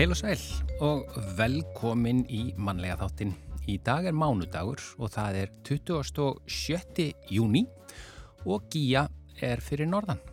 Heil 0.00 0.14
og 0.14 0.16
sæl 0.16 0.40
og 0.80 1.10
velkomin 1.36 2.22
í 2.32 2.54
mannlega 2.56 2.96
þáttin. 3.02 3.34
Í 3.68 3.74
dag 3.84 4.06
er 4.08 4.16
mánudagur 4.16 4.80
og 4.96 5.10
það 5.12 5.42
er 5.42 5.52
27. 5.66 7.10
júni 7.28 7.66
og 8.46 8.70
Gíja 8.72 9.08
er 9.42 9.60
fyrir 9.60 9.90
norðan. 9.90 10.29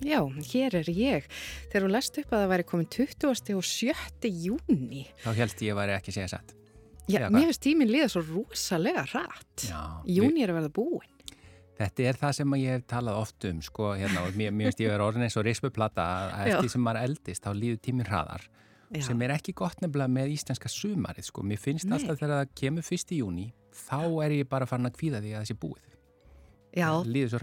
Já, 0.00 0.20
hér 0.52 0.78
er 0.80 0.88
ég. 0.94 1.26
Þegar 1.68 1.84
þú 1.84 1.90
lest 1.92 2.18
upp 2.22 2.32
að 2.32 2.42
það 2.42 2.52
væri 2.54 2.66
komin 2.70 2.88
20. 2.96 3.56
og 3.58 3.66
7. 3.68 4.30
júni. 4.46 5.04
Þá 5.20 5.30
held 5.36 5.64
ég 5.66 5.74
að 5.74 5.80
væri 5.82 5.96
ekki 5.98 6.14
segja 6.16 6.30
satt. 6.36 6.54
Já, 7.10 7.26
mér 7.32 7.48
finnst 7.50 7.62
tíminn 7.64 7.90
líða 7.90 8.10
svo 8.12 8.22
rosalega 8.24 9.02
rætt. 9.10 9.66
Júni 10.08 10.44
er 10.44 10.52
að 10.52 10.60
verða 10.60 10.72
búin. 10.78 11.16
Þetta 11.80 12.06
er 12.10 12.18
það 12.20 12.32
sem 12.36 12.54
ég 12.60 12.74
hef 12.76 12.82
talað 12.92 13.18
oft 13.22 13.46
um, 13.48 13.60
sko, 13.64 13.92
hérna, 13.96 14.24
og 14.26 14.34
mér, 14.36 14.52
finnst 14.52 14.82
ég 14.82 14.90
verið 14.92 15.06
orðin 15.06 15.24
eins 15.24 15.36
og 15.40 15.46
rispuplata 15.46 16.04
að 16.36 16.50
eftir 16.50 16.72
sem 16.74 16.82
maður 16.84 17.06
eldist, 17.08 17.46
þá 17.46 17.54
líður 17.56 17.78
tíminn 17.86 18.08
hraðar, 18.08 18.44
Já. 18.92 19.04
sem 19.06 19.24
er 19.24 19.32
ekki 19.32 19.54
gott 19.56 19.80
nefnilega 19.80 20.12
með 20.12 20.34
íslenska 20.34 20.68
sumarið, 20.68 21.30
sko. 21.30 21.44
Mér 21.48 21.62
finnst 21.62 21.88
Nei. 21.88 21.96
alltaf 21.96 22.20
þegar 22.20 22.34
það 22.34 22.52
kemur 22.60 22.84
fyrst 22.84 23.14
í 23.16 23.22
júni, 23.22 23.46
þá 23.86 23.96
er 24.26 24.36
ég 24.42 24.50
bara 24.52 24.68
farin 24.68 24.90
að 24.90 24.98
kvíða 24.98 25.22
því 25.24 25.32
að 25.32 25.40
það 25.40 25.48
sé 25.48 25.58
búið. 25.64 25.96
Já, 26.76 26.90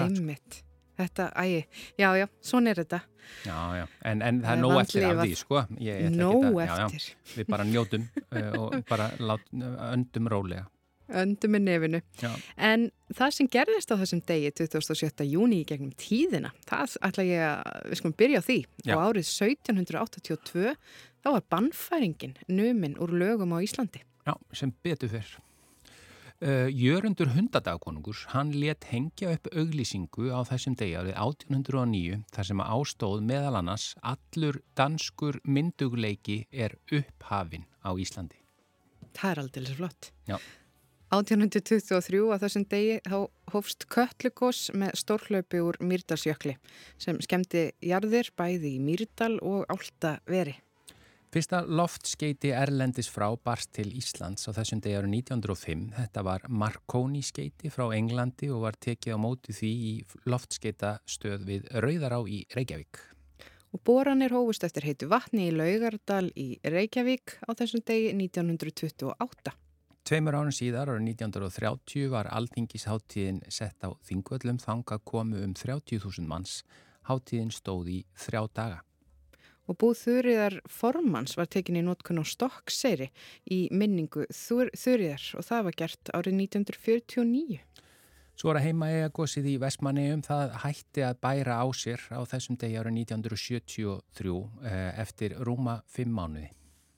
einmitt. 0.05 0.61
Þetta, 0.97 1.27
ægi, 1.43 1.59
já, 2.01 2.07
já, 2.17 2.25
svona 2.41 2.71
er 2.73 2.79
þetta. 2.81 3.01
Já, 3.45 3.57
já, 3.77 3.83
en, 4.09 4.21
en 4.25 4.39
það 4.41 4.53
er 4.55 4.61
nóg 4.63 4.77
eftir 4.81 5.03
af 5.05 5.19
því, 5.19 5.35
sko. 5.37 5.61
Nóg 6.15 6.47
að- 6.47 6.57
já, 6.63 6.71
já. 6.79 6.85
eftir. 6.87 7.05
við 7.35 7.51
bara 7.53 7.67
njótum 7.67 8.07
uh, 8.31 8.57
og 8.63 8.75
bara 8.89 9.09
lát, 9.19 9.43
öndum 9.91 10.29
rólega. 10.31 10.65
Öndum 11.07 11.53
með 11.55 11.61
nefinu. 11.63 11.99
Já. 12.19 12.31
En 12.59 12.89
það 13.15 13.35
sem 13.37 13.47
gerðist 13.47 13.93
á 13.93 13.95
þessum 13.95 14.21
degi 14.27 14.49
27. 14.57 15.23
júni 15.31 15.61
í 15.61 15.67
gegnum 15.69 15.93
tíðina, 15.95 16.51
það 16.67 16.97
ætla 17.07 17.23
ég 17.27 17.43
að, 17.47 17.77
við 17.91 18.01
skulum 18.01 18.17
byrja 18.19 18.41
á 18.43 18.47
því. 18.47 18.57
Já. 18.83 18.95
Og 18.97 19.03
árið 19.05 19.29
1782, 19.29 20.73
þá 21.23 21.29
var 21.37 21.45
bannfæringin 21.53 22.35
numin 22.51 22.97
úr 22.99 23.13
lögum 23.15 23.55
á 23.55 23.63
Íslandi. 23.63 24.03
Já, 24.27 24.33
sem 24.51 24.73
betur 24.83 25.13
fyrr. 25.13 25.37
Uh, 26.37 26.67
Jörundur 26.69 27.31
hundadagkonungur, 27.33 28.19
hann 28.29 28.51
let 28.53 28.85
hengja 28.91 29.31
upp 29.33 29.47
auglýsingu 29.57 30.27
á 30.29 30.45
þessum 30.45 30.75
degi 30.77 30.93
árið 30.99 31.15
1809 31.17 32.19
þar 32.29 32.47
sem 32.51 32.61
að 32.61 32.73
ástóð 32.75 33.23
meðal 33.25 33.57
annars 33.57 33.85
allur 34.05 34.59
danskur 34.77 35.39
myndugleiki 35.49 36.43
er 36.53 36.75
upphafin 36.93 37.65
á 37.81 37.89
Íslandi. 37.97 38.37
Það 39.17 39.31
er 39.31 39.41
aldrei 39.41 39.73
flott. 39.79 40.11
Já. 40.29 40.37
1823 41.17 42.21
að 42.35 42.45
þessum 42.45 42.67
degi 42.69 43.01
þá 43.07 43.17
hófst 43.55 43.87
köllugos 43.89 44.61
með 44.77 44.93
stórhlaupi 45.01 45.63
úr 45.65 45.81
Mýrdalsjökli 45.81 46.53
sem 47.01 47.17
skemmti 47.23 47.71
jarðir 47.81 48.29
bæði 48.37 48.75
í 48.75 48.83
Mýrdal 48.83 49.39
og 49.41 49.65
Álta 49.73 50.19
veri. 50.29 50.59
Fyrsta 51.27 51.59
loftskeiti 51.67 52.53
Erlendis 52.55 53.09
frá 53.11 53.25
barst 53.43 53.73
til 53.75 53.89
Íslands 53.99 54.47
á 54.47 54.55
þessum 54.55 54.79
degi 54.79 54.95
árið 54.95 55.11
1905. 55.17 55.81
Þetta 55.97 56.23
var 56.23 56.45
Marconi 56.47 57.19
skeiti 57.19 57.67
frá 57.67 57.89
Englandi 57.97 58.47
og 58.47 58.63
var 58.63 58.77
tekið 58.79 59.17
á 59.17 59.19
móti 59.19 59.55
því 59.57 59.71
í 59.89 59.91
loftskeita 60.31 60.93
stöð 61.03 61.43
við 61.49 61.67
Rauðará 61.83 62.21
í 62.31 62.39
Reykjavík. 62.55 63.01
Og 63.75 63.83
boranir 63.83 64.31
hófust 64.31 64.63
eftir 64.63 64.87
heitu 64.87 65.11
vatni 65.11 65.49
í 65.49 65.51
Laugardal 65.51 66.31
í 66.31 66.47
Reykjavík 66.63 67.41
á 67.43 67.51
þessum 67.59 67.83
degi 67.83 68.15
1928. 68.15 69.57
Tveimur 70.07 70.39
ánum 70.39 70.55
síðar, 70.55 70.87
árið 70.87 71.09
1930, 71.11 72.07
var 72.15 72.31
alþingisháttíðin 72.31 73.43
sett 73.51 73.83
á 73.83 73.91
þingvöllum 74.07 74.63
þanga 74.63 75.03
komu 75.03 75.43
um 75.43 75.51
30.000 75.51 76.23
manns. 76.23 76.61
Háttíðin 77.11 77.51
stóð 77.51 77.97
í 77.99 78.03
þrjá 78.15 78.45
daga. 78.55 78.86
Og 79.67 79.75
búð 79.81 79.97
Þurriðar 79.99 80.59
Formans 80.71 81.35
var 81.35 81.49
tekin 81.51 81.79
í 81.79 81.83
nótkun 81.83 82.21
á 82.21 82.25
Stokkseyri 82.27 83.09
í 83.51 83.67
minningu 83.75 84.23
Þur 84.31 84.71
Þurriðar 84.79 85.25
og 85.39 85.47
það 85.49 85.65
var 85.67 85.77
gert 85.83 86.11
árið 86.15 86.37
1949. 86.47 87.59
Svo 88.37 88.51
er 88.53 88.59
að 88.59 88.67
heima 88.67 88.87
eiga 88.93 89.09
gósið 89.17 89.47
í 89.49 89.55
Vestmanneum 89.59 90.21
það 90.23 90.51
hætti 90.61 91.01
að 91.07 91.17
bæra 91.25 91.57
á 91.57 91.65
sér 91.73 92.03
á 92.13 92.21
þessum 92.29 92.57
degi 92.61 92.77
árið 92.77 92.99
1973 93.01 94.35
eh, 94.61 94.91
eftir 95.01 95.33
rúma 95.41 95.79
fimm 95.89 96.13
mánuði. 96.13 96.51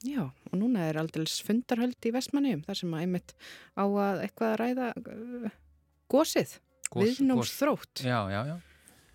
Já, 0.04 0.26
og 0.30 0.56
núna 0.56 0.86
er 0.88 1.00
aldrei 1.02 1.26
fundarhöld 1.44 2.06
í 2.08 2.12
Vestmanniðum 2.16 2.62
þar 2.68 2.78
sem 2.80 2.94
að 2.96 3.02
einmitt 3.06 3.34
á 3.76 3.84
að 3.84 4.22
eitthvað 4.26 4.52
að 4.54 4.60
ræða 4.62 4.90
uh, 4.96 5.50
gósið, 6.12 6.54
Gos- 6.90 7.04
viðnámsþrótt 7.04 8.04
Já, 8.08 8.20
já, 8.32 8.40
já. 8.48 8.56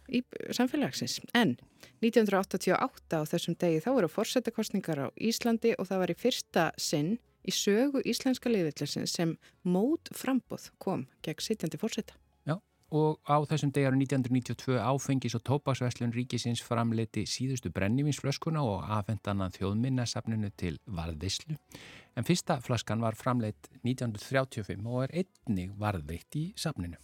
Í 0.08 0.22
samfélagsins. 0.54 1.20
En 1.34 1.56
1988 2.04 3.20
á 3.20 3.22
þessum 3.28 3.56
degi 3.60 3.82
þá 3.84 3.90
eru 3.94 4.10
fórsetakostningar 4.12 5.04
á 5.04 5.08
Íslandi 5.16 5.74
og 5.78 5.88
það 5.90 6.02
var 6.02 6.14
í 6.14 6.18
fyrsta 6.18 6.66
sinn 6.76 7.16
í 7.44 7.52
sögu 7.52 8.02
íslenska 8.08 8.52
liðvillisins 8.52 9.16
sem 9.16 9.36
mót 9.62 10.12
frambóð 10.16 10.70
kom 10.78 11.08
gegn 11.24 11.44
sitjandi 11.44 11.80
fórseta. 11.80 12.16
Og 12.94 13.18
á 13.26 13.42
þessum 13.48 13.72
degi 13.74 13.88
árið 13.88 14.04
1992 14.04 14.76
áfengis 14.78 15.34
og 15.34 15.42
tópaksverslun 15.48 16.12
ríkisins 16.14 16.62
framleiti 16.62 17.24
síðustu 17.26 17.72
brennivinsflöskuna 17.74 18.62
og 18.62 18.84
afhendana 18.98 19.48
þjóðminnasafninu 19.56 20.52
til 20.54 20.76
varðvislu. 20.86 21.56
En 22.14 22.28
fyrsta 22.28 22.60
flaskan 22.62 23.02
var 23.02 23.18
framleitt 23.18 23.66
1935 23.82 24.86
og 24.86 25.08
er 25.08 25.24
einnig 25.24 25.74
varðveitt 25.80 26.38
í 26.38 26.44
safninu. 26.54 27.00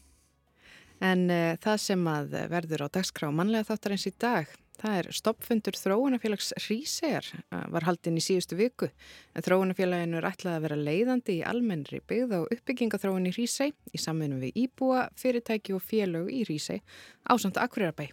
En 1.01 1.29
uh, 1.33 1.55
það 1.61 1.79
sem 1.81 2.09
að 2.13 2.35
verður 2.53 2.85
á 2.85 2.89
dagskrá 2.93 3.31
mannlega 3.33 3.71
þáttarins 3.71 4.05
í 4.11 4.13
dag, 4.21 4.51
það 4.81 4.97
er 4.99 5.09
stoppfundur 5.17 5.77
þróunafélags 5.77 6.51
Rísegar, 6.67 7.27
uh, 7.51 7.65
var 7.73 7.87
haldinn 7.89 8.19
í 8.21 8.25
síðustu 8.25 8.59
viku. 8.59 8.91
En 9.33 9.45
þróunafélaginu 9.47 10.21
er 10.21 10.29
ætlað 10.29 10.59
að 10.59 10.67
vera 10.67 10.81
leiðandi 10.81 11.39
í 11.39 11.47
almennri 11.49 12.03
byggð 12.05 12.37
og 12.41 12.53
uppbyggingaþróun 12.57 13.31
í 13.31 13.35
Rísei 13.37 13.71
í 13.73 14.01
samvinnu 14.01 14.41
við 14.43 14.61
Íbúa, 14.67 15.07
fyrirtæki 15.21 15.77
og 15.77 15.85
félög 15.85 16.29
í 16.33 16.45
Rísei 16.49 16.83
á 17.25 17.33
samt 17.41 17.61
Akureyrabæ. 17.61 18.11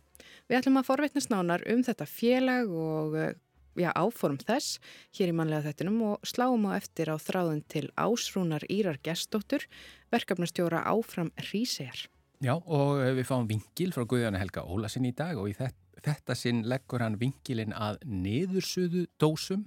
Við 0.47 0.61
ætlum 0.61 0.79
að 0.79 0.87
forvitnast 0.87 1.31
nánar 1.33 1.67
um 1.67 1.83
þetta 1.83 2.07
félag 2.07 2.71
og 2.71 3.19
uh, 3.19 3.31
já, 3.77 3.91
áform 3.95 4.39
þess 4.41 4.79
hér 5.17 5.31
í 5.31 5.37
mannlega 5.37 5.69
þettinum 5.69 6.03
og 6.13 6.27
sláum 6.27 6.67
á 6.71 6.79
eftir 6.79 7.11
á 7.11 7.15
þráðun 7.19 7.63
til 7.67 7.87
Ásrúnar 7.99 8.65
Írar 8.71 8.99
Gestóttur, 9.03 9.67
verkefnastjóra 10.13 10.83
áfram 10.87 11.33
Rísegar. 11.51 12.07
Já, 12.43 12.53
og 12.53 12.99
eh, 13.01 13.13
við 13.17 13.25
fáum 13.25 13.47
vingil 13.49 13.93
frá 13.95 14.03
Guðjónu 14.05 14.37
Helga 14.37 14.61
Ólasin 14.69 15.07
í 15.09 15.13
dag 15.17 15.39
og 15.41 15.49
í 15.49 15.55
þetta, 15.57 16.35
sinn 16.37 16.63
leggur 16.69 17.01
hann 17.01 17.17
vingilin 17.17 17.73
að 17.73 17.97
niðursuðu 18.05 19.07
dósum 19.17 19.63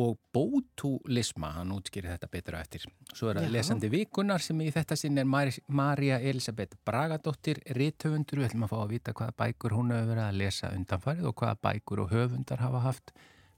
og 0.00 0.16
bótulisma, 0.32 1.50
hann 1.58 1.70
útskýrir 1.74 2.14
þetta 2.14 2.28
betur 2.32 2.56
á 2.56 2.64
eftir. 2.64 2.86
Svo 3.12 3.28
er 3.28 3.38
það 3.42 3.50
lesandi 3.52 3.90
vikunar 3.92 4.40
sem 4.42 4.60
í 4.64 4.70
þetta 4.72 4.96
sinn 4.96 5.20
er 5.20 5.28
Mari- 5.28 5.60
María 5.68 6.16
Elisabeth 6.18 6.78
Bragadóttir, 6.88 7.60
rithöfundur, 7.76 8.40
við 8.40 8.48
ætlum 8.48 8.64
að 8.66 8.72
fá 8.72 8.78
að 8.80 8.94
vita 8.94 9.14
hvaða 9.18 9.36
bækur 9.42 9.76
hún 9.76 9.92
hefur 9.92 10.08
verið 10.14 10.24
að 10.24 10.40
lesa 10.40 10.72
undanfarið 10.72 11.28
og 11.28 11.36
hvaða 11.42 11.58
bækur 11.68 12.02
og 12.06 12.14
höfundar 12.16 12.64
hafa 12.64 12.80
haft 12.88 13.12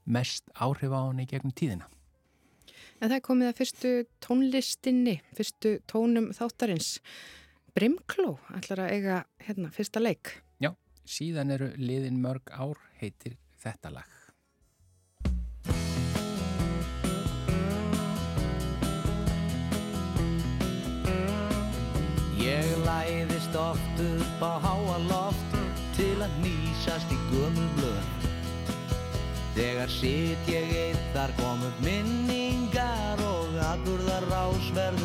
mest 0.05 0.51
áhrif 0.59 0.91
á 0.91 1.01
hann 1.07 1.23
í 1.23 1.27
gegnum 1.31 1.55
tíðina. 1.55 1.87
En 2.99 3.09
það 3.09 3.17
er 3.17 3.25
komið 3.25 3.49
að 3.49 3.57
fyrstu 3.63 3.95
tónlistinni, 4.23 5.17
fyrstu 5.39 5.77
tónum 5.87 6.29
þáttarins. 6.35 6.99
Brimkló 7.75 8.37
ætlar 8.55 8.85
að 8.85 8.91
eiga 8.95 9.15
hérna 9.43 9.67
fyrsta 9.67 9.99
leik. 9.99 10.29
Já, 10.63 10.69
síðan 11.03 11.49
eru 11.51 11.65
liðin 11.75 12.21
mörg 12.23 12.47
ár 12.55 12.79
heitir 13.01 13.33
þetta 13.59 13.89
lag. 13.97 14.13
Ég 22.39 22.71
læðist 22.87 23.59
oft 23.59 23.99
upp 24.05 24.39
á 24.47 24.53
háa 24.63 24.95
loft 25.09 25.59
til 25.99 26.15
að 26.23 26.31
nýsast 26.45 27.11
í 27.11 27.19
gömul 27.33 27.67
blöð. 27.75 28.29
Þegar 29.59 29.91
sitt 29.91 30.47
ég 30.47 30.71
eitt 30.79 31.11
þar 31.11 31.35
kom 31.43 31.67
upp 31.67 31.83
minningar 31.83 33.19
og 33.27 33.59
atburðar 33.67 34.31
rásverður 34.31 35.03
hröð. 35.03 35.04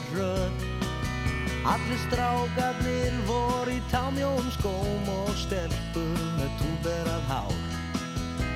Allir 1.61 1.99
strákarnir 2.07 3.13
voru 3.29 3.75
í 3.75 3.83
támjóm 3.93 4.47
skóm 4.55 5.11
og 5.13 5.29
stelpur 5.37 6.23
með 6.39 6.55
túberað 6.57 7.27
hár. 7.29 7.61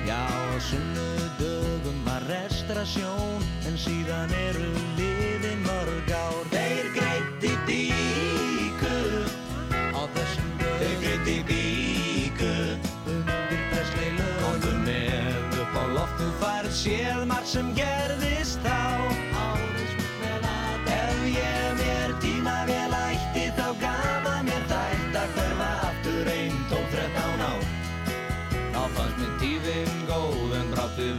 Já, 0.09 0.25
sunnudögum 0.71 2.01
var 2.07 2.25
restaurasjón 2.25 3.45
en 3.69 3.77
síðan 3.77 4.33
eru 4.49 4.73
liðin 4.97 5.61
mörg 5.69 6.09
ár. 6.17 6.54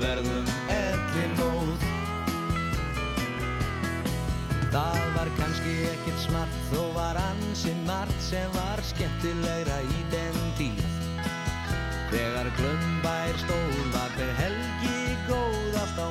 Verðum 0.06 0.48
ellin 0.70 1.32
móð. 1.40 1.84
Það 4.74 5.00
var 5.16 5.30
kannski 5.38 5.72
ekkert 5.90 6.20
smart 6.26 6.58
þó 6.70 6.82
var 6.94 7.18
ansinn 7.20 7.80
margt 7.88 8.20
sem 8.22 8.52
var 8.54 8.82
skemmtilegra 8.86 9.80
í 9.82 10.04
den 10.12 10.38
tíð. 10.60 10.84
Þegar 12.12 12.50
glömbær 12.58 13.40
stól 13.42 13.80
var 13.96 14.14
hver 14.18 14.32
helgi 14.38 15.16
góð 15.26 15.80
allt 15.82 15.98
á 15.98 16.08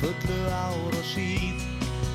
fullu 0.00 0.40
ár 0.48 0.96
og 1.00 1.06
síð. 1.10 1.60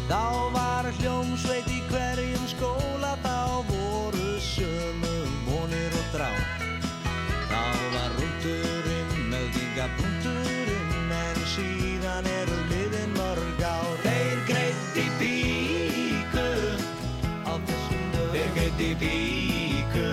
Þá 0.09 0.23
var 0.55 0.89
hljómsveit 0.97 1.69
í 1.69 1.83
hverjum 1.91 2.49
skóla 2.49 3.13
þá 3.21 3.37
voru 3.69 4.31
sömu 4.41 5.15
vonir 5.45 6.01
og 6.01 6.11
drá. 6.15 6.31
Þá 7.51 7.63
var 7.93 8.17
rúndurinn 8.17 9.29
með 9.29 9.49
vinga 9.59 9.89
punkturinn 9.99 10.38
en 10.38 10.38
síðan 12.19 12.35
eru 12.35 12.55
liðin 12.69 13.11
mörg 13.15 13.61
ár. 13.63 13.99
Þeir 14.03 14.39
greitt 14.47 14.97
í 14.99 15.05
píku. 15.19 16.47
Á 17.47 17.53
þessum 17.67 18.03
dög 18.13 18.33
Þeir 18.33 18.49
greitt 18.57 18.81
í 18.83 18.89
píku. 18.99 20.07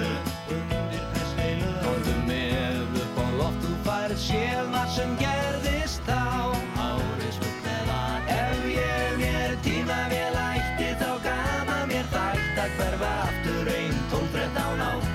Undir 0.55 1.03
pressleilu 1.15 1.73
Hóðu 1.83 2.15
með 2.29 3.01
upp 3.03 3.19
á 3.19 3.27
loft 3.41 3.61
þú 3.65 3.73
færð 3.89 4.19
séð 4.23 4.63
hvað 4.71 4.89
sem 4.95 5.17
gerðist 5.19 6.07
þá. 6.07 6.55
Árið 6.79 7.33
smutt 7.41 7.67
með 7.67 7.93
að 7.97 8.33
ef 8.37 8.63
ég 8.77 9.19
mér 9.25 9.59
tíma 9.67 10.01
vel 10.13 10.39
ætti 10.45 10.93
þá 11.03 11.11
gama 11.27 11.81
mér 11.91 12.07
þætt 12.15 12.63
að 12.67 12.79
hverfa 12.79 13.13
aftur 13.27 13.73
einn 13.75 14.03
tólfrett 14.13 14.63
ár. 14.63 15.11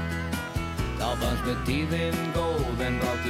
Þá 0.99 1.07
fannst 1.23 1.47
mér 1.47 1.63
tíðin 1.69 2.23
góð 2.35 2.87
en 2.87 2.99
brátt 2.99 3.20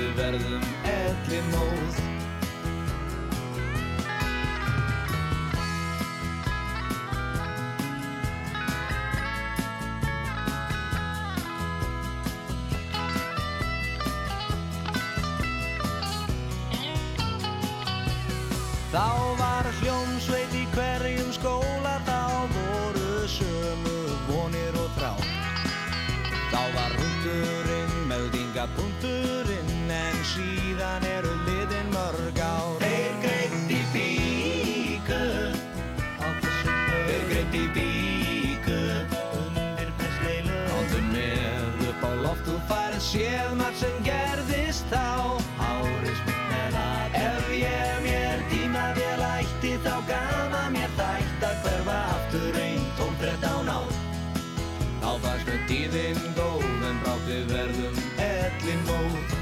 Þá 18.92 19.08
var 19.40 19.68
hljómsveit 19.80 20.52
í 20.52 20.66
hverjum 20.74 21.30
skóla 21.32 21.94
þá 22.04 22.44
voru 22.52 23.22
sömu 23.32 24.00
vonir 24.28 24.76
og 24.82 24.90
þrá 24.98 25.14
Þá 26.52 26.60
var 26.76 26.98
rúndurinn 26.98 27.94
meldinga 28.10 28.66
punkturinn 28.76 29.94
en 29.96 30.20
síðan 30.34 31.08
eru 31.08 31.32
liðin 31.46 31.88
mörg 31.96 32.44
ár. 32.44 32.84
Þeir 32.84 33.16
greitt 33.24 33.72
í 33.72 33.80
lög 35.08 35.56
Þeir 37.08 37.26
greitt 37.32 37.56
í 37.56 37.66
píku 37.78 38.80
undir 39.40 39.96
pressleilu 40.02 40.60
Áttu 40.82 41.04
með 41.14 41.88
upp 41.94 42.04
á 42.04 42.12
loft 42.28 42.44
þú 42.50 42.60
færð 42.68 43.00
séð 43.08 43.56
margt 43.56 43.86
sem 43.86 44.01
tíðin 55.72 56.18
góð 56.36 56.64
en 56.84 56.98
brátt 57.00 57.28
við 57.30 57.46
verðum 57.48 58.00
ellin 58.20 58.82
móð 58.90 59.38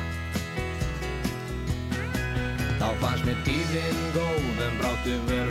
Þá 2.79 2.89
fannst 3.01 3.25
með 3.25 3.41
tíðin 3.47 4.03
góð 4.13 4.61
en 4.67 4.77
brátt 4.77 5.07
við 5.07 5.23
verðum 5.31 5.48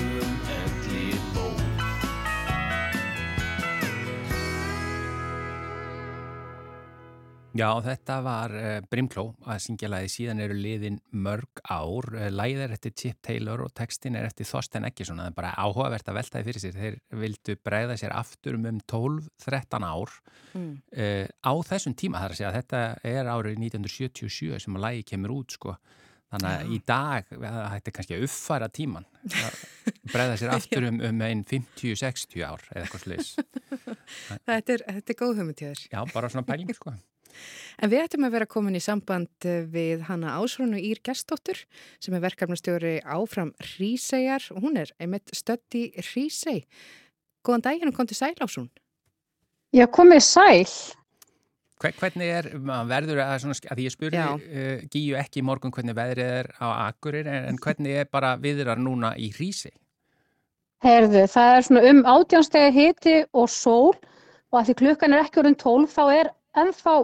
Já, 7.59 7.73
þetta 7.83 8.17
var 8.23 8.53
uh, 8.55 8.77
Brimkló 8.87 9.25
að 9.49 9.63
syngja 9.65 9.89
lagi 9.91 10.11
síðan 10.13 10.43
eru 10.45 10.55
liðin 10.55 11.01
mörg 11.11 11.63
ár. 11.65 12.07
Uh, 12.15 12.29
Lagið 12.31 12.61
er 12.63 12.75
eftir 12.77 12.95
Chip 12.95 13.19
Taylor 13.25 13.65
og 13.65 13.73
textin 13.75 14.19
er 14.19 14.29
eftir 14.29 14.47
Þorsten 14.47 14.87
Eggesson. 14.87 15.19
Það 15.19 15.33
er 15.33 15.37
bara 15.41 15.55
áhugavert 15.59 16.11
að 16.11 16.21
veltaði 16.21 16.47
fyrir 16.47 16.63
sér. 16.63 16.79
Þeir 16.79 16.99
vildu 17.25 17.57
breyða 17.67 17.97
sér 17.99 18.15
aftur 18.15 18.59
um 18.61 18.69
um 18.71 18.79
12-13 18.93 19.89
ár 19.89 20.15
mm. 20.53 20.71
uh, 21.03 21.27
á 21.27 21.53
þessum 21.73 21.99
tíma. 21.99 22.21
Það 22.21 22.29
er 22.29 22.37
að 22.37 22.41
segja 22.43 22.53
að 22.53 22.61
þetta 22.61 22.85
er 23.17 23.33
árið 23.33 23.59
1977 23.67 24.63
sem 24.63 24.79
að 24.79 24.87
lagi 24.87 25.09
kemur 25.11 25.35
út 25.41 25.59
sko. 25.59 25.75
Þannig 26.29 26.49
að 26.53 26.63
Já. 26.63 26.71
í 26.71 26.79
dag, 26.93 27.29
það 27.33 27.61
hætti 27.73 27.93
kannski 27.97 28.17
að 28.19 28.25
uppfæra 28.27 28.67
tíman, 28.77 29.07
breyða 30.13 30.35
sér 30.37 30.51
aftur 30.53 30.85
um, 30.91 30.99
um 31.09 31.23
einn 31.25 31.41
50-60 31.49 32.45
ár 32.45 32.67
eða 32.69 32.83
eitthvað 32.85 33.07
sliðis. 33.07 33.31
Þetta 34.49 34.75
er, 34.75 34.83
þetta 34.85 35.15
er 35.15 35.17
góð 35.17 35.39
hugmyndjöður. 35.41 35.87
Já, 35.89 36.01
bara 36.13 36.29
svona 36.33 36.45
pæling 36.49 36.71
sko. 36.77 36.93
En 37.79 37.93
við 37.93 38.05
ættum 38.05 38.27
að 38.27 38.35
vera 38.35 38.49
komin 38.51 38.79
í 38.79 38.83
samband 38.83 39.49
við 39.73 40.03
hanna 40.09 40.37
Ásrónu 40.41 40.81
Ír 40.83 40.99
Gerstóttur 41.07 41.61
sem 42.03 42.17
er 42.17 42.25
verkefnastjóri 42.25 42.99
áfram 43.07 43.53
Hrísegjar 43.63 44.51
og 44.55 44.65
hún 44.67 44.81
er 44.83 44.91
einmitt 44.99 45.31
stödd 45.37 45.79
í 45.79 45.89
Hríseg. 46.01 46.67
Góðan 47.47 47.67
daginn 47.69 47.93
og 47.93 47.97
kom 47.97 48.09
til 48.11 48.19
Sæl 48.19 48.35
Ásrún. 48.43 48.71
Já, 49.71 49.87
komið 49.87 50.25
Sæl. 50.27 50.71
Hvernig 51.79 52.27
er, 52.27 52.49
verður 52.91 53.21
að, 53.23 53.35
svona, 53.45 53.57
að 53.71 53.83
ég 53.85 53.95
spurði 53.95 54.19
uh, 54.19 54.87
Gíu 54.91 55.19
ekki 55.21 55.39
í 55.39 55.45
morgun 55.47 55.71
hvernig 55.75 55.95
veðrið 55.95 56.33
er 56.41 56.49
á 56.59 56.67
Akurir 56.89 57.29
en 57.31 57.61
hvernig 57.63 58.01
er 58.01 58.09
bara 58.11 58.33
viðrar 58.43 58.81
núna 58.83 59.13
í 59.15 59.29
Hríseg? 59.37 59.77
Herðu, 60.83 61.25
það 61.31 61.53
er 61.53 61.65
svona 61.67 61.85
um 61.91 62.01
átjánstegi 62.07 62.75
hiti 62.75 63.15
og 63.35 63.47
sól 63.51 63.95
og 63.95 64.59
að 64.61 64.69
því 64.69 64.75
klukkan 64.83 65.15
er 65.15 65.25
ekki 65.25 65.41
orðin 65.43 65.59
tólf 65.59 65.95
þá 65.95 66.05
er 66.15 66.31
ennþá 66.59 66.97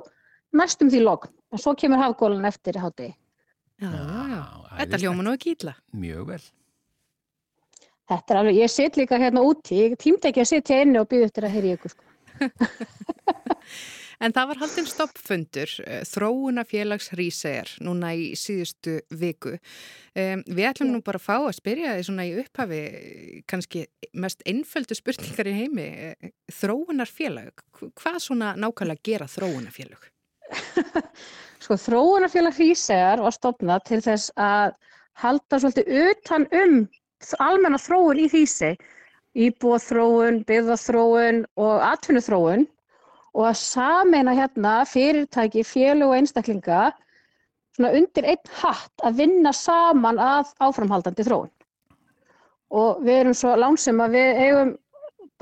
næstum 0.56 0.91
því 0.93 1.03
logn 1.05 1.33
og 1.55 1.62
svo 1.62 1.75
kemur 1.79 2.03
hafgólan 2.03 2.49
eftir 2.49 2.79
hátti. 2.83 3.12
Já, 3.83 3.91
þetta 4.79 5.01
hljóma 5.03 5.27
nú 5.27 5.34
ekki 5.34 5.55
ítla. 5.55 5.75
Mjög 5.96 6.31
vel. 6.31 6.44
Þetta 8.11 8.34
er 8.34 8.41
alveg, 8.41 8.61
ég 8.61 8.70
sitt 8.70 8.99
líka 9.01 9.19
hérna 9.20 9.43
úti, 9.44 9.79
ég 9.81 9.99
tímta 10.01 10.29
ekki 10.29 10.44
að 10.44 10.51
sitja 10.51 10.81
inni 10.84 11.01
og 11.01 11.08
býða 11.08 11.31
eftir 11.31 11.46
að 11.49 11.55
heyri 11.56 11.77
ykkur 11.79 11.94
sko. 11.94 12.11
En 14.23 14.32
það 14.32 14.51
var 14.51 14.61
haldinn 14.63 14.87
stoppfundur, 14.89 15.73
þróunafélags 16.08 17.11
Hrísegar, 17.13 17.73
núna 17.84 18.13
í 18.17 18.31
síðustu 18.39 19.01
viku. 19.13 19.56
Um, 20.15 20.44
við 20.46 20.69
ætlum 20.70 20.93
nú 20.94 21.01
bara 21.05 21.19
að 21.19 21.27
fá 21.27 21.34
að 21.41 21.56
spyrja 21.58 21.96
því 21.96 22.06
svona 22.06 22.27
í 22.29 22.32
upphafi, 22.44 22.81
kannski 23.51 23.84
mest 24.23 24.44
einföldu 24.49 24.96
spurningar 24.96 25.51
í 25.51 25.56
heimi, 25.58 25.89
þróunarfélag, 26.61 27.65
hvað 27.82 28.20
svona 28.23 28.55
nákvæmlega 28.61 29.05
gera 29.11 29.29
þróunarfélag? 29.31 30.14
Sko 31.65 31.77
þróunarfélag 31.81 32.58
Hrísegar 32.58 33.22
var 33.24 33.34
stopnað 33.34 33.86
til 33.89 34.01
þess 34.05 34.32
að 34.41 34.74
halda 35.22 35.60
svolítið 35.63 36.10
utan 36.10 36.46
um 36.53 36.77
almenna 37.41 37.81
þróun 37.81 38.20
í 38.20 38.29
Hríseg, 38.29 38.82
íbúaþróun, 39.34 40.43
byggðaþróun 40.48 41.44
og 41.56 41.84
atvinnuþróun. 41.89 42.67
Og 43.34 43.48
að 43.48 43.56
sameina 43.58 44.34
hérna 44.36 44.74
fyrirtæki, 44.86 45.65
félög 45.67 46.13
og 46.13 46.19
einstaklinga 46.20 46.82
svona 47.74 47.91
undir 47.98 48.29
einn 48.31 48.53
hatt 48.60 49.03
að 49.03 49.19
vinna 49.24 49.51
saman 49.56 50.20
að 50.22 50.53
áframhaldandi 50.63 51.27
þróun. 51.27 51.51
Og 52.74 53.03
við 53.03 53.20
erum 53.24 53.36
svo 53.39 53.55
lánsum 53.58 54.03
að 54.05 54.19
við 54.19 54.41
eigum 54.44 54.72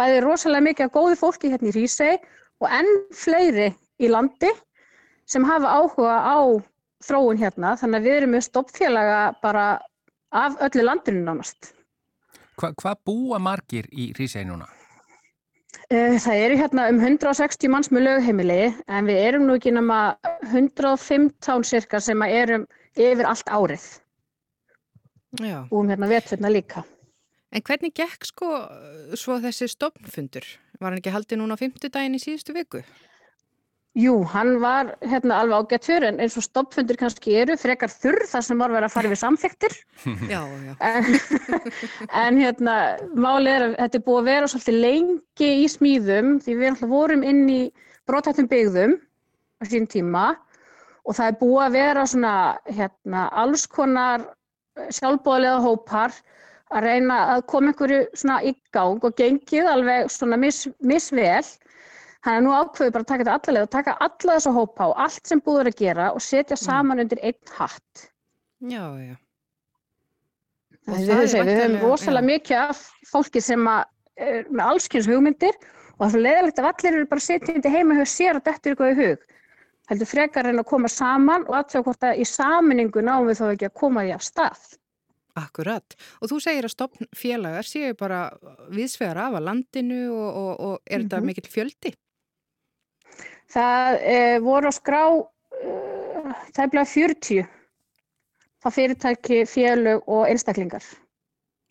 bæði 0.00 0.22
rosalega 0.24 0.66
mikið 0.68 0.88
af 0.88 0.94
góði 0.94 1.18
fólki 1.20 1.52
hérna 1.52 1.68
í 1.68 1.74
Hrísei 1.76 2.14
og 2.62 2.72
enn 2.72 2.92
fleiri 3.16 3.68
í 4.00 4.08
landi 4.08 4.50
sem 5.26 5.44
hafa 5.46 5.72
áhuga 5.78 6.18
á 6.22 6.38
þróun 7.02 7.40
hérna 7.40 7.76
þannig 7.80 8.00
að 8.00 8.06
við 8.06 8.18
erum 8.18 8.34
með 8.36 8.46
stoppfélaga 8.48 9.22
bara 9.42 9.66
af 10.32 10.60
öllu 10.64 10.84
landinu 10.86 11.24
nánast. 11.26 11.72
Hva, 12.56 12.72
hvað 12.78 13.02
búa 13.06 13.40
margir 13.42 13.88
í 13.92 14.12
Hrísei 14.16 14.44
núna? 14.48 14.68
Það 15.92 16.38
eru 16.40 16.56
hérna 16.56 16.86
um 16.88 17.00
160 17.00 17.68
manns 17.72 17.90
með 17.92 18.06
lögheimili 18.06 18.60
en 18.88 19.08
við 19.08 19.18
erum 19.26 19.44
nú 19.48 19.56
ekki 19.58 19.74
nema 19.74 20.14
115 20.52 21.66
cirka 21.68 22.00
sem 22.00 22.22
erum 22.24 22.64
yfir 22.96 23.28
allt 23.28 23.48
árið. 23.52 23.84
Já. 25.40 25.64
Og 25.68 25.78
um 25.82 25.92
hérna 25.92 26.08
vetfyrna 26.08 26.52
líka. 26.52 26.84
En 27.52 27.64
hvernig 27.64 27.92
gekk 27.96 28.24
sko 28.24 28.48
svo 29.20 29.36
þessi 29.40 29.68
stopnfundur? 29.68 30.44
Var 30.80 30.88
hann 30.88 31.00
ekki 31.00 31.12
haldið 31.12 31.40
núna 31.40 31.56
á 31.56 31.60
fymtudaginn 31.60 32.16
í 32.16 32.20
síðustu 32.22 32.56
viku? 32.56 32.80
Jú, 33.92 34.14
hann 34.32 34.54
var 34.62 34.94
hérna 35.04 35.42
alveg 35.42 35.66
ágætt 35.66 35.84
fyrir 35.84 36.06
en 36.08 36.20
eins 36.24 36.38
og 36.40 36.46
stoppfundir 36.46 36.96
kannski 36.96 37.34
eru 37.42 37.58
frekar 37.60 37.92
þurr 37.92 38.22
þar 38.30 38.44
sem 38.46 38.62
voru 38.62 38.76
verið 38.78 38.88
að 38.88 38.94
fara 38.94 39.10
við 39.12 39.20
samþektir. 39.20 39.74
Já, 40.32 40.40
já. 40.48 40.72
En, 40.80 41.08
en 42.24 42.38
hérna, 42.40 42.76
málið 43.12 43.52
er 43.52 43.64
að 43.66 43.74
þetta 43.82 44.00
er 44.00 44.04
búið 44.06 44.20
að 44.22 44.30
vera 44.30 44.48
svolítið 44.48 44.78
lengi 44.86 45.50
í 45.60 45.66
smíðum 45.68 46.32
því 46.40 46.56
við 46.56 46.70
alltaf 46.70 46.92
vorum 46.94 47.26
inn 47.28 47.42
í 47.52 47.60
brotættum 48.08 48.48
byggðum 48.48 48.96
á 49.60 49.62
sín 49.68 49.88
tíma 49.92 50.24
og 51.04 51.18
það 51.18 51.28
er 51.28 51.38
búið 51.42 51.64
að 51.66 51.76
vera 51.76 52.06
svona 52.08 52.34
hérna 52.72 53.26
alls 53.44 53.66
konar 53.68 54.24
sjálfbóðlega 54.88 55.60
hópar 55.66 56.16
að 56.72 56.86
reyna 56.86 57.18
að 57.34 57.44
koma 57.52 57.72
einhverju 57.72 58.04
svona 58.16 58.40
í 58.48 58.54
gang 58.72 59.04
og 59.04 59.16
gengið 59.18 59.68
alveg 59.68 60.08
svona 60.12 60.38
mis, 60.40 60.64
misvel. 60.80 61.44
Þannig 62.22 62.38
að 62.38 62.44
nú 62.46 62.52
ákveðu 62.54 62.92
bara 62.94 63.02
að 63.02 63.08
taka 63.10 63.24
þetta 63.24 63.34
allalega 63.38 63.66
og 63.66 63.70
taka 63.74 63.96
alla 64.06 64.34
þessa 64.36 64.52
hópa 64.54 64.86
og 64.92 64.98
allt 65.06 65.26
sem 65.26 65.40
búður 65.42 65.70
að 65.72 65.78
gera 65.82 66.10
og 66.14 66.20
setja 66.22 66.54
Mm. 66.56 66.64
saman 66.64 67.00
undir 67.02 67.18
einn 67.22 67.54
hatt. 67.58 68.08
Já, 68.62 68.84
já. 69.02 69.16
Og 70.88 70.96
Við, 70.98 71.06
það 71.08 71.22
er 71.22 71.26
við, 71.26 71.46
við 71.46 71.60
höfum 71.62 71.76
rosalega 71.86 72.26
mikið 72.26 72.56
af 72.68 72.80
fólki 73.10 73.42
sem 73.42 73.66
að, 73.70 73.84
er 74.16 74.44
með 74.50 74.64
allskynns 74.72 75.06
hugmyndir 75.10 75.54
og 75.56 75.98
það 75.98 76.06
er 76.06 76.12
svo 76.14 76.22
leiðilegt 76.26 76.58
að 76.62 76.68
allir 76.70 76.96
eru 76.98 77.06
bara 77.12 77.20
sitjandi 77.26 77.70
heima 77.74 77.94
hjá 77.98 78.06
sér 78.12 78.38
og 78.38 78.44
dettur 78.46 78.72
eitthvað 78.74 78.92
í 78.92 78.98
hug. 79.02 79.26
Heldur 79.90 80.06
frekar 80.10 80.46
en 80.46 80.58
að 80.62 80.68
koma 80.70 80.88
saman 80.88 81.42
og 81.48 81.54
aðtöða 81.58 81.84
hvort 81.86 82.06
að 82.06 82.22
í 82.22 82.26
saminningu 82.26 83.02
náum 83.02 83.26
við 83.30 83.40
þó 83.42 83.44
ekki 83.52 83.66
að 83.70 83.74
koma 83.82 84.04
því 84.06 84.14
af 84.14 84.22
stað. 84.26 84.62
Akkurat. 85.42 85.94
Og 86.20 86.28
þú 86.28 86.38
segir 86.44 86.66
að 86.68 86.74
stopnfélagar 86.74 87.64
séu 87.66 87.94
bara 87.98 88.18
viðsvegar 88.70 89.16
af 89.26 89.38
að 89.38 89.46
landinu 89.48 90.00
og, 90.12 90.30
og, 90.36 90.60
og 90.60 90.80
er 90.86 91.02
þetta 91.06 91.18
Mhm. 91.22 91.26
mikill 91.26 91.48
fjöldi? 91.50 91.94
Það 93.52 93.98
e, 94.00 94.18
voru 94.44 94.70
á 94.70 94.72
skrá 94.72 95.02
e, 95.12 95.72
tæmlega 96.56 96.86
40 96.88 97.42
það 98.62 98.76
fyrirtæki, 98.78 99.38
félög 99.50 100.04
og 100.06 100.26
einstaklingar. 100.30 100.84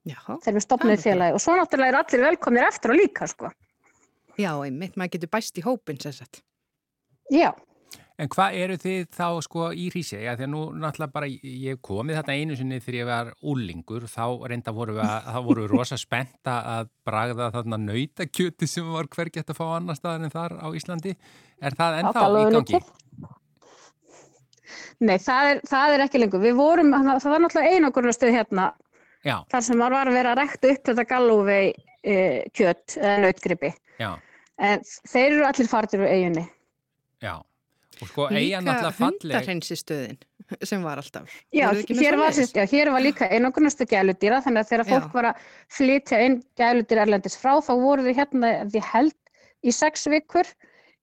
Já, 0.06 0.18
þegar 0.28 0.56
við 0.58 0.64
bara- 0.98 1.04
félagi 1.06 1.34
og 1.38 1.42
svo 1.44 1.56
náttúrulega 1.56 1.94
er 1.94 2.00
allir 2.02 2.24
velkomnir 2.26 2.68
eftir 2.68 2.92
og 2.92 2.98
líka 2.98 3.28
sko. 3.28 3.52
já, 4.38 4.52
einmitt, 4.66 4.96
maður 4.98 5.12
getur 5.12 5.30
bæst 5.30 5.58
í 5.58 5.62
hópin 5.62 6.00
sagt. 6.02 6.42
Já, 7.32 7.54
En 8.20 8.30
hvað 8.30 8.56
eru 8.60 8.76
þið 8.78 9.06
þá 9.16 9.28
sko 9.46 9.68
í 9.74 9.88
Hrísei? 9.90 10.20
Já, 10.26 10.36
því 10.38 10.46
að 10.46 10.52
nú 10.52 10.62
náttúrulega 10.78 11.14
bara, 11.16 11.30
ég 11.32 11.80
komið 11.82 12.20
þarna 12.20 12.36
einu 12.38 12.58
sinni 12.60 12.80
þegar 12.84 12.98
ég 13.00 13.08
var 13.10 13.32
úlingur, 13.54 14.08
þá 14.12 14.26
reynda 14.52 14.74
voru 14.76 14.98
við 14.98 15.06
að, 15.08 15.30
þá 15.32 15.40
voru 15.48 15.64
við 15.64 15.72
rosa 15.72 15.98
spenta 15.98 16.58
að 16.76 16.92
bragða 17.08 17.50
þarna 17.56 17.80
nautakjöti 17.82 18.70
sem 18.70 18.92
var 18.94 19.10
hvergi 19.16 19.42
að 19.42 19.56
fá 19.58 19.66
annar 19.78 19.98
staðar 19.98 20.28
en 20.28 20.36
þar 20.36 20.58
á 20.62 20.68
Íslandi. 20.78 21.16
Er 21.62 21.78
það 21.80 22.00
ennþá 22.02 22.26
í 22.30 22.46
gangi? 22.58 22.82
Nei, 25.02 25.18
það 25.18 25.50
er, 25.50 25.62
það 25.68 25.96
er 25.96 26.06
ekki 26.06 26.22
lengur. 26.22 26.44
Við 26.44 26.58
vorum, 26.60 26.92
það 26.94 27.30
var 27.34 27.42
náttúrulega 27.42 27.78
einangurnarstöð 27.78 28.36
hérna 28.36 28.72
Já, 29.26 29.36
þar 29.54 29.64
sem 29.66 29.82
var 29.82 29.94
að 29.98 30.16
vera 30.18 30.34
að 30.34 30.40
rekta 30.42 30.70
upp 30.74 30.88
þetta 30.90 31.06
gallúvei 31.10 31.66
e, 32.02 32.16
kjött 32.58 32.98
eða 32.98 33.18
nautgripi. 33.26 33.72
já, 34.02 34.12
En 34.62 34.84
þeir 35.10 35.28
eru 35.32 35.46
allir 35.46 35.70
fartir 35.70 36.02
úr 36.02 36.10
eiginni. 36.10 36.46
já. 37.22 37.42
Og 38.02 38.10
sko 38.10 38.28
eigin 38.32 38.66
Líka 38.66 38.92
hundarhreinsistöðin 38.98 40.20
sem 40.68 40.84
var 40.84 41.00
alltaf. 41.00 41.32
Já, 41.54 41.70
hér 41.72 42.18
var, 42.20 42.36
já, 42.36 42.66
hér 42.68 42.92
var 42.92 43.04
líka 43.04 43.28
einangurnarstöð 43.32 43.92
gæludýra 43.94 44.42
þannig 44.44 44.64
að 44.64 44.72
þegar 44.72 44.86
Já. 44.86 44.92
fólk 44.92 45.14
var 45.16 45.28
að 45.30 45.46
flytja 45.78 46.20
inn 46.26 46.38
gæludýr 46.60 47.04
erlendis 47.06 47.38
frá 47.40 47.54
þá 47.64 47.72
voru 47.80 48.06
þau 48.08 48.18
hérna 48.18 48.52
því 48.72 48.84
held 48.92 49.18
í 49.62 49.74
sex 49.76 50.08
vikur 50.12 50.50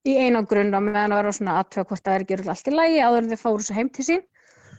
í 0.07 0.17
einangrun 0.19 0.75
á 0.75 0.79
meðan 0.79 1.15
það 1.15 1.21
var 1.21 1.37
svona 1.37 1.55
aðtöða 1.61 1.87
hvort 1.89 2.05
það 2.05 2.15
er 2.17 2.25
ekki 2.25 2.35
örugglega 2.37 2.57
allt 2.57 2.69
í 2.69 2.75
lagi 2.75 2.99
áður 3.03 3.23
en 3.23 3.31
þau 3.31 3.41
fóru 3.43 3.65
svo 3.65 3.77
heim 3.79 3.89
til 3.95 4.05
sín. 4.09 4.25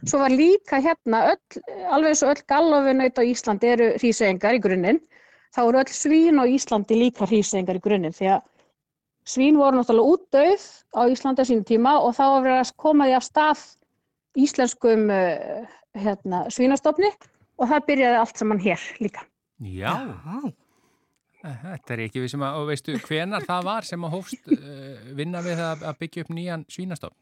Svo 0.00 0.21
var 0.23 0.33
líka 0.33 0.81
hérna 0.81 1.25
öll, 1.35 1.62
alveg 1.93 2.15
eins 2.15 2.23
og 2.25 2.31
öll 2.33 2.45
gallofunaut 2.49 3.21
á 3.21 3.23
Íslandi 3.27 3.69
eru 3.69 3.89
hríseingar 3.99 4.57
í 4.57 4.62
grunninn, 4.65 5.00
þá 5.53 5.61
eru 5.67 5.83
öll 5.83 5.93
svín 5.93 6.41
á 6.41 6.45
Íslandi 6.49 6.97
líka 6.97 7.29
hríseingar 7.29 7.77
í 7.77 7.85
grunninn 7.85 8.17
því 8.17 8.31
að 8.37 8.47
svín 9.29 9.59
voru 9.61 9.81
náttúrulega 9.81 10.15
útdauð 10.15 10.65
á 10.97 11.00
Íslandi 11.11 11.45
á 11.45 11.49
sínum 11.49 11.67
tíma 11.67 11.99
og 12.00 12.15
þá 12.17 12.25
var 12.25 12.47
verið 12.47 12.62
að 12.62 12.73
koma 12.81 13.09
því 13.09 13.17
af 13.19 13.27
stað 13.27 13.67
íslenskum 14.41 15.11
uh, 15.11 15.67
hérna, 15.99 16.45
svínastofni 16.53 17.11
og 17.61 17.71
það 17.71 17.87
byrjaði 17.91 18.21
allt 18.21 18.41
saman 18.41 18.62
hér 18.62 18.85
líka. 19.03 19.25
Já, 19.61 19.93
Já, 21.41 21.41
þetta 21.41 21.95
er 21.95 22.03
ekki 22.05 22.23
við 22.23 22.33
sem 22.35 22.45
að, 22.45 22.61
og 22.61 22.69
veistu, 22.69 22.95
hvenar 23.07 23.45
það 23.49 23.67
var 23.69 23.89
sem 23.89 24.07
að 24.07 24.15
hófst 24.17 24.55
uh, 24.55 25.11
vinna 25.17 25.43
við 25.45 25.61
það 25.61 25.85
að 25.89 26.00
byggja 26.05 26.25
upp 26.25 26.33
nýjan 26.37 26.67
svínastofn? 26.73 27.19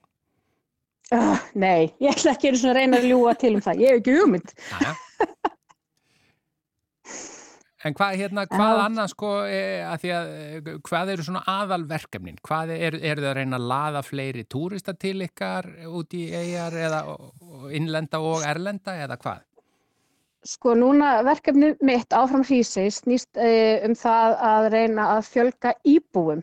Uh, 1.09 1.38
nei, 1.57 1.95
ég 2.02 2.12
ætla 2.12 2.35
ekki 2.35 2.50
að 2.52 2.75
reyna 2.76 2.99
að 2.99 3.09
ljúga 3.09 3.33
til 3.40 3.55
um 3.57 3.64
það, 3.64 3.85
ég 3.85 3.95
hef 3.95 4.02
ekki 4.02 4.17
hugmynd. 4.19 4.57
Jæja. 4.75 4.97
En 7.87 7.94
hvað, 7.94 8.16
hérna, 8.18 8.42
hvað 8.50 8.80
annað 8.82 9.11
sko, 9.12 9.28
e, 9.47 9.58
að 9.87 10.00
því 10.02 10.08
að, 10.16 10.30
e, 10.35 10.73
hvað 10.88 11.11
eru 11.12 11.25
svona 11.28 11.42
aðalverkefnin? 11.47 12.38
Hvað 12.42 12.73
er, 12.75 12.97
eru 12.99 13.23
þið 13.23 13.28
að 13.30 13.37
reyna 13.38 13.58
að 13.61 13.66
laða 13.70 14.00
fleiri 14.02 14.42
túrista 14.50 14.94
til 14.99 15.20
ykkar 15.23 15.68
út 15.87 16.16
í 16.18 16.25
eigjar 16.35 16.75
eða 16.75 17.02
innlenda 17.78 18.18
og 18.18 18.42
erlenda 18.49 18.97
eða 18.99 19.18
hvað? 19.23 19.44
Sko 20.49 20.75
núna 20.78 21.18
verkefni 21.26 21.73
mitt 21.87 22.14
áfram 22.14 22.42
hrísei 22.47 22.88
snýst 22.94 23.38
uh, 23.38 23.87
um 23.87 23.94
það 23.99 24.35
að 24.49 24.68
reyna 24.75 25.08
að 25.16 25.28
fjölga 25.28 25.75
íbúum. 25.87 26.42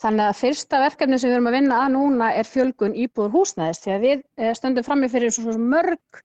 Þannig 0.00 0.30
að 0.30 0.38
fyrsta 0.40 0.80
verkefni 0.80 1.18
sem 1.20 1.28
við 1.28 1.38
erum 1.38 1.50
að 1.50 1.56
vinna 1.58 1.82
að 1.82 1.92
núna 1.94 2.30
er 2.36 2.48
fjölgun 2.48 2.96
íbúður 2.96 3.34
húsnæðis 3.36 3.82
því 3.84 3.92
að 3.92 4.08
við 4.08 4.24
uh, 4.40 4.52
stöndum 4.56 4.88
frammi 4.88 5.12
fyrir 5.12 5.32
svo, 5.32 5.50
svo 5.50 5.60
mörg 5.60 6.24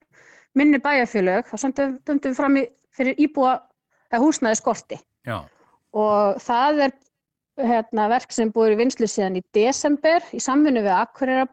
minni 0.55 0.79
bæjarfjölög, 0.83 1.51
þá 1.51 1.55
stöndum, 1.59 2.23
við 2.23 2.39
frammi 2.39 2.65
fyrir 2.95 3.19
íbúa 3.23 3.57
eða 4.11 4.21
húsnæði 4.25 4.59
skorti. 4.59 4.99
Já, 5.27 5.39
og 5.97 6.41
það 6.41 6.85
er 6.87 6.93
hérna, 7.61 8.07
verk 8.11 8.31
sem 8.33 8.51
búið 8.53 8.75
í 8.75 8.81
vinslu 8.85 9.07
síðan 9.09 9.39
í 9.39 9.45
desember 9.55 10.23
í 10.35 10.39
samvinnu 10.41 10.83
við 10.85 10.93
Akureyra 10.95 11.47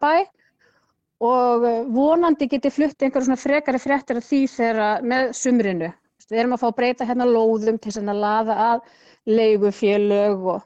og 1.19 1.65
eh, 1.67 1.81
vonandi 1.91 2.47
geti 2.50 2.71
flutt 2.71 3.03
einhverjum 3.03 3.33
svona 3.33 3.41
frekari 3.41 3.81
fréttir 3.83 4.21
af 4.21 4.27
því 4.29 4.43
þegar 4.53 5.03
með 5.03 5.33
sumrinu. 5.35 5.91
Við 6.29 6.43
erum 6.43 6.55
að 6.55 6.62
fá 6.62 6.69
að 6.69 6.77
breyta 6.77 7.07
hérna 7.09 7.27
lóðum 7.27 7.79
til 7.81 7.95
að 7.99 8.21
laða 8.21 8.57
að 8.69 8.81
leigufélög 9.29 10.47
og 10.55 10.62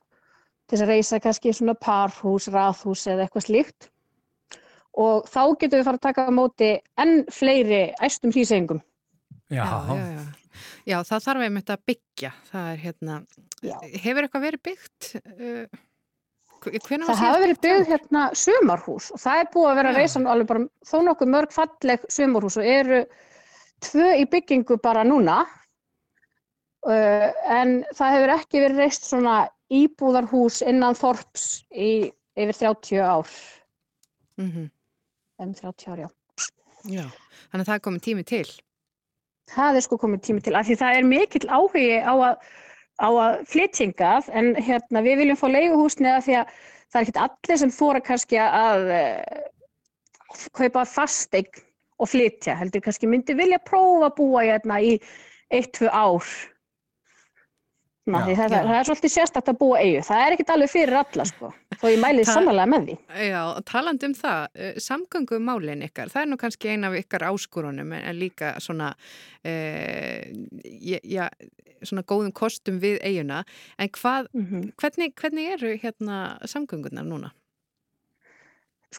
til 0.68 0.80
að 0.80 0.90
reysa 0.90 1.20
kannski 1.22 1.52
svona 1.54 1.74
parhús, 1.78 2.48
raðhús 2.50 3.06
eða 3.06 3.26
eitthvað 3.26 3.46
slíkt. 3.46 3.88
Og 4.98 5.24
þá 5.30 5.42
getum 5.60 5.78
við 5.78 5.86
fara 5.86 6.00
að 6.00 6.06
taka 6.08 6.26
á 6.28 6.32
móti 6.34 6.70
enn 7.00 7.22
fleiri 7.32 7.82
æstum 8.02 8.34
hlýsengum. 8.34 8.82
já, 9.48 9.64
já, 9.64 9.96
já, 9.96 10.12
já. 10.18 10.41
Já, 10.88 10.98
það 11.08 11.24
þarf 11.26 11.46
einmitt 11.46 11.72
að 11.72 11.86
byggja. 11.92 12.32
Það 12.50 12.68
er 12.72 12.82
hérna, 12.82 13.16
Já. 13.62 13.76
hefur 14.04 14.26
eitthvað 14.26 14.46
verið 14.46 14.62
byggt? 14.68 15.08
Uh, 15.32 15.80
hvenær 16.62 17.08
Það 17.08 17.22
hafa 17.22 17.40
verið 17.42 17.60
byggð 17.64 17.88
hérna 17.90 18.26
sumarhús 18.38 19.08
og 19.14 19.22
það 19.22 19.40
er 19.42 19.48
búið 19.54 19.70
að 19.70 19.78
vera 19.80 19.92
að 19.92 19.96
Já. 19.96 20.02
reysa 20.02 20.22
alveg 20.34 20.50
bara 20.52 20.66
þó 20.86 20.96
nokkuð 21.08 21.32
mörg 21.34 21.56
falleg 21.56 22.04
sumarhús 22.12 22.58
og 22.60 22.68
eru 22.74 23.00
tvö 23.82 24.12
í 24.20 24.28
byggingu 24.30 24.78
bara 24.82 25.02
núna 25.06 25.40
uh, 26.86 27.28
en 27.50 27.80
það 27.96 28.14
hefur 28.16 28.34
ekki 28.36 28.62
verið 28.62 28.84
reist 28.84 29.08
svona 29.08 29.36
íbúðarhús 29.72 30.60
innan 30.68 30.98
Þorps 30.98 31.64
í 31.72 32.12
yfir 32.38 32.56
30 32.60 33.02
ár, 33.02 33.34
Mm 34.40 34.70
um 35.42 35.54
30 35.58 35.88
ár, 35.90 35.98
já. 35.98 36.08
Já, 36.86 37.06
þannig 37.50 37.64
að 37.64 37.66
það 37.66 37.74
er 37.74 37.82
komið 37.82 38.02
tími 38.06 38.24
til. 38.26 38.46
Það 39.50 39.78
er 39.78 39.84
sko 39.84 39.98
komið 40.00 40.22
tími 40.26 40.42
til, 40.44 40.54
af 40.56 40.68
því 40.68 40.76
það 40.80 40.98
er 40.98 41.08
mikill 41.08 41.48
áhugi 41.50 41.88
á 41.98 42.14
að, 42.14 42.36
á 43.02 43.08
að 43.10 43.40
flytjingað, 43.50 44.30
en 44.38 44.52
hérna 44.56 45.02
við 45.04 45.18
viljum 45.22 45.40
fá 45.40 45.48
leiguhúsni 45.50 46.12
að 46.12 46.28
því 46.28 46.38
að 46.40 46.54
það 46.92 47.00
er 47.00 47.02
ekkert 47.02 47.20
allir 47.24 47.60
sem 47.62 47.74
þóra 47.74 48.04
kannski 48.06 48.40
að 48.42 48.86
uh, 48.94 49.42
kaupa 50.56 50.86
fasteign 50.88 51.62
og 52.02 52.10
flytja, 52.10 52.56
heldur 52.58 52.82
kannski 52.84 53.10
myndi 53.10 53.36
vilja 53.38 53.60
prófa 53.66 54.08
að 54.08 54.16
búa 54.18 54.46
hérna 54.46 54.80
í 54.82 54.96
eitt, 55.52 55.72
tvö 55.76 55.90
ár. 55.92 56.26
Ná, 58.02 58.18
Já. 58.18 58.24
því 58.26 58.34
það, 58.34 58.50
Já. 58.50 58.62
það 58.66 58.76
er 58.80 58.86
svolítið 58.88 59.12
sérstakt 59.14 59.50
að 59.52 59.58
búa 59.60 59.76
eigu, 59.78 59.98
það 60.02 60.20
er 60.26 60.34
ekkert 60.34 60.48
alveg 60.50 60.70
fyrir 60.72 60.96
alla 60.98 61.24
sko, 61.28 61.50
þó 61.78 61.84
ég 61.86 62.00
mælið 62.02 62.24
Það- 62.26 62.34
sannlega 62.34 62.64
með 62.72 62.86
því. 62.88 62.96
Já, 63.28 63.42
talandi 63.70 64.08
um 64.08 64.14
það, 64.18 64.40
uh, 64.58 64.72
samgöngumálin 64.86 65.84
ykkar, 65.86 66.10
það 66.10 66.22
er 66.22 66.26
nú 66.32 66.36
kannski 66.40 66.72
eina 66.72 66.88
af 66.90 66.96
ykkar 66.98 67.26
áskorunum 67.30 67.92
en 67.94 68.16
líka 68.18 68.56
svona, 68.58 68.88
uh, 69.46 70.22
já, 71.06 71.28
svona 71.86 72.02
góðum 72.02 72.32
kostum 72.34 72.80
við 72.82 72.98
eiguna. 73.06 73.44
En 73.78 73.88
hvað, 73.88 74.26
Mm 74.34 74.72
hvernig, 74.82 75.14
hvernig 75.14 75.52
eru 75.54 75.78
hérna 75.78 76.38
samgöngunar 76.42 77.06
núna? 77.06 77.30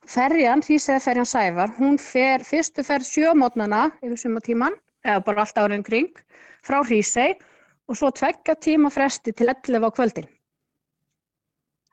ferjan, 0.07 0.61
því 0.61 0.79
segja 0.79 1.01
ferjan 1.03 1.27
Sævar, 1.29 1.69
hún 1.77 1.99
fer 1.99 2.39
fyrstu 2.39 2.83
ferð 2.83 3.05
sjömótnana 3.05 3.91
yfir 4.01 4.17
sumatíman, 4.17 4.73
eða 5.05 5.23
bara 5.25 5.41
allt 5.43 5.59
árið 5.59 5.83
kring, 5.85 6.09
frá 6.65 6.79
Hrísei 6.83 7.35
og 7.89 7.97
svo 7.99 8.09
tveggja 8.15 8.55
tíma 8.63 8.89
fresti 8.93 9.33
til 9.35 9.49
11 9.51 9.83
á 9.83 9.91
kvöldin. 9.93 10.27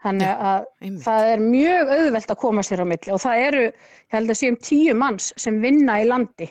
Þannig 0.00 0.30
að 0.32 0.64
Einmitt. 0.80 1.02
það 1.04 1.26
er 1.35 1.42
mjög 1.44 1.90
auðvelt 1.97 2.30
að 2.32 2.38
koma 2.40 2.62
sér 2.64 2.80
á 2.80 2.87
milli 2.88 3.12
og 3.12 3.20
það 3.20 3.42
eru, 3.49 3.64
ég 3.68 4.14
held 4.16 4.32
að 4.32 4.38
séum 4.40 4.56
tíu 4.64 4.94
manns 4.97 5.32
sem 5.37 5.59
vinna 5.61 5.99
í 6.00 6.06
landi 6.09 6.49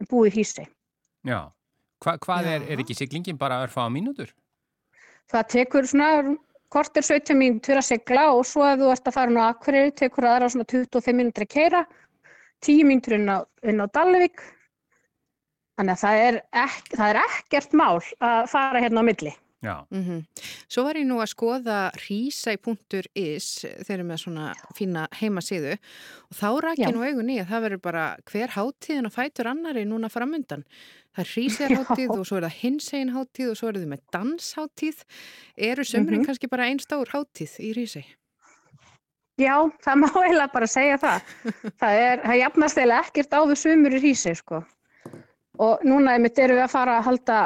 en 0.00 0.06
búið 0.10 0.36
Hrísei. 0.36 0.66
já. 1.26 1.40
Hva, 2.04 2.12
hvað 2.20 2.46
er, 2.46 2.60
Já. 2.60 2.72
er 2.74 2.80
ekki 2.82 2.94
siglingin 2.94 3.38
bara 3.40 3.56
að 3.56 3.70
örfa 3.70 3.86
á 3.88 3.90
mínútur? 3.90 4.28
Það 5.32 5.46
tekur 5.48 5.86
svona 5.88 6.36
kortir 6.68 7.02
17 7.02 7.34
mínútur 7.40 7.80
að 7.80 7.86
sigla 7.88 8.26
og 8.36 8.44
svo 8.46 8.66
ef 8.68 8.78
þú 8.78 8.90
ert 8.92 9.08
að 9.08 9.16
fara 9.16 9.32
nú 9.32 9.40
að 9.40 9.54
Akureyri 9.54 9.94
tekur 9.96 10.26
aðra 10.28 10.50
svona 10.52 10.66
25 10.68 11.16
mínútur 11.16 11.46
að 11.46 11.52
keira, 11.56 11.80
10 12.60 12.84
mínútur 12.86 13.16
inn 13.16 13.32
á, 13.32 13.38
á 13.42 13.86
Dalvík 13.96 14.44
Þannig 15.76 15.92
að 15.92 16.02
það 16.04 16.22
er, 16.26 16.38
ek, 16.66 16.78
það 16.94 17.10
er 17.10 17.18
ekkert 17.22 17.74
mál 17.76 17.98
að 18.24 18.46
fara 18.48 18.80
hérna 18.80 19.04
á 19.04 19.08
milli. 19.08 19.34
Já. 19.66 19.86
Mm 19.90 20.04
-hmm. 20.04 20.24
Svo 20.68 20.82
var 20.84 20.96
ég 20.96 21.06
nú 21.06 21.16
að 21.20 21.32
skoða 21.32 21.90
rísæ.is 21.90 23.66
þeir 23.86 23.94
eru 23.94 24.04
með 24.04 24.16
svona 24.16 24.54
fína 24.76 25.08
heimasíðu 25.20 25.78
og 26.30 26.36
þá 26.40 26.48
rækja 26.60 26.92
nú 26.92 27.02
augun 27.02 27.30
í 27.30 27.40
að 27.40 27.48
það 27.50 27.62
verður 27.64 27.82
bara 27.82 28.16
hver 28.30 28.48
háttíðin 28.56 29.06
að 29.06 29.16
fætur 29.16 29.46
annari 29.46 29.84
núna 29.84 30.08
framöndan. 30.08 30.64
Það 31.14 31.24
er 31.24 31.32
rísærháttíð 31.36 32.10
og 32.18 32.26
svo 32.26 32.36
er 32.36 32.42
það 32.42 32.60
hinsegin 32.60 33.14
háttíð 33.16 33.50
og 33.50 33.56
svo 33.56 33.68
eru 33.68 33.80
þið 33.80 33.88
með 33.88 34.02
dansháttíð. 34.12 34.98
Eru 35.56 35.84
sömurinn 35.84 36.18
mm 36.18 36.22
-hmm. 36.22 36.26
kannski 36.26 36.46
bara 36.48 36.66
einn 36.66 36.78
stór 36.78 37.08
háttíð 37.08 37.52
í 37.58 37.72
rísæ? 37.72 38.04
Já, 39.36 39.56
það 39.84 39.96
má 40.00 40.08
eiginlega 40.24 40.52
bara 40.52 40.66
segja 40.66 40.96
það. 40.96 41.20
það 41.80 41.92
er, 41.92 42.20
það 42.20 42.36
jafnast 42.36 42.78
eiginlega 42.78 43.00
ekkert 43.00 43.32
á 43.32 43.40
við 43.44 43.58
sömur 43.64 43.92
í 43.92 44.00
rísæ 44.00 44.34
sko. 44.34 44.62
Og 45.62 45.84
núna 45.88 46.16
einmitt 46.16 46.38
erum 46.38 46.58
við 46.58 46.66
að 46.66 46.74
fara 46.74 46.98
að 46.98 47.06
halda 47.10 47.38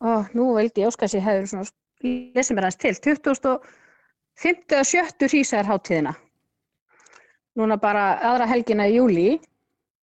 og 0.00 0.34
nú 0.36 0.50
veldi 0.56 0.82
ég 0.82 0.90
óskast 0.90 1.16
ég 1.16 1.24
hefur 1.24 1.48
svona 1.48 1.70
lesið 2.36 2.56
mér 2.58 2.68
hans 2.68 2.80
til. 2.82 2.92
2050 2.98 4.76
og 4.80 4.90
70 4.90 5.32
hrísæðarháttíðina 5.32 6.12
núna 7.58 7.76
bara 7.80 8.04
aðra 8.30 8.48
helgina 8.48 8.88
í 8.88 8.96
júli 8.96 9.28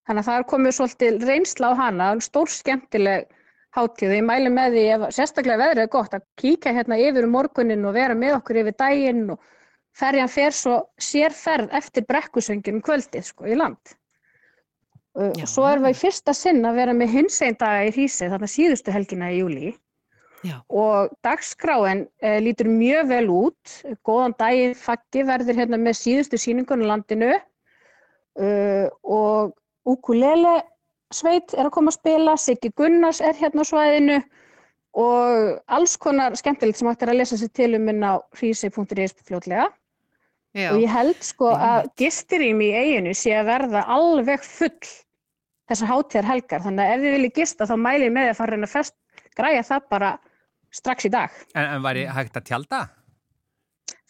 þannig 0.07 0.21
að 0.21 0.27
það 0.29 0.39
er 0.39 0.47
komið 0.53 0.75
svolítið 0.77 1.27
reynsla 1.29 1.71
á 1.73 1.79
hana 1.83 2.09
stór 2.23 2.51
skemmtileg 2.53 3.29
háttíð 3.77 4.11
og 4.11 4.17
ég 4.17 4.25
mæli 4.25 4.51
með 4.53 4.75
því 4.75 4.83
ef 4.95 5.05
sérstaklega 5.17 5.61
veðrið 5.63 5.83
er 5.85 5.93
gott 5.93 6.17
að 6.17 6.25
kíka 6.41 6.73
hérna 6.73 6.97
yfir 7.01 7.27
um 7.27 7.33
morgunin 7.37 7.85
og 7.85 7.95
vera 7.97 8.17
með 8.17 8.39
okkur 8.39 8.61
yfir 8.63 8.77
daginn 8.81 9.23
og 9.35 9.41
ferjan 9.99 10.31
fer 10.31 10.55
svo 10.55 10.77
sérferð 11.09 11.73
eftir 11.77 12.05
brekkusöngin 12.09 12.83
kvöldið 12.85 13.29
sko 13.29 13.49
í 13.49 13.57
land 13.57 13.95
Já. 15.17 15.45
svo 15.49 15.65
erum 15.65 15.87
við 15.87 15.95
í 15.95 15.99
fyrsta 15.99 16.33
sinn 16.37 16.61
að 16.67 16.77
vera 16.79 16.93
með 16.95 17.13
hinsegin 17.15 17.57
daga 17.59 17.87
í 17.87 17.93
Hrísi 17.95 18.29
þarna 18.29 18.47
síðustu 18.47 18.93
helgina 18.93 19.31
í 19.33 19.39
júli 19.39 19.71
Já. 20.45 20.59
og 20.69 21.09
dagskráin 21.25 22.05
e, 22.21 22.37
lítur 22.39 22.69
mjög 22.71 23.09
vel 23.09 23.25
út. 23.33 23.73
Góðan 24.07 24.35
daginn 24.39 24.75
faggi 24.77 25.25
verður 25.27 25.59
hérna 25.59 25.79
með 25.81 25.97
síðustu 25.99 26.39
síningunum 26.39 26.87
landinu. 26.87 27.33
Uh, 28.39 28.87
og 29.03 29.57
ukulele 29.89 30.61
sveit 31.11 31.51
er 31.57 31.65
að 31.65 31.73
koma 31.75 31.91
að 31.91 31.97
spila 31.97 32.37
Siggi 32.39 32.69
Gunnars 32.77 33.19
er 33.19 33.35
hérna 33.35 33.65
á 33.65 33.71
svæðinu. 33.71 34.19
Og 34.99 35.57
alls 35.67 35.97
konar 35.99 36.37
skemmtilegt 36.39 36.79
sem 36.79 36.87
hægt 36.87 37.03
er 37.03 37.11
að 37.11 37.19
lesa 37.19 37.41
sér 37.41 37.51
til 37.59 37.73
um 37.75 37.91
inn 37.91 38.05
á 38.05 38.21
hrísi.is 38.37 39.17
fljótlega 39.27 39.67
Já. 40.57 40.71
og 40.73 40.81
ég 40.81 40.89
held 40.89 41.19
sko 41.21 41.51
að 41.53 41.91
gistirým 42.01 42.61
í 42.65 42.71
eiginu 42.73 43.13
sé 43.13 43.35
að 43.37 43.51
verða 43.51 43.83
alveg 43.93 44.41
full 44.41 44.87
þessar 45.69 45.91
hátíðar 45.91 46.29
helgar 46.31 46.63
þannig 46.65 46.85
að 46.85 46.93
ef 46.93 47.03
þið 47.03 47.15
viljið 47.15 47.35
gista 47.35 47.67
þá 47.69 47.75
mæli 47.77 48.07
ég 48.07 48.15
með 48.15 48.31
að 48.31 48.39
fara 48.39 48.57
að 48.57 48.71
fest 48.71 48.95
græja 49.37 49.65
það 49.67 49.85
bara 49.93 50.09
strax 50.73 51.05
í 51.05 51.11
dag. 51.13 51.35
En, 51.53 51.67
en 51.75 51.85
var 51.85 51.99
ég 51.99 52.09
hægt 52.13 52.37
að 52.37 52.47
tjálta? 52.49 52.81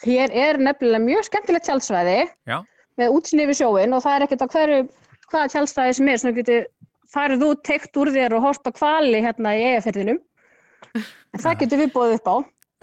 Hér 0.05 0.31
er 0.31 0.59
nefnilega 0.63 1.03
mjög 1.03 1.27
skemmtilegt 1.27 1.67
tjálsvæði 1.67 2.17
Já. 2.47 2.57
með 2.99 3.15
útsinni 3.17 3.47
við 3.49 3.59
sjóin 3.59 3.95
og 3.95 4.03
það 4.05 4.15
er 4.15 4.25
ekkert 4.27 4.45
á 4.47 4.53
hverju 4.55 4.81
hvaða 5.29 5.51
tjálsvæði 5.53 5.97
sem 5.97 6.11
er 6.11 6.21
sem 6.21 6.31
þú 6.31 6.35
getur 6.39 6.67
farið 7.09 7.45
út, 7.49 7.63
teikt 7.65 7.99
úr 7.99 8.11
þér 8.15 8.37
og 8.37 8.45
horft 8.47 8.69
á 8.69 8.71
kvali 8.71 9.21
hérna 9.25 9.55
í 9.57 9.65
eigafyrðinum 9.73 10.19
en 10.95 11.41
það 11.43 11.59
getur 11.63 11.83
við 11.83 11.93
bóðið 11.95 12.19
upp 12.19 12.29
á 12.31 12.35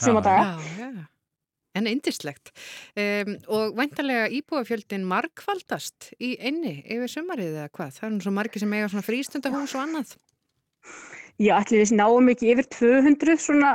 sumadaga. 0.05 1.07
En 1.77 1.89
indislegt. 1.91 2.53
Um, 2.97 3.35
og 3.53 3.75
væntalega 3.77 4.31
íbúafjöldin 4.39 5.05
markvaldast 5.09 6.13
í 6.17 6.35
einni 6.41 6.79
yfir 6.83 7.13
sumarið 7.19 7.59
eða 7.59 7.73
hvað? 7.75 7.99
Það 7.99 8.07
er 8.09 8.15
nú 8.15 8.25
svo 8.25 8.33
margi 8.39 8.63
sem 8.63 8.73
eiga 8.77 8.89
svona 8.93 9.07
frístundahús 9.07 9.75
og 9.77 9.83
annað. 9.83 10.15
Já, 11.37 11.59
allir 11.59 11.83
við 11.83 11.93
náum 11.99 12.31
ekki 12.33 12.55
yfir 12.55 12.71
200 12.73 13.37
svona 13.45 13.75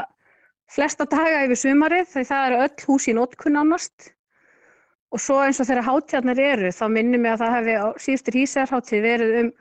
flesta 0.72 1.06
daga 1.10 1.44
yfir 1.46 1.60
sumarið 1.62 2.08
þegar 2.14 2.30
það 2.32 2.48
eru 2.48 2.64
öll 2.66 2.88
hús 2.88 3.08
í 3.12 3.16
nótkunn 3.18 3.60
annast. 3.62 4.12
Og 5.12 5.20
svo 5.20 5.42
eins 5.44 5.60
og 5.60 5.68
þegar 5.68 5.88
hátjarnar 5.90 6.40
eru 6.40 6.72
þá 6.72 6.86
minnum 6.94 7.28
ég 7.28 7.36
að 7.36 7.44
það 7.44 7.56
hefði 7.58 7.76
á 7.84 7.88
síðustur 8.00 8.40
hýsarháttíð 8.40 9.06
verið 9.06 9.38
um 9.42 9.52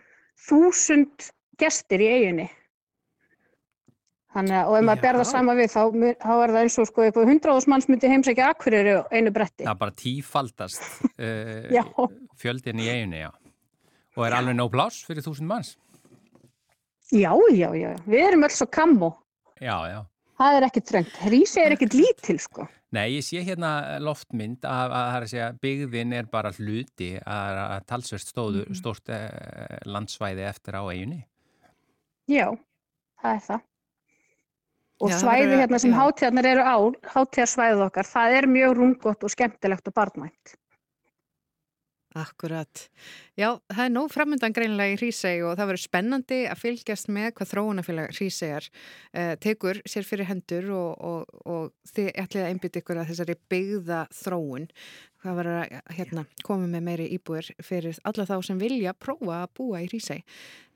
þúsund 0.47 1.31
gestir 1.61 2.05
í 2.05 2.11
eiginni. 2.15 2.49
Þannig 4.31 4.55
að, 4.55 4.69
og 4.71 4.77
ef 4.79 4.85
maður 4.87 5.03
berða 5.03 5.27
sama 5.27 5.55
við, 5.59 5.73
þá, 5.73 5.81
þá 6.23 6.33
er 6.37 6.53
það 6.55 6.61
eins 6.61 6.77
og 6.79 6.87
sko 6.87 7.03
eitthvað 7.03 7.31
hundraðus 7.33 7.67
manns 7.73 7.89
myndi 7.91 8.11
heimsækja 8.13 8.51
akkurir 8.53 8.91
á 8.95 8.99
einu 9.11 9.33
bretti. 9.35 9.67
Það 9.67 9.81
bara 9.81 9.95
tífaldast 9.99 10.85
uh, 11.27 12.05
fjöldin 12.39 12.83
í 12.83 12.87
eiginu, 12.93 13.25
já. 13.25 13.31
Og 14.15 14.27
er 14.27 14.37
alveg 14.39 14.55
nóg 14.55 14.71
pláss 14.75 15.03
fyrir 15.07 15.27
þúsund 15.27 15.51
manns? 15.51 15.75
Já, 17.11 17.33
já, 17.51 17.73
já. 17.75 17.91
Við 18.07 18.23
erum 18.29 18.47
öll 18.47 18.55
svo 18.55 18.69
kammo. 18.71 19.11
Já, 19.59 19.75
já. 19.91 19.99
Það 20.41 20.57
er 20.57 20.67
ekkert 20.69 20.87
tröngt. 20.89 21.17
Rísi 21.33 21.61
er 21.61 21.75
ekkert 21.75 21.97
lítil, 21.99 22.39
sko. 22.41 22.67
Nei, 22.95 23.17
ég 23.17 23.23
sé 23.27 23.43
hérna 23.47 23.99
loftmynd 24.03 24.65
að, 24.67 24.95
að, 24.99 25.27
að 25.43 25.59
byggðin 25.63 26.15
er 26.17 26.31
bara 26.31 26.51
hluti 26.55 27.13
að, 27.19 27.59
að 27.67 27.85
talsverst 27.91 28.33
stóðu, 28.33 28.65
mm. 28.67 28.79
stórt 28.79 29.13
eh, 29.15 29.77
landsvæði 29.87 30.47
eftir 30.49 30.79
á 30.79 30.83
eiginni. 30.87 31.21
Já, 32.31 32.49
það 33.23 33.37
er 33.37 33.45
það. 33.47 33.67
Og 35.01 35.13
svæði 35.17 35.57
hérna 35.63 35.79
sem 35.81 35.95
hátíðarnir 35.97 36.49
eru 36.51 36.65
á, 36.65 36.77
hátíðarsvæðið 37.15 37.85
okkar, 37.87 38.09
það 38.09 38.35
er 38.37 38.49
mjög 38.53 38.75
rungott 38.77 39.25
og 39.25 39.33
skemmtilegt 39.33 39.89
og 39.89 39.97
barnvænt. 39.97 40.57
Akkurat. 42.19 42.89
Já, 43.39 43.61
það 43.71 43.85
er 43.85 43.93
nóg 43.95 44.09
framöndan 44.11 44.55
greinlega 44.55 44.97
í 44.97 44.99
Hríseg 44.99 45.45
og 45.47 45.53
það 45.55 45.69
verður 45.71 45.83
spennandi 45.85 46.39
að 46.51 46.63
fylgjast 46.65 47.11
með 47.15 47.29
hvað 47.37 47.51
þróunafélag 47.53 48.17
Hrísegar 48.17 48.67
eh, 49.15 49.37
tekur 49.39 49.79
sér 49.87 50.09
fyrir 50.09 50.27
hendur 50.27 50.67
og, 50.75 50.89
og, 51.07 51.37
og 51.47 51.93
þið 51.93 52.11
ætlið 52.25 52.43
að 52.43 52.51
einbytta 52.51 52.83
ykkur 52.83 52.99
að 52.99 53.13
þessari 53.13 53.37
byggða 53.55 54.01
þróun. 54.23 54.67
Það 55.21 55.39
verður 55.39 55.61
að 55.61 55.95
hérna, 56.01 56.25
koma 56.49 56.67
með 56.73 56.85
meiri 56.89 57.07
íbúir 57.15 57.53
fyrir 57.63 58.03
alla 58.09 58.27
þá 58.27 58.35
sem 58.49 58.59
vilja 58.59 58.97
prófa 58.97 59.45
að 59.45 59.55
búa 59.61 59.85
í 59.85 59.87
Hríseg. 59.93 60.27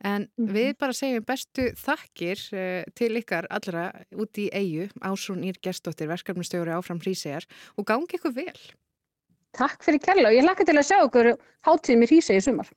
En 0.04 0.28
mm 0.28 0.46
-hmm. 0.46 0.54
við 0.54 0.70
bara 0.78 0.98
segjum 1.00 1.26
bestu 1.26 1.66
þakkir 1.82 2.46
eh, 2.54 2.84
til 2.94 3.10
ykkar 3.18 3.50
allra 3.50 3.90
út 4.14 4.38
í 4.38 4.46
eigu, 4.54 4.86
Ásrún 5.02 5.42
Ír 5.42 5.58
Gerstóttir, 5.58 6.06
verkefnustjóri 6.06 6.70
áfram 6.70 7.02
Hrísegar 7.02 7.48
og 7.74 7.90
gangi 7.90 8.20
ykkur 8.20 8.36
vel. 8.38 8.60
Takk 9.54 9.84
fyrir 9.86 10.02
kella 10.02 10.30
og 10.30 10.34
ég 10.34 10.46
lakka 10.46 10.66
til 10.66 10.78
að 10.78 10.88
sjá 10.88 10.98
okkur 11.04 11.34
hátíð 11.68 12.00
mér 12.00 12.14
hýsa 12.16 12.34
í 12.34 12.42
sumar. 12.42 12.70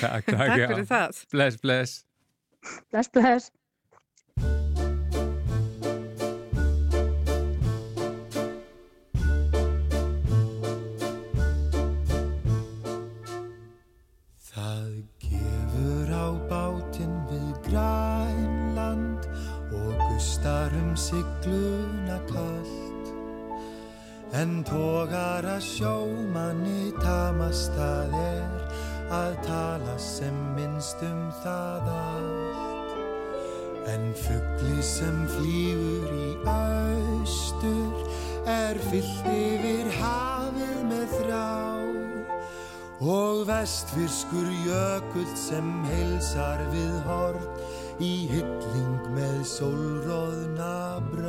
Takk, 0.00 0.26
takk, 0.32 0.40
takk 0.40 0.72
fyrir 0.72 0.88
það. 0.90 1.22
Bless, 1.30 1.60
bless. 1.62 2.02
Bless, 2.90 3.12
bless. 3.14 3.52
Það 14.56 14.90
gefur 15.22 16.10
á 16.10 16.26
bátinn 16.50 17.18
við 17.30 17.50
grænland 17.68 19.28
og 19.76 19.92
gustar 20.08 20.74
um 20.80 20.96
sigluna 20.98 22.18
kallt 22.32 22.65
En 24.34 24.64
tógar 24.66 25.46
að 25.46 25.62
sjómanni 25.62 26.90
tamast 26.98 27.70
það 27.76 28.14
er 28.18 28.56
að 29.14 29.36
tala 29.46 29.94
sem 30.02 30.34
minnst 30.56 31.02
um 31.06 31.28
það 31.44 31.86
allt. 31.94 32.96
En 33.86 34.10
fuggli 34.18 34.82
sem 34.82 35.20
flýgur 35.30 36.10
í 36.10 36.30
austur 36.50 38.02
er 38.50 38.78
fyllt 38.90 39.30
yfir 39.30 39.92
hafið 40.00 40.82
með 40.90 41.14
þrá. 41.20 41.46
Og 43.06 43.44
vestfyrskur 43.46 44.50
jökull 44.66 45.32
sem 45.38 45.70
heilsar 45.92 46.66
við 46.72 46.94
hort 47.06 48.02
í 48.02 48.26
hylling 48.32 49.10
með 49.14 49.42
sólróðna 49.52 50.98
brá. 51.12 51.25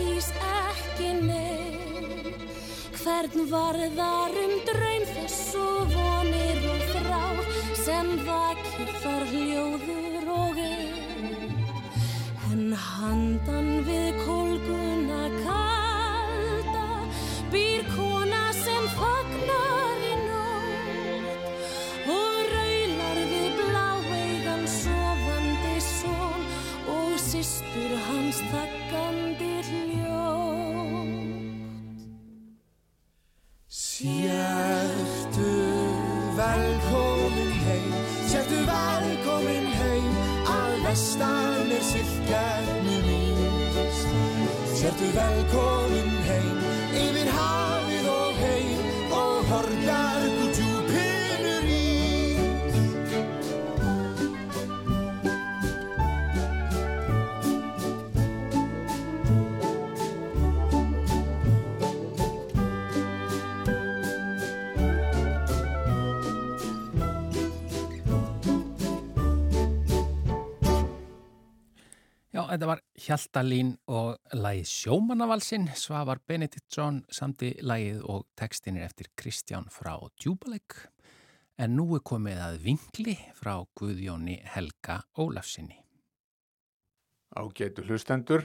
kýs 0.00 0.28
ekki 0.48 1.10
mig 1.20 2.30
Hvern 3.00 3.46
varðar 3.50 4.36
um 4.44 4.54
draum 4.68 5.04
þessu 5.10 5.66
vonir 5.92 6.62
og 6.72 6.86
þrá 6.94 7.24
sem 7.84 8.10
vakir 8.28 8.94
þar 9.04 9.26
hljóður 9.32 10.32
og 10.38 10.62
einn 10.64 11.54
En 12.50 12.64
handan 12.86 13.72
við 13.88 14.24
kom 14.24 14.29
Sértu 45.00 45.16
velkomin 45.16 46.10
heim, 46.28 46.58
yfir 46.92 47.28
hafið 47.32 48.08
og 48.12 48.34
heim 48.36 48.82
og 49.16 49.48
horgar 49.48 50.26
gútjúpinur 50.34 51.64
í. 51.72 51.78
Já, 72.36 72.44
þetta 72.52 72.68
var 72.68 72.84
Hjaltalín 73.00 73.70
og 73.88 74.18
lagið 74.36 74.66
Sjómannavalsinn, 74.68 75.70
Svavar 75.72 76.18
Benediktsson 76.28 76.98
samti 77.08 77.54
lagið 77.64 78.02
og 78.12 78.26
textin 78.36 78.76
er 78.76 78.90
eftir 78.90 79.08
Kristján 79.16 79.70
frá 79.72 79.94
Djúbalegg. 80.20 80.76
En 81.60 81.78
nú 81.78 81.86
er 81.96 82.04
komið 82.04 82.42
að 82.44 82.58
vingli 82.66 83.16
frá 83.38 83.54
Guðjóni 83.80 84.36
Helga 84.52 84.98
Ólafsinni. 85.16 85.78
Ágætu 87.40 87.86
hlustendur. 87.88 88.44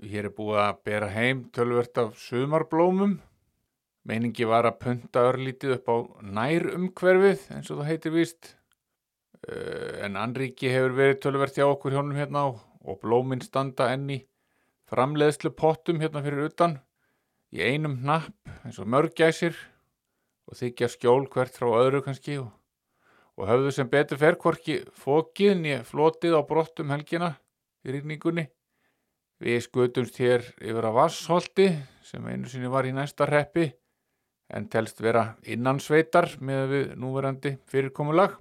Hér 0.00 0.30
er 0.30 0.36
búið 0.36 0.64
að 0.64 0.82
bera 0.88 1.12
heim 1.12 1.46
tölvert 1.52 2.00
af 2.00 2.16
sumarblómum. 2.24 3.18
Meiningi 4.08 4.48
var 4.48 4.70
að 4.70 4.80
punta 4.86 5.28
örlítið 5.28 5.78
upp 5.78 5.92
á 5.92 5.96
nær 6.24 6.70
umhverfið 6.78 7.48
eins 7.52 7.68
og 7.68 7.82
það 7.82 7.90
heitir 7.92 8.16
víst. 8.16 8.54
Eh, 9.48 10.04
En 10.04 10.16
Anríki 10.16 10.72
hefur 10.72 10.96
verið 10.96 11.20
tölvert 11.20 11.56
hjá 11.56 11.68
okkur 11.68 11.92
hjónum 11.92 12.16
hérna 12.16 12.48
á 12.48 12.73
og 12.84 13.00
blómin 13.02 13.42
standa 13.44 13.90
enni 13.92 14.20
framleiðslu 14.90 15.54
pottum 15.56 16.02
hérna 16.02 16.22
fyrir 16.24 16.50
utan 16.50 16.78
í 17.54 17.62
einum 17.62 18.00
hnapp 18.02 18.50
eins 18.64 18.80
og 18.82 18.90
mörgæsir 18.90 19.56
og 20.48 20.58
þykja 20.58 20.90
skjól 20.92 21.28
hvert 21.32 21.56
frá 21.56 21.70
öðru 21.78 22.02
kannski 22.04 22.36
og, 22.42 22.50
og 23.38 23.48
höfðu 23.48 23.72
sem 23.74 23.90
betur 23.90 24.20
fer 24.20 24.36
hvorki 24.40 24.82
fókið 25.04 25.54
nýja 25.62 25.80
flotið 25.88 26.36
á 26.36 26.40
brottum 26.46 26.92
helgina 26.92 27.34
í 27.84 27.94
rigningunni. 27.94 28.48
Við 29.42 29.64
skutumst 29.64 30.20
hér 30.22 30.44
yfir 30.62 30.86
að 30.88 30.98
Vassholti 30.98 31.70
sem 32.06 32.26
einu 32.28 32.48
sinni 32.48 32.70
var 32.70 32.86
í 32.86 32.92
næsta 32.94 33.26
reppi 33.28 33.66
en 34.54 34.68
telst 34.70 35.00
vera 35.02 35.34
innan 35.50 35.80
sveitar 35.80 36.28
með 36.40 36.64
við 36.70 36.94
núverandi 37.00 37.56
fyrirkomulag. 37.70 38.36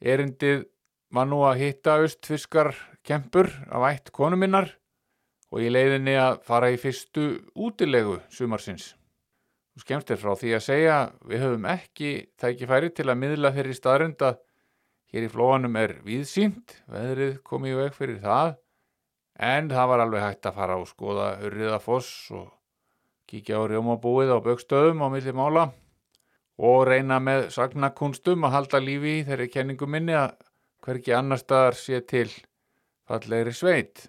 Erindið 0.00 0.64
var 1.14 1.28
nú 1.28 1.42
að 1.46 1.62
hitta 1.62 1.98
austfiskar 2.02 2.72
kempur 3.08 3.48
af 3.72 3.86
ætt 3.88 4.12
konu 4.12 4.36
minnar 4.36 4.70
og 5.48 5.64
í 5.64 5.70
leiðinni 5.72 6.16
að 6.20 6.42
fara 6.44 6.68
í 6.72 6.76
fyrstu 6.80 7.28
útilegu 7.56 8.18
sumarsins. 8.32 8.92
Þú 9.72 9.84
skemmst 9.84 10.10
þér 10.10 10.20
frá 10.20 10.32
því 10.36 10.52
að 10.56 10.64
segja 10.66 10.98
við 11.30 11.44
höfum 11.44 11.66
ekki 11.72 12.12
tækifæri 12.40 12.92
til 12.92 13.08
að 13.08 13.20
miðla 13.22 13.54
þeirri 13.56 13.76
staðrönd 13.78 14.24
að 14.26 14.40
hér 15.12 15.24
í 15.24 15.32
flóanum 15.32 15.76
er 15.80 15.94
víðsýnt, 16.04 16.74
veðrið 16.90 17.38
komið 17.46 17.72
í 17.72 17.78
veg 17.78 17.94
fyrir 17.96 18.18
það, 18.24 18.56
en 19.38 19.70
það 19.72 19.90
var 19.92 20.04
alveg 20.04 20.24
hægt 20.26 20.48
að 20.50 20.58
fara 20.58 20.78
og 20.82 20.88
skoða 20.90 21.28
Urriðafoss 21.46 22.10
og 22.36 22.48
kíkja 23.30 23.60
á 23.60 23.64
rjómabúið 23.70 24.34
á 24.34 24.38
baukstöðum 24.44 25.04
á 25.04 25.08
milli 25.14 25.32
mála 25.36 25.68
og 26.58 26.84
reyna 26.88 27.20
með 27.22 27.48
sagnakunstum 27.54 28.44
að 28.48 28.54
halda 28.56 28.82
lífi 28.82 29.18
í 29.20 29.24
þeirri 29.28 29.48
kenningu 29.52 29.88
minni 29.88 30.16
að 30.18 30.34
hverki 30.84 31.14
annar 31.14 31.40
staðar 31.40 31.78
sé 31.78 32.00
til 32.02 32.28
fallegri 33.08 33.54
sveit. 33.56 34.04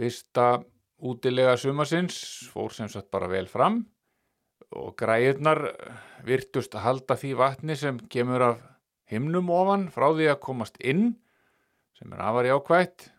Fyrsta 0.00 0.60
útilega 1.00 1.56
sumarsins 1.60 2.18
fór 2.52 2.74
sem 2.74 2.90
sagt 2.90 3.10
bara 3.12 3.30
vel 3.30 3.48
fram 3.48 3.84
og 4.70 4.94
græðunar 5.00 5.62
virtust 6.26 6.74
að 6.76 6.84
halda 6.86 7.16
því 7.18 7.32
vatni 7.38 7.76
sem 7.78 7.98
kemur 8.12 8.44
af 8.50 8.60
himnum 9.10 9.50
ofan 9.50 9.88
frá 9.94 10.10
því 10.12 10.28
að 10.30 10.42
komast 10.44 10.78
inn 10.78 11.14
sem 11.98 12.12
er 12.14 12.22
afar 12.24 12.48
jákvætt. 12.48 13.10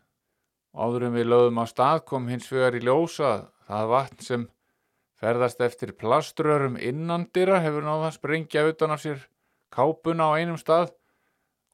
Áður 0.71 1.09
en 1.09 1.17
við 1.17 1.27
lögðum 1.27 1.59
á 1.59 1.65
stað 1.67 2.05
kom 2.07 2.29
hins 2.31 2.47
vegar 2.51 2.77
í 2.77 2.83
ljósa 2.85 3.31
það 3.67 3.91
vatn 3.91 4.25
sem 4.27 4.47
ferðast 5.21 5.59
eftir 5.61 5.91
plaströrum 5.97 6.79
innandira 6.79 7.59
hefur 7.61 7.85
náða 7.85 8.09
að 8.09 8.17
sprengja 8.17 8.63
utan 8.69 8.95
af 8.95 9.03
sér 9.03 9.27
kápuna 9.73 10.31
á 10.31 10.39
einum 10.39 10.59
stað 10.59 10.93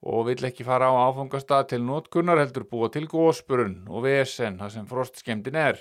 og 0.06 0.28
vill 0.30 0.46
ekki 0.46 0.66
fara 0.68 0.92
á 0.94 1.10
áfangastað 1.10 1.70
til 1.74 1.82
notkunnar 1.86 2.40
heldur 2.42 2.68
búa 2.70 2.90
til 2.94 3.08
góspurun 3.10 3.88
og 3.90 4.06
vesen 4.06 4.60
það 4.62 4.74
sem 4.76 4.90
frostskemdin 4.90 5.58
er. 5.58 5.80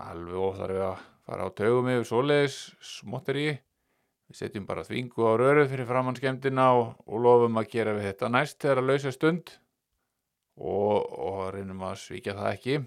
Alveg 0.00 0.36
óþarf 0.36 0.74
við 0.74 0.86
að 0.90 1.04
fara 1.24 1.46
á 1.48 1.56
taugum 1.56 1.90
yfir 1.92 2.08
svoleiðis 2.10 2.58
smottir 2.84 3.40
í. 3.40 3.48
Við 4.28 4.40
setjum 4.40 4.66
bara 4.68 4.84
þvingu 4.84 5.24
á 5.24 5.32
röruð 5.40 5.70
fyrir 5.72 5.88
framann 5.88 6.16
skemdina 6.18 6.70
og, 6.76 6.94
og 7.06 7.24
lofum 7.24 7.60
að 7.60 7.70
gera 7.72 7.96
við 7.96 8.10
þetta 8.10 8.32
næst 8.32 8.60
þegar 8.60 8.82
að 8.82 8.90
lausa 8.90 9.12
stund 9.14 9.56
og, 10.56 11.04
og 11.04 11.40
reynum 11.54 11.82
að 11.84 11.98
svíkja 12.04 12.36
það 12.36 12.52
ekki. 12.52 12.78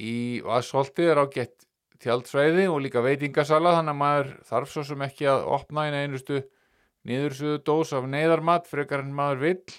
Í 0.00 0.14
Vassholti 0.44 1.08
er 1.10 1.20
ágætt 1.20 1.66
tjaldsvæði 2.00 2.68
og 2.72 2.80
líka 2.84 3.02
veitingasala 3.04 3.74
þannig 3.76 3.92
að 3.92 4.00
maður 4.00 4.32
þarf 4.48 4.72
svo 4.72 4.84
sem 4.88 5.04
ekki 5.04 5.28
að 5.28 5.46
opna 5.56 5.86
eina 5.88 6.04
einustu 6.06 6.40
niðursuðu 7.08 7.62
dós 7.64 7.94
af 7.96 8.08
neyðarmat 8.10 8.68
frekar 8.68 9.04
en 9.04 9.14
maður 9.16 9.44
vill. 9.44 9.76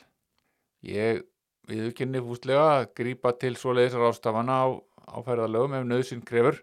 Ég 0.87 1.21
viðurkenni 1.69 2.21
fúslega 2.25 2.63
að 2.79 2.87
grípa 2.97 3.33
til 3.37 3.53
svoleiðisar 3.59 4.07
ástafana 4.09 4.57
á, 4.65 4.67
á 5.05 5.17
ferðalögum 5.25 5.77
ef 5.77 5.87
nöðsinn 5.87 6.25
krefur 6.25 6.61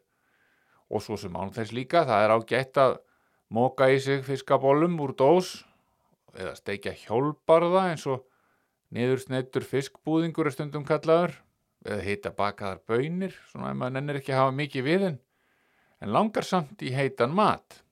og 0.89 1.05
svo 1.05 1.19
sem 1.21 1.37
án 1.37 1.53
þess 1.55 1.75
líka 1.77 2.05
það 2.09 2.25
er 2.25 2.35
ágætt 2.35 2.81
að 2.83 2.97
móka 3.55 3.89
í 3.93 3.99
sig 4.03 4.25
fiskabólum 4.27 4.99
úr 5.05 5.15
dós 5.17 5.53
eða 6.37 6.55
steikja 6.59 6.95
hjólbarða 7.05 7.87
eins 7.93 8.07
og 8.11 8.25
niðursneittur 8.95 9.65
fiskbúðingur 9.69 10.49
er 10.49 10.57
stundum 10.57 10.87
kallaður 10.89 11.37
eða 11.87 12.05
heita 12.05 12.33
bakaðar 12.35 12.83
bönir 12.89 13.37
svona 13.53 13.73
ef 13.73 13.81
maður 13.81 13.97
nennir 13.97 14.21
ekki 14.21 14.35
að 14.35 14.43
hafa 14.43 14.57
mikið 14.59 14.89
við 14.89 15.07
en 15.09 16.13
langar 16.15 16.47
samt 16.47 16.83
í 16.85 16.93
heitan 16.95 17.35
mat. 17.35 17.83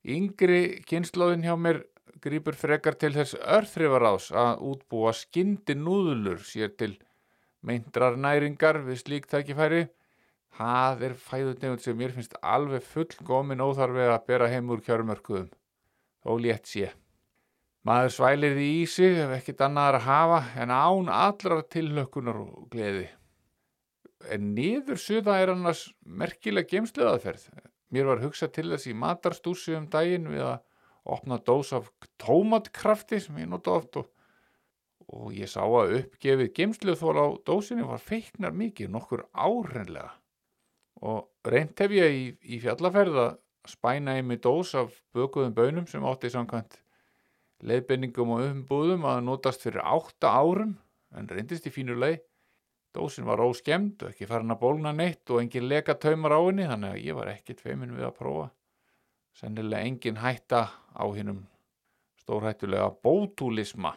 Yngri 0.00 0.80
kynnslóðin 0.88 1.44
hjá 1.44 1.56
mér 1.60 1.82
grýpur 2.24 2.56
frekar 2.56 2.96
til 3.00 3.12
þess 3.12 3.36
örþrifaráðs 3.36 4.30
að 4.32 4.62
útbúa 4.70 5.12
skyndi 5.16 5.76
núðlur 5.76 6.40
sér 6.44 6.72
til 6.80 6.94
meindrar 7.64 8.16
næringar 8.16 8.80
við 8.86 9.02
slík 9.02 9.28
tækifæri. 9.28 9.88
Það 10.56 11.04
er 11.06 11.14
fæðutegund 11.28 11.84
sem 11.84 11.96
mér 11.96 12.14
finnst 12.16 12.34
alveg 12.40 12.84
fullgómin 12.84 13.62
óþarfi 13.62 14.08
að 14.08 14.26
bera 14.26 14.48
heim 14.50 14.72
úr 14.72 14.82
kjörmörkuðum. 14.84 15.52
Þó 16.24 16.32
létt 16.40 16.68
sé. 16.68 16.90
Maður 17.86 18.12
svælir 18.12 18.56
því 18.56 18.68
í 18.80 18.82
sig 18.92 19.20
ef 19.22 19.30
ekkit 19.38 19.62
annar 19.64 19.96
að 19.96 20.08
hafa 20.08 20.40
en 20.60 20.72
án 20.72 21.08
allra 21.12 21.62
tilhlökkunar 21.64 22.40
og 22.42 22.68
gleði. 22.72 23.06
En 24.28 24.50
niður 24.56 25.00
suða 25.00 25.38
er 25.40 25.54
annars 25.54 25.86
merkileg 26.04 26.68
gemsluðaðferð. 26.68 27.46
Mér 27.90 28.06
var 28.06 28.22
hugsað 28.22 28.52
til 28.54 28.68
þess 28.70 28.90
í 28.90 28.96
matarstúsi 28.96 29.74
um 29.78 29.88
daginn 29.90 30.28
við 30.30 30.44
að 30.46 30.58
opna 31.10 31.40
dós 31.42 31.72
af 31.74 31.90
tómatkrafti 32.22 33.20
sem 33.22 33.38
ég 33.40 33.50
nota 33.50 33.74
oft 33.80 33.98
og, 34.00 34.08
og 35.10 35.32
ég 35.34 35.50
sá 35.50 35.62
að 35.64 35.96
uppgefið 36.02 36.52
gemsluðþól 36.58 37.16
á 37.18 37.26
dósinni 37.46 37.86
var 37.86 38.02
feiknar 38.04 38.54
mikið, 38.54 38.92
nokkur 38.94 39.24
árenlega. 39.32 40.12
Og 41.00 41.26
reynt 41.48 41.80
hef 41.80 41.94
ég 41.96 42.14
í, 42.14 42.24
í 42.54 42.60
fjallaferð 42.62 43.18
að 43.24 43.32
spæna 43.70 44.18
í 44.20 44.24
mig 44.26 44.42
dós 44.44 44.74
af 44.78 44.92
bökuðum 45.16 45.56
bönum 45.56 45.88
sem 45.88 46.04
átti 46.06 46.30
samkvæmt 46.32 46.78
leiðbenningum 47.66 48.36
og 48.36 48.44
umbúðum 48.46 49.04
að 49.08 49.22
notast 49.26 49.64
fyrir 49.64 49.82
átta 49.84 50.32
árum 50.32 50.76
en 51.16 51.28
reyndist 51.28 51.66
í 51.68 51.74
fínu 51.74 51.96
leið. 51.98 52.20
Dósin 52.94 53.26
var 53.28 53.42
óskemd 53.44 54.02
og 54.02 54.10
ekki 54.10 54.26
farin 54.26 54.50
að 54.50 54.62
bólna 54.64 54.90
neitt 54.96 55.30
og 55.30 55.38
engin 55.44 55.68
leka 55.70 55.94
taumar 55.94 56.34
á 56.34 56.40
henni 56.42 56.66
þannig 56.66 56.94
að 56.96 57.04
ég 57.06 57.18
var 57.18 57.30
ekkit 57.30 57.62
feimin 57.62 57.94
við 57.94 58.08
að 58.08 58.16
prófa. 58.18 58.46
Sennilega 59.38 59.86
engin 59.86 60.18
hætta 60.18 60.62
á 60.74 61.04
hinnum 61.14 61.44
stórhættulega 62.18 62.90
bótúlisma. 63.04 63.94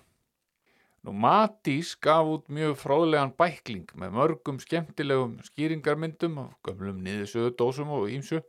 Nú 1.04 1.12
Matís 1.12 1.96
gaf 2.00 2.30
út 2.32 2.46
mjög 2.54 2.78
fróðlegan 2.80 3.34
bækling 3.36 3.90
með 4.00 4.14
mörgum 4.16 4.60
skemmtilegum 4.62 5.40
skýringarmyndum 5.44 6.38
af 6.46 6.54
gömlum 6.64 7.02
niðursöðu 7.04 7.56
dósum 7.60 7.92
og 7.98 8.08
ímsu 8.14 8.40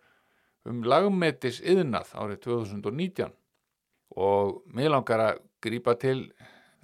um 0.69 0.85
lagmetis 0.87 1.59
yðnað 1.65 2.13
árið 2.15 2.45
2019 2.47 3.33
og 4.29 4.61
mér 4.71 4.93
langar 4.95 5.25
að 5.25 5.43
grípa 5.65 5.97
til 5.99 6.19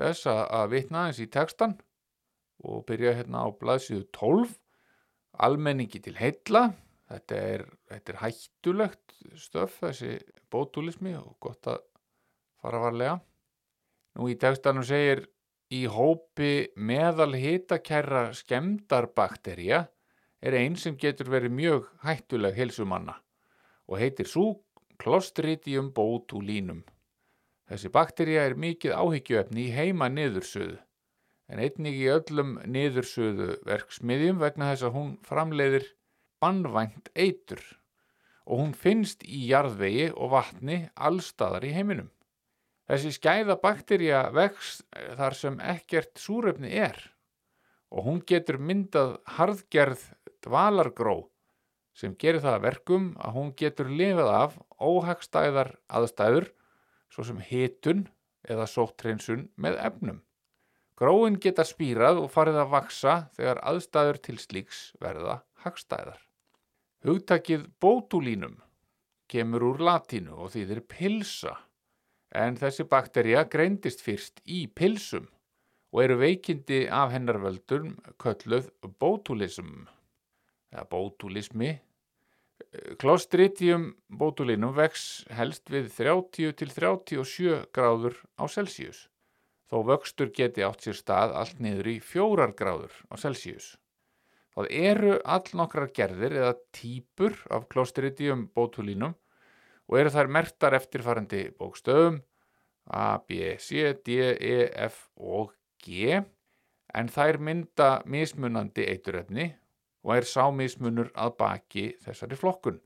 þess 0.01 0.27
að 0.33 0.73
vitna 0.75 1.07
eins 1.07 1.21
í 1.23 1.29
textan 1.31 1.77
og 2.65 2.85
byrja 2.89 3.15
hérna 3.19 3.45
á 3.45 3.49
blaðsíðu 3.57 4.07
12 4.17 4.55
almenningi 5.41 6.01
til 6.05 6.17
heilla. 6.19 6.71
Þetta 7.11 7.41
er, 7.55 7.67
þetta 7.91 8.13
er 8.13 8.21
hættulegt 8.21 9.17
stöf 9.41 9.81
þessi 9.83 10.17
bótulismi 10.53 11.15
og 11.19 11.37
gott 11.43 11.69
að 11.71 11.83
fara 12.61 12.83
varlega. 12.85 13.17
Nú 14.19 14.29
í 14.31 14.37
textanum 14.41 14.85
segir 14.87 15.25
í 15.71 15.85
hópi 15.91 16.71
meðal 16.77 17.33
hitakæra 17.39 18.31
skemdarbakterja 18.35 19.85
er 20.41 20.57
einn 20.57 20.77
sem 20.81 20.97
getur 20.99 21.31
verið 21.31 21.55
mjög 21.55 21.91
hættuleg 22.05 22.57
helsumanna 22.59 23.19
og 23.91 24.01
heitir 24.01 24.29
svo 24.29 24.61
Clostridium 25.01 25.95
botulinum. 25.97 26.83
Þessi 27.71 27.89
bakterja 27.95 28.43
er 28.45 28.57
mikið 28.59 28.93
áhyggjöfni 28.99 29.69
í 29.69 29.73
heima 29.73 30.11
niðursöðu 30.13 30.77
en 31.51 31.61
einnig 31.63 31.99
í 31.99 32.07
öllum 32.13 32.55
niðursöðu 32.71 33.57
verksmiðjum 33.67 34.39
vegna 34.41 34.71
þess 34.71 34.87
að 34.87 34.97
hún 34.97 35.11
framleiðir 35.27 35.87
bannvænt 36.41 37.11
eitur 37.19 37.63
og 38.47 38.63
hún 38.63 38.75
finnst 38.75 39.25
í 39.27 39.45
jarðvegi 39.51 40.11
og 40.15 40.33
vatni 40.35 40.81
allstaðar 40.95 41.67
í 41.67 41.75
heiminum. 41.75 42.09
Þessi 42.91 43.13
skæða 43.15 43.59
bakterja 43.63 44.23
vex 44.35 44.81
þar 45.19 45.37
sem 45.39 45.59
ekkert 45.63 46.19
súrefni 46.19 46.73
er 46.75 46.99
og 47.91 48.07
hún 48.07 48.23
getur 48.27 48.59
myndað 48.63 49.19
harðgerð 49.37 50.07
dvalargró 50.47 51.19
sem 51.95 52.15
gerir 52.19 52.43
það 52.43 52.65
verkum 52.65 53.11
að 53.19 53.37
hún 53.37 53.53
getur 53.59 53.91
lifað 53.91 54.33
af 54.39 54.57
óhagstæðar 54.79 55.75
aðstæður 55.91 56.49
svo 57.11 57.27
sem 57.27 57.43
hitun 57.45 58.07
eða 58.47 58.67
sóttrinsun 58.71 59.49
með 59.61 59.79
efnum. 59.85 60.21
Gróin 61.01 61.39
geta 61.41 61.65
spírað 61.65 62.19
og 62.21 62.27
farið 62.29 62.59
að 62.61 62.73
vaksa 62.75 63.13
þegar 63.39 63.63
aðstæður 63.71 64.19
til 64.27 64.35
slíks 64.43 64.81
verða 65.01 65.39
hagstæðar. 65.65 66.19
Hugtakið 67.09 67.63
bótulínum 67.81 68.59
kemur 69.33 69.65
úr 69.71 69.81
latínu 69.87 70.35
og 70.37 70.51
þýðir 70.53 70.83
pilsa 70.93 71.55
en 72.37 72.59
þessi 72.61 72.85
bakterja 72.91 73.47
greindist 73.49 74.05
fyrst 74.05 74.43
í 74.45 74.67
pilsum 74.69 75.31
og 75.91 76.03
eru 76.05 76.19
veikindi 76.21 76.83
af 76.93 77.15
hennar 77.15 77.41
völdum 77.41 77.95
kölluð 78.21 78.69
botulism 79.01 79.87
eða 80.69 80.85
botulismi. 80.93 81.79
Clostridium 83.01 83.89
botulinum 84.21 84.77
vex 84.77 85.25
helst 85.33 85.73
við 85.73 85.89
30 85.97 86.53
til 86.61 86.69
37 86.77 87.57
gráður 87.73 88.21
á 88.37 88.45
Celsius 88.53 89.07
þó 89.71 89.85
vöxtur 89.87 90.33
geti 90.35 90.65
átt 90.67 90.83
sér 90.85 90.99
stað 90.99 91.37
allt 91.39 91.61
niður 91.63 91.93
í 91.93 91.97
4 92.03 92.51
gráður 92.59 92.97
á 93.07 93.15
Celsius. 93.23 93.77
Það 94.55 94.67
eru 94.75 95.13
all 95.25 95.55
nokkrar 95.55 95.93
gerðir 95.95 96.35
eða 96.41 96.57
típur 96.75 97.37
af 97.55 97.69
Clostridium 97.71 98.49
botulinum 98.55 99.15
og 99.87 99.99
eru 100.01 100.11
þær 100.11 100.33
mertar 100.35 100.77
eftirfarandi 100.79 101.45
bókstöðum 101.59 102.19
A, 102.91 103.23
B, 103.23 103.55
C, 103.63 103.95
D, 104.05 104.19
E, 104.35 104.67
F 104.91 105.07
og 105.15 105.55
G 105.79 106.19
en 106.91 107.11
þær 107.13 107.39
mynda 107.39 107.91
mismunandi 108.11 108.89
eituröfni 108.91 109.53
og 110.03 110.17
er 110.17 110.27
sámismunur 110.27 111.13
að 111.15 111.37
baki 111.39 111.85
þessari 112.03 112.39
flokkun. 112.41 112.81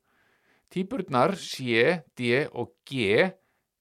Týpurnar 0.68 1.36
C, 1.38 2.02
D 2.18 2.44
og 2.52 2.74
G 2.84 3.30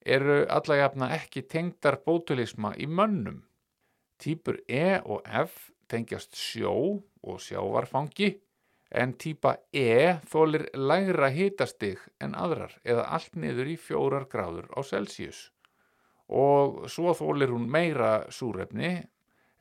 eru 0.06 0.44
allagafna 0.50 1.10
ekki 1.18 1.46
tengdar 1.50 2.00
bótulisma 2.06 2.74
í 2.78 2.88
mönnum. 2.88 3.44
Týpur 4.20 4.60
E 4.68 5.00
og 5.04 5.24
F 5.26 5.72
tengjast 5.92 6.36
sjó 6.38 6.76
og 7.24 7.42
sjávarfangi 7.42 8.34
en 8.94 9.16
týpa 9.18 9.56
E 9.74 10.20
þólir 10.30 10.68
lægra 10.78 11.32
hitastig 11.34 12.02
en 12.22 12.36
aðrar 12.36 12.78
eða 12.84 13.08
allt 13.18 13.36
niður 13.36 13.74
í 13.74 13.78
fjórar 13.80 14.28
gráður 14.30 14.70
á 14.78 14.80
Celsius 14.86 15.50
og 16.34 16.86
svo 16.90 17.14
þólir 17.18 17.52
hún 17.54 17.68
meira 17.70 18.26
súrefni 18.32 18.94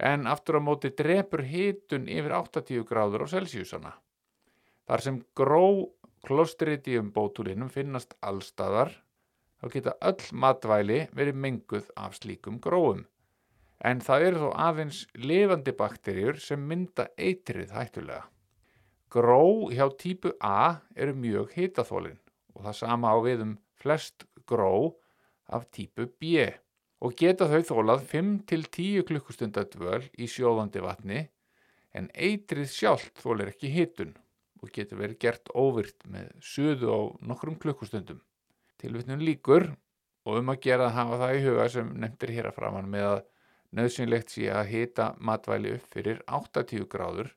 en 0.02 0.26
aftur 0.26 0.58
á 0.58 0.62
móti 0.62 0.92
drepur 0.96 1.44
hitun 1.46 2.08
yfir 2.08 2.34
80 2.34 2.86
gráður 2.88 3.26
á 3.28 3.32
Celsiusana. 3.34 3.92
Þar 4.86 5.00
sem 5.00 5.18
gró 5.36 5.92
klostridium 6.26 7.12
bótulinum 7.14 7.70
finnast 7.70 8.14
allstaðar 8.20 8.92
þá 9.62 9.66
geta 9.70 9.96
öll 10.02 10.28
matvæli 10.42 11.00
verið 11.14 11.38
menguð 11.38 11.90
af 11.94 12.18
slíkum 12.18 12.58
gróum 12.62 13.04
en 13.86 14.02
það 14.02 14.24
eru 14.28 14.42
þó 14.42 14.50
aðeins 14.66 14.98
lifandi 15.18 15.74
bakterjur 15.78 16.38
sem 16.42 16.62
mynda 16.66 17.08
eitrið 17.18 17.74
hættulega. 17.74 18.24
Gró 19.12 19.68
hjá 19.74 19.86
típu 19.98 20.32
A 20.40 20.82
eru 20.96 21.14
mjög 21.18 21.54
hitaþólin 21.56 22.18
og 22.54 22.66
það 22.66 22.78
sama 22.78 23.12
á 23.12 23.16
við 23.22 23.44
um 23.46 23.54
flest 23.82 24.26
gró 24.48 24.96
af 25.46 25.66
típu 25.74 26.06
B 26.18 26.46
og 27.02 27.14
geta 27.18 27.48
þau 27.50 27.62
þólað 27.72 28.06
5-10 28.12 29.06
klukkustundar 29.08 29.66
dvöl 29.70 30.02
í 30.14 30.30
sjóðandi 30.30 30.82
vatni 30.82 31.24
en 31.92 32.08
eitrið 32.14 32.70
sjálft 32.72 33.18
þólir 33.20 33.52
ekki 33.52 33.72
hitun 33.74 34.14
og 34.62 34.70
getur 34.72 35.02
verið 35.02 35.18
gert 35.26 35.50
óvirt 35.58 36.06
með 36.06 36.30
suðu 36.38 36.94
á 36.94 37.00
nokkrum 37.26 37.58
klukkustundum. 37.58 38.22
Tilvittnum 38.82 39.22
líkur 39.22 39.68
og 40.26 40.40
um 40.40 40.50
að 40.52 40.62
gera 40.66 40.88
að 40.88 40.96
hafa 40.98 41.20
það 41.20 41.36
í 41.36 41.44
huga 41.46 41.68
sem 41.70 41.92
nefndir 42.02 42.34
hér 42.36 42.50
að 42.50 42.58
framann 42.58 42.90
með 42.90 43.08
að 43.10 43.20
nöðsynlegt 43.78 44.34
sé 44.34 44.48
að 44.52 44.72
hita 44.72 45.12
matvæli 45.22 45.76
upp 45.76 45.94
fyrir 45.94 46.22
80 46.26 46.88
gráður 46.90 47.30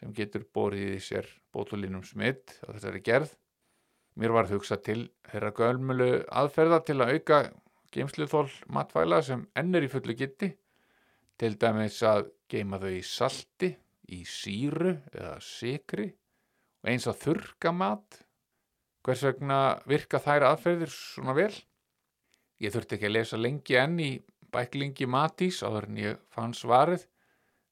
sem 0.00 0.12
getur 0.16 0.44
borðið 0.56 0.96
í 0.96 1.02
sér 1.04 1.28
bótulinum 1.54 2.04
smitt 2.04 2.56
á 2.64 2.72
þessari 2.74 3.02
gerð. 3.04 3.30
Mér 4.16 4.32
var 4.32 4.48
hugsa 4.48 4.78
til 4.80 5.06
þeirra 5.28 5.52
gölmölu 5.56 6.10
aðferða 6.32 6.80
til 6.88 6.98
að 7.00 7.14
auka 7.16 7.40
geimsluþól 7.94 8.48
matvæla 8.72 9.22
sem 9.24 9.44
ennur 9.56 9.84
í 9.86 9.90
fullu 9.92 10.16
gitti, 10.16 10.50
til 11.36 11.56
dæmis 11.60 12.00
að 12.04 12.30
geima 12.48 12.80
þau 12.80 12.92
í 12.92 13.02
salti, 13.04 13.72
í 14.12 14.22
síru 14.28 14.94
eða 15.12 15.36
sikri 15.42 16.06
og 16.82 16.90
eins 16.92 17.08
að 17.10 17.20
þurka 17.24 17.72
mat. 17.74 18.20
Hvers 19.06 19.20
vegna 19.22 19.56
virka 19.86 20.18
þær 20.18 20.48
aðferðir 20.48 20.90
svona 20.90 21.36
vel? 21.36 21.52
Ég 22.58 22.72
þurfti 22.74 22.96
ekki 22.96 23.06
að 23.06 23.12
lesa 23.14 23.38
lengi 23.38 23.76
enn 23.78 24.00
í 24.02 24.08
bæklingi 24.50 25.06
matís 25.06 25.60
áður 25.62 25.84
en 25.86 26.00
ég 26.00 26.16
fann 26.34 26.54
svarið 26.58 27.04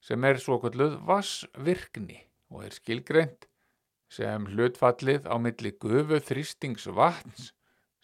sem 0.04 0.26
er 0.28 0.38
svo 0.38 0.60
kalluð 0.62 0.94
vassvirkni 1.08 2.20
og 2.54 2.68
er 2.68 2.76
skilgreint 2.76 3.48
sem 4.14 4.46
hlutfallið 4.52 5.26
á 5.26 5.34
milli 5.42 5.72
gufu 5.82 6.20
þrýstings 6.28 6.86
vatns 6.94 7.48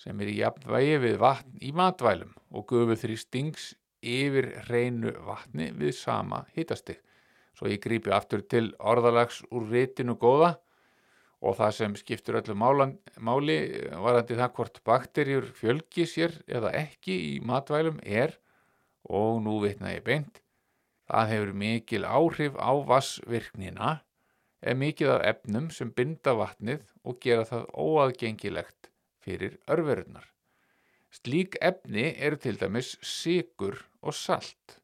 sem 0.00 0.18
er 0.24 0.32
í 0.32 0.38
jafnvægi 0.40 0.96
við 1.04 1.18
vatn 1.22 1.60
í 1.62 1.70
matvælum 1.76 2.32
og 2.50 2.66
gufu 2.72 2.96
þrýstings 2.98 3.68
yfir 4.02 4.48
hreinu 4.64 5.14
vatni 5.28 5.70
við 5.76 5.94
sama 6.00 6.42
hitastig. 6.56 6.98
Svo 7.54 7.70
ég 7.70 7.78
grípi 7.84 8.10
aftur 8.10 8.42
til 8.42 8.72
orðalags 8.80 9.44
úr 9.54 9.70
rítinu 9.70 10.18
góða 10.18 10.56
og 11.40 11.56
það 11.56 11.72
sem 11.78 11.96
skiptur 11.96 12.40
öllu 12.40 12.54
málan, 12.58 12.98
máli 13.16 13.58
varandi 13.96 14.36
það 14.36 14.54
hvort 14.58 14.82
bakterjur 14.84 15.48
fjölgi 15.56 16.06
sér 16.08 16.36
eða 16.46 16.74
ekki 16.82 17.16
í 17.30 17.34
matvælum 17.40 18.00
er 18.04 18.36
og 19.08 19.40
nú 19.44 19.60
vitna 19.64 19.94
ég 19.96 20.04
beint 20.04 20.42
Það 21.10 21.30
hefur 21.32 21.48
mikil 21.58 22.04
áhrif 22.06 22.54
á 22.54 22.70
vassvirknina 22.86 23.94
eða 24.62 24.78
mikið 24.78 25.08
af 25.16 25.24
efnum 25.32 25.70
sem 25.74 25.88
binda 25.90 26.36
vatnið 26.38 26.84
og 27.02 27.16
gera 27.24 27.46
það 27.48 27.64
óaðgengilegt 27.74 28.90
fyrir 29.24 29.56
örverunar. 29.66 30.28
Slík 31.10 31.58
efni 31.66 32.12
eru 32.14 32.38
til 32.38 32.60
dæmis 32.60 32.92
sigur 33.02 33.80
og 34.06 34.14
salt. 34.14 34.78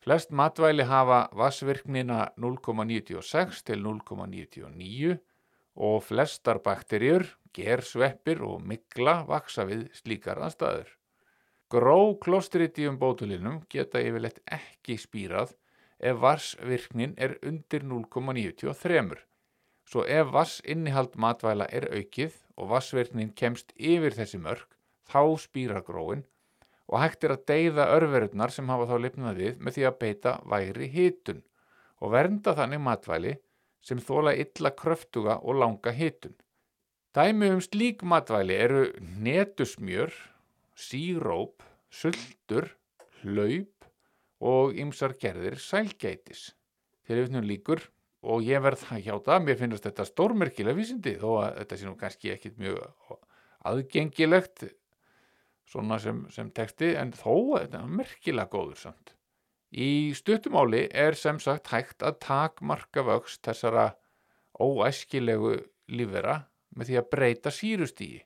Flest 0.00 0.32
matvæli 0.32 0.86
hafa 0.88 1.26
vassvirknina 1.36 2.30
0,96 2.40 3.60
til 3.68 3.84
0,99 3.84 5.18
og 5.78 6.02
flestar 6.02 6.58
bakterjur, 6.64 7.24
gersveppir 7.54 8.42
og 8.42 8.62
mikla 8.66 9.22
vaksa 9.28 9.64
við 9.68 9.86
slíkar 9.94 10.40
aðstæður. 10.42 10.90
Gró 11.70 12.16
klostridium 12.18 12.98
bótulinum 12.98 13.60
geta 13.70 14.00
yfirleitt 14.02 14.40
ekki 14.50 14.96
spírað 14.98 15.54
ef 15.98 16.18
varsvirknin 16.22 17.14
er 17.18 17.36
undir 17.42 17.84
0,93. 17.84 19.18
svo 19.88 20.04
ef 20.04 20.32
vassinnihald 20.32 21.14
matvæla 21.16 21.66
er 21.72 21.88
aukið 21.96 22.34
og 22.56 22.68
vassverknin 22.72 23.30
kemst 23.32 23.72
yfir 23.76 24.12
þessi 24.12 24.38
mörg, 24.38 24.66
þá 25.08 25.22
spýra 25.40 25.80
gróin 25.80 26.24
og 26.88 27.00
hægt 27.00 27.24
er 27.24 27.36
að 27.36 27.44
deyða 27.48 27.86
örverurnar 27.96 28.52
sem 28.52 28.68
hafa 28.68 28.88
þá 28.90 28.96
lifnað 29.04 29.40
við 29.42 29.60
með 29.60 29.76
því 29.76 29.86
að 29.88 29.98
beita 30.02 30.34
væri 30.44 30.88
hitun 30.92 31.42
og 32.00 32.12
vernda 32.12 32.54
þannig 32.56 32.84
matvæli 32.84 33.34
sem 33.84 34.00
þóla 34.02 34.34
illa 34.36 34.72
kröftuga 34.76 35.38
og 35.42 35.60
langa 35.62 35.92
hitun. 35.94 36.34
Dæmi 37.16 37.50
um 37.54 37.60
slík 37.64 38.04
matvæli 38.04 38.54
eru 38.54 38.82
netusmjör, 39.24 40.12
síróp, 40.76 41.64
sultur, 41.90 42.68
hlaup 43.22 43.88
og 44.40 44.76
ymsar 44.78 45.16
gerðir 45.18 45.58
sælgætis. 45.58 46.52
Til 47.06 47.22
yfirnum 47.22 47.46
líkur 47.48 47.82
og 48.22 48.44
ég 48.46 48.62
verð 48.62 48.84
það 48.84 49.04
hjá 49.06 49.14
það, 49.26 49.44
mér 49.46 49.58
finnast 49.62 49.86
þetta 49.86 50.06
stórmerkilega 50.06 50.78
vísindi 50.78 51.16
þó 51.18 51.28
að 51.42 51.60
þetta 51.62 51.78
sé 51.78 51.88
nú 51.88 51.96
kannski 51.98 52.32
ekkit 52.34 52.58
mjög 52.60 52.82
aðgengilegt 53.68 54.66
svona 55.68 55.98
sem, 56.02 56.24
sem 56.32 56.50
teksti 56.54 56.94
en 56.98 57.12
þó 57.16 57.34
er 57.58 57.68
þetta 57.68 57.84
merkilega 58.00 58.52
góður 58.52 58.82
samt. 58.86 59.14
Í 59.68 60.14
stuttumáli 60.16 60.86
er 60.96 61.16
sem 61.18 61.38
sagt 61.44 61.68
hægt 61.74 62.02
að 62.02 62.20
takmarka 62.24 63.02
vöxt 63.04 63.42
þessara 63.44 63.90
óæskilegu 64.56 65.58
lífera 65.92 66.38
með 66.72 66.88
því 66.88 66.96
að 67.00 67.10
breyta 67.12 67.52
sírustígi, 67.52 68.22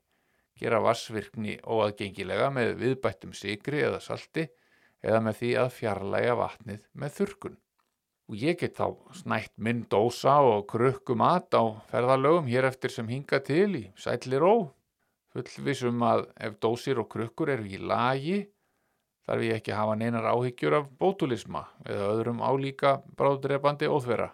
gera 0.59 0.79
vassvirkni 0.85 1.57
óaðgengilega 1.67 2.51
með 2.55 2.77
viðbættum 2.79 3.35
sigri 3.35 3.83
eða 3.83 3.99
salti 4.05 4.47
eða 5.03 5.19
með 5.27 5.39
því 5.41 5.51
að 5.65 5.75
fjarlæga 5.81 6.39
vatnið 6.39 6.87
með 6.95 7.15
þurkun. 7.19 7.59
Og 8.31 8.39
ég 8.39 8.61
get 8.61 8.79
þá 8.79 8.95
snætt 9.19 9.53
minn 9.59 9.83
dósa 9.91 10.39
og 10.47 10.69
krukku 10.71 11.17
mat 11.19 11.51
á 11.59 11.75
ferðalögum 11.91 12.47
hér 12.47 12.71
eftir 12.71 12.95
sem 12.95 13.11
hinga 13.11 13.43
til 13.43 13.75
í 13.81 13.85
sætli 13.99 14.39
ró. 14.39 14.71
Fullvisum 15.35 16.05
að 16.07 16.29
ef 16.39 16.55
dósir 16.63 17.03
og 17.03 17.11
krukkur 17.11 17.51
eru 17.51 17.67
í 17.67 17.81
lagi 17.83 18.45
þarf 19.29 19.45
ég 19.47 19.59
ekki 19.59 19.73
að 19.73 19.81
hafa 19.81 19.97
neinar 19.99 20.29
áhyggjur 20.33 20.79
af 20.81 20.89
bótulisma 20.99 21.67
eða 21.87 22.09
öðrum 22.17 22.43
álíka 22.43 22.97
bráðdrepandi 23.19 23.91
óþvera. 23.91 24.33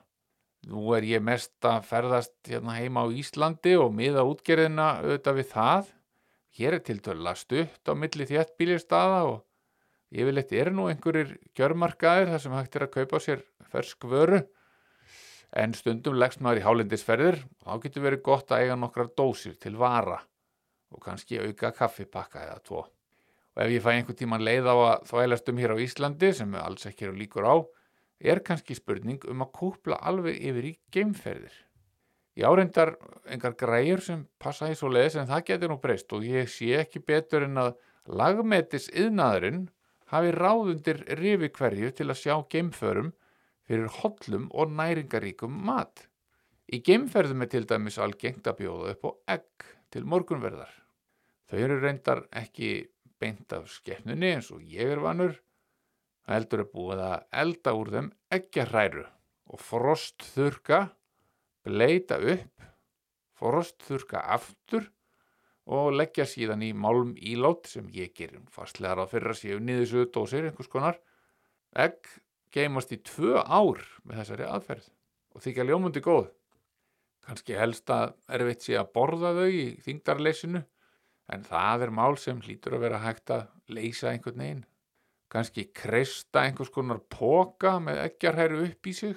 Nú 0.68 0.90
er 0.96 1.06
ég 1.06 1.22
mest 1.22 1.54
að 1.64 1.84
ferðast 1.86 2.34
hérna 2.48 2.74
heima 2.76 3.04
á 3.04 3.12
Íslandi 3.14 3.76
og 3.78 3.92
miða 3.94 4.24
útgerðina 4.26 4.88
auðvitað 5.04 5.38
við 5.38 5.50
það. 5.52 5.92
Hér 6.58 6.76
er 6.78 6.82
til 6.84 6.98
dörla 7.04 7.34
stutt 7.38 7.88
á 7.88 7.92
milli 7.94 8.26
þétt 8.26 8.56
bílirstaða 8.58 9.20
og 9.28 9.38
yfirleitt 10.10 10.52
eru 10.56 10.74
nú 10.74 10.88
einhverjir 10.90 11.36
gjörmarkaðir 11.56 12.32
þar 12.32 12.44
sem 12.44 12.56
hægt 12.56 12.76
er 12.76 12.86
að 12.88 12.94
kaupa 12.96 13.22
sér 13.22 13.44
fersk 13.70 14.08
vöru. 14.10 14.42
En 15.56 15.72
stundum 15.76 16.18
leggst 16.18 16.42
maður 16.44 16.60
í 16.60 16.66
hálendisferðir 16.66 17.40
og 17.44 17.70
þá 17.70 17.84
getur 17.86 18.08
verið 18.08 18.26
gott 18.26 18.52
að 18.52 18.64
eiga 18.64 18.76
nokkrar 18.80 19.14
dósir 19.16 19.56
til 19.60 19.76
vara 19.80 20.18
og 20.92 21.04
kannski 21.04 21.38
auka 21.40 21.70
kaffipakka 21.76 22.44
eða 22.48 22.62
tvo. 22.64 22.86
Og 23.58 23.64
ef 23.64 23.72
ég 23.74 23.82
fæ 23.82 23.88
einhver 23.96 24.14
tíman 24.14 24.44
leið 24.46 24.68
á 24.70 24.74
að 24.78 25.06
þvælast 25.10 25.48
um 25.50 25.56
hér 25.58 25.72
á 25.74 25.82
Íslandi 25.82 26.28
sem 26.30 26.52
alls 26.54 26.86
ekki 26.86 27.08
eru 27.08 27.16
líkur 27.18 27.42
á, 27.42 27.56
er 28.22 28.38
kannski 28.46 28.76
spurning 28.78 29.24
um 29.26 29.42
að 29.42 29.50
kúpla 29.58 29.98
alveg 29.98 30.38
yfir 30.38 30.68
í 30.68 30.76
geimferðir. 30.94 31.56
Ég 32.38 32.46
áreindar 32.46 32.92
engar 33.26 33.56
græjur 33.58 34.04
sem 34.06 34.20
passa 34.38 34.68
í 34.70 34.76
svo 34.78 34.92
leiðis 34.94 35.16
en 35.18 35.26
það 35.26 35.42
getur 35.48 35.72
nú 35.72 35.78
breyst 35.82 36.14
og 36.14 36.22
ég 36.22 36.46
sé 36.52 36.68
ekki 36.78 37.02
betur 37.02 37.48
en 37.48 37.58
að 37.64 37.72
lagmetis 38.06 38.86
yðnaðurinn 38.94 39.64
hafi 40.12 40.30
ráðundir 40.36 41.02
rifi 41.18 41.50
hverju 41.58 41.90
til 41.98 42.06
að 42.06 42.20
sjá 42.20 42.36
geimförum 42.54 43.10
fyrir 43.66 43.90
hollum 43.98 44.46
og 44.54 44.70
næringaríkum 44.70 45.58
mat. 45.66 46.06
Í 46.70 46.78
geimferðum 46.86 47.42
er 47.42 47.50
til 47.50 47.64
dæmis 47.66 47.98
algengt 47.98 48.46
að 48.46 48.62
bjóða 48.62 48.94
upp 48.94 49.02
á 49.02 49.10
egg 49.34 49.66
til 49.90 50.04
morgunverðar. 50.06 50.70
Þau 51.50 51.58
eru 51.58 51.80
reyndar 51.82 52.22
ekki 52.38 52.70
beint 53.20 53.52
af 53.54 53.68
skefnunni 53.70 54.34
eins 54.34 54.50
og 54.54 54.62
ég 54.62 54.94
er 54.94 55.02
vanur. 55.02 55.34
Heldur 56.28 56.64
er 56.64 56.70
búið 56.72 57.02
að 57.06 57.24
elda 57.42 57.74
úr 57.78 57.90
þeim 57.94 58.12
eggjarræru 58.36 59.04
og 59.48 59.62
frostþurka, 59.64 60.80
bleita 61.64 62.18
upp, 62.20 62.68
frostþurka 63.38 64.22
aftur 64.36 64.90
og 65.68 65.92
leggja 65.96 66.24
síðan 66.28 66.64
í 66.64 66.72
málm 66.76 67.14
ílát 67.16 67.68
sem 67.68 67.88
ég 67.92 68.14
gerum 68.16 68.46
fastlegar 68.52 69.04
á 69.04 69.06
fyrra 69.08 69.34
séu 69.36 69.58
niðursuðu 69.60 70.08
dósir 70.14 70.48
einhvers 70.48 70.70
konar. 70.72 71.00
Egg 71.76 72.08
geimast 72.52 72.92
í 72.92 73.00
tvö 73.04 73.36
ár 73.42 73.82
með 74.04 74.22
þessari 74.22 74.48
aðferð 74.48 74.88
og 75.36 75.44
þykja 75.44 75.68
ljómundi 75.68 76.02
góð. 76.04 76.30
Kanski 77.28 77.56
helst 77.58 77.90
að 77.92 78.14
erfitt 78.38 78.64
sé 78.64 78.78
að 78.80 78.92
borða 78.96 79.34
þau 79.36 79.48
í 79.52 79.64
þingdarleysinu 79.84 80.62
en 81.32 81.44
það 81.44 81.86
er 81.86 81.94
mál 81.94 82.16
sem 82.20 82.40
hlýtur 82.40 82.78
að 82.78 82.84
vera 82.86 83.00
hægt 83.02 83.32
að 83.34 83.46
leysa 83.72 84.12
einhvern 84.12 84.42
veginn. 84.42 84.66
Kanski 85.28 85.66
kreista 85.76 86.46
einhvers 86.46 86.72
konar 86.72 87.02
póka 87.12 87.74
með 87.84 88.00
eggjarhæru 88.06 88.62
upp 88.64 88.88
í 88.88 88.94
sig. 88.96 89.16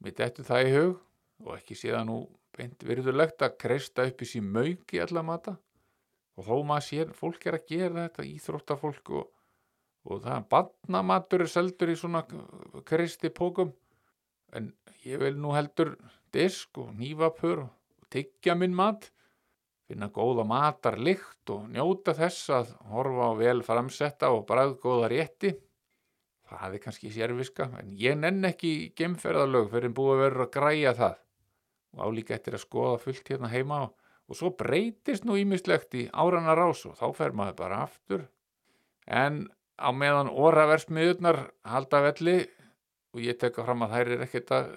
Mitt 0.00 0.20
eftir 0.24 0.48
það 0.48 0.68
í 0.68 0.70
hug 0.78 0.94
og 1.44 1.56
ekki 1.58 1.76
séða 1.76 2.06
nú 2.08 2.22
beint 2.56 2.80
virðulegt 2.88 3.44
að 3.44 3.58
kreista 3.60 4.06
upp 4.08 4.24
í 4.24 4.28
sín 4.28 4.48
mög 4.54 4.96
í 4.96 5.02
alla 5.04 5.24
mata. 5.24 5.58
Og 6.40 6.46
þó 6.46 6.54
maður 6.64 6.86
sér, 6.86 7.12
fólk 7.12 7.44
er 7.46 7.58
að 7.58 7.68
gera 7.68 8.06
þetta, 8.06 8.24
íþróttafólk 8.24 9.12
og, 9.18 9.28
og 10.08 10.22
það 10.24 10.36
er 10.38 10.48
badnamatur 10.54 11.44
er 11.44 11.52
seldur 11.52 11.92
í 11.92 11.98
svona 12.00 12.24
kristi 12.88 13.28
pókum. 13.28 13.74
En 14.56 14.72
ég 15.04 15.20
vil 15.20 15.36
nú 15.36 15.52
heldur 15.52 15.98
disk 16.32 16.80
og 16.80 16.94
nývapur 16.96 17.66
og 17.66 18.08
tyggja 18.10 18.56
minn 18.56 18.72
mat 18.76 19.10
finna 19.90 20.08
góða 20.14 20.44
matarlykt 20.46 21.50
og 21.50 21.66
njóta 21.74 22.14
þess 22.14 22.50
að 22.54 22.70
horfa 22.92 23.30
á 23.30 23.32
vel 23.40 23.58
framsetta 23.66 24.30
og 24.34 24.46
bræðgóða 24.48 25.10
rétti. 25.10 25.54
Það 26.50 26.74
er 26.74 26.82
kannski 26.82 27.12
sérviska, 27.14 27.68
en 27.78 27.92
ég 27.98 28.16
nenn 28.18 28.46
ekki 28.46 28.90
gemferðalög 28.98 29.70
fyrir 29.70 29.90
en 29.90 29.94
búið 29.94 30.12
að 30.14 30.22
vera 30.24 30.46
að 30.46 30.52
græja 30.56 30.92
það. 30.98 31.16
Og 31.94 32.02
álíka 32.06 32.36
eftir 32.36 32.56
að 32.56 32.64
skoða 32.64 33.00
fullt 33.02 33.30
hérna 33.30 33.50
heima 33.50 33.80
og, 33.86 33.94
og 34.30 34.38
svo 34.38 34.50
breytist 34.58 35.26
nú 35.26 35.38
ímislegt 35.38 35.94
í 35.98 36.04
árana 36.10 36.54
rás 36.58 36.84
og 36.86 36.96
þá 36.98 37.06
fer 37.18 37.34
maður 37.38 37.58
bara 37.62 37.82
aftur. 37.86 38.26
En 39.06 39.44
á 39.78 39.90
meðan 39.94 40.30
orraversmiðurnar 40.30 41.42
halda 41.66 42.02
velli 42.10 42.36
og 43.14 43.22
ég 43.24 43.38
tekka 43.38 43.66
fram 43.66 43.86
að 43.86 43.96
þær 43.96 44.12
er 44.14 44.24
ekkert 44.26 44.54
að, 44.54 44.70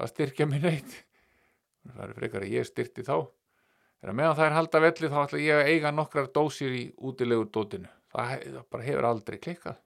að 0.00 0.12
styrkja 0.12 0.48
mér 0.50 0.68
neitt. 0.68 0.98
Það 1.84 2.04
er 2.08 2.14
frekar 2.18 2.44
að 2.44 2.54
ég 2.56 2.68
styrti 2.68 3.04
þá. 3.04 3.16
Þegar 4.04 4.16
meðan 4.18 4.34
það 4.36 4.44
er 4.44 4.52
halda 4.52 4.80
velli 4.84 5.08
þá 5.08 5.14
ætla 5.22 5.38
ég 5.40 5.56
að 5.56 5.68
eiga 5.72 5.90
nokkrar 5.96 6.26
dósir 6.28 6.72
í 6.76 6.80
útilegu 7.08 7.46
dótinu. 7.48 7.86
Það, 8.12 8.32
það 8.44 8.66
bara 8.74 8.84
hefur 8.84 9.06
aldrei 9.08 9.38
klikkað. 9.46 9.78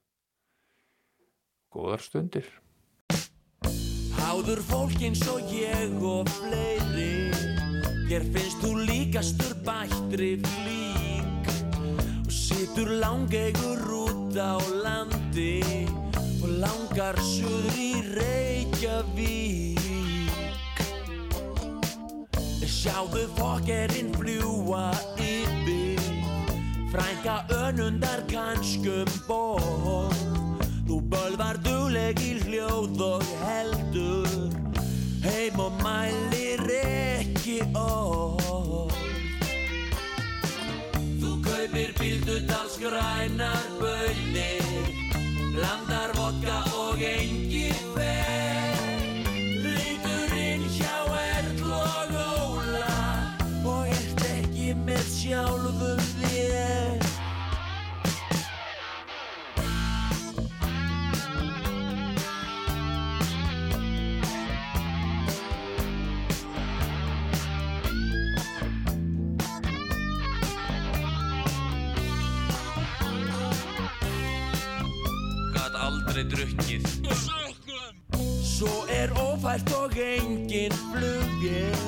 Góðar 1.70 2.02
stundir. 2.02 2.48
Háður 4.18 4.64
fólk 4.66 4.98
eins 5.06 5.22
og 5.30 5.54
ég 5.54 5.94
og 6.02 6.26
fleiri 6.40 7.30
Hér 8.10 8.26
finnst 8.34 8.58
þú 8.58 8.72
líkastur 8.90 9.54
bættri 9.62 10.32
flík 10.42 11.54
Og 12.24 12.34
situr 12.34 12.90
langeigur 12.98 13.86
út 14.02 14.34
á 14.34 14.58
landi 14.82 15.62
Og 16.42 16.58
langar 16.58 17.22
suður 17.22 17.78
í 17.78 17.92
Reykjavík 18.18 19.78
Sjáðu 22.78 23.24
fokkerinn 23.34 24.12
fljúa 24.14 24.92
yfir. 25.18 25.98
Frænka 26.92 27.42
önundar 27.50 28.22
kannskum 28.30 29.08
ból 29.26 30.14
Þú 30.86 31.00
bölvar 31.10 31.58
dugleg 31.66 32.22
í 32.22 32.36
hljóð 32.44 33.02
og 33.02 33.24
heldur. 33.42 34.54
Heim 35.26 35.58
og 35.58 35.74
mælir 35.82 36.62
ekki 36.78 37.58
orð. 37.74 38.94
Þú 41.18 41.34
kaupir 41.42 41.90
bíldudals 41.98 42.78
grænar 42.78 43.66
bönir 43.82 44.94
Blandar 45.50 46.14
vodka 46.14 46.62
og 46.78 47.02
engi 47.02 47.72
ófært 79.38 79.72
og 79.78 79.92
engin 80.02 80.72
flugil 80.90 81.78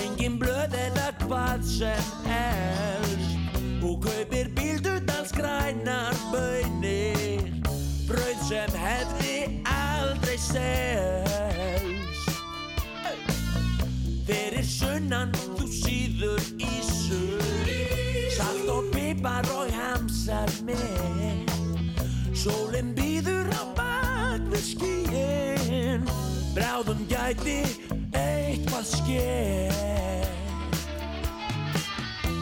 Engin 0.00 0.38
blöð 0.40 0.72
eða 0.80 1.10
hvað 1.26 1.64
sem 1.68 2.06
helst 2.24 3.58
Og 3.84 4.00
kaupir 4.04 4.48
bíldudals 4.56 5.34
grænar 5.36 6.16
bönir 6.32 7.52
Brauð 8.06 8.40
sem 8.46 8.70
hefði 8.78 9.36
aldrei 9.66 10.36
selst. 10.38 10.70
Fyrir 14.28 14.66
sunnan 14.66 15.34
þú 15.58 15.66
síður 15.66 16.40
ísur 16.62 17.42
Salt 18.36 18.70
og 18.70 18.86
pipar 18.94 19.50
og 19.56 19.74
hamsar 19.74 20.54
með. 20.68 21.56
Sólinn 22.36 22.75
Bráðum 26.76 27.06
gæti 27.08 27.62
eitthvað 28.12 28.82
skér 28.84 30.26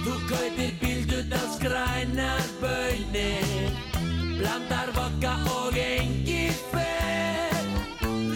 Þú 0.02 0.14
kaupir 0.26 0.72
bíldudals 0.80 1.54
grænar 1.62 2.42
bönir 2.58 3.70
Blandar 4.34 4.90
vodka 4.98 5.36
og 5.54 5.78
engi 5.78 6.50
fer 6.72 7.62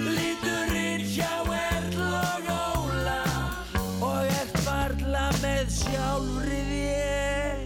Lítur 0.07 0.71
inn 0.85 1.03
hjá 1.17 1.35
Erl 1.59 2.01
og 2.07 2.47
Óla 2.55 3.21
Og 3.99 4.23
ert 4.39 4.59
varla 4.71 5.29
með 5.43 5.79
sjálfri 5.83 6.67
þér. 6.71 7.65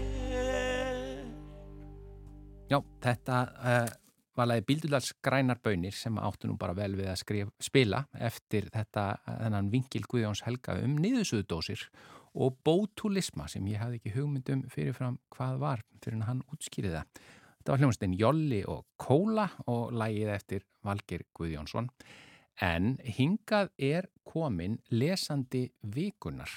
Já, 2.73 2.81
þetta 2.81 3.45
uh, 3.61 3.99
var 4.37 4.49
lagi 4.49 4.65
Bíldulars 4.67 5.11
grænar 5.23 5.59
bönir 5.63 5.93
sem 5.93 6.17
áttu 6.17 6.49
nú 6.49 6.57
bara 6.57 6.73
vel 6.77 6.95
við 6.97 7.11
að 7.11 7.19
skrif, 7.21 7.53
spila 7.61 8.03
eftir 8.13 8.69
þetta, 8.73 9.05
þennan 9.27 9.69
vingil 9.73 10.03
Guðjóns 10.09 10.43
Helga 10.47 10.79
um 10.81 10.97
niðursöðudósir 11.03 11.85
og 12.33 12.57
bótulisma 12.65 13.47
sem 13.51 13.65
ég 13.69 13.81
hafði 13.81 14.01
ekki 14.01 14.15
hugmyndum 14.15 14.65
fyrirfram 14.73 15.19
hvað 15.33 15.59
var 15.61 15.85
fyrir 16.01 16.25
hann 16.25 16.41
útskýrið 16.53 16.97
það. 16.97 17.23
Þetta 17.57 17.71
var 17.71 17.83
hljómsveitinn 17.83 18.19
Jolli 18.19 18.61
og 18.67 18.85
Kóla 18.99 19.47
og 19.71 19.93
lagið 19.95 20.33
eftir 20.33 20.65
Valgir 20.83 21.27
Guðjónsson. 21.37 21.87
En 22.61 22.97
hingað 23.05 23.71
er 23.77 24.09
komin 24.27 24.79
lesandi 24.91 25.67
vikunar 25.81 26.51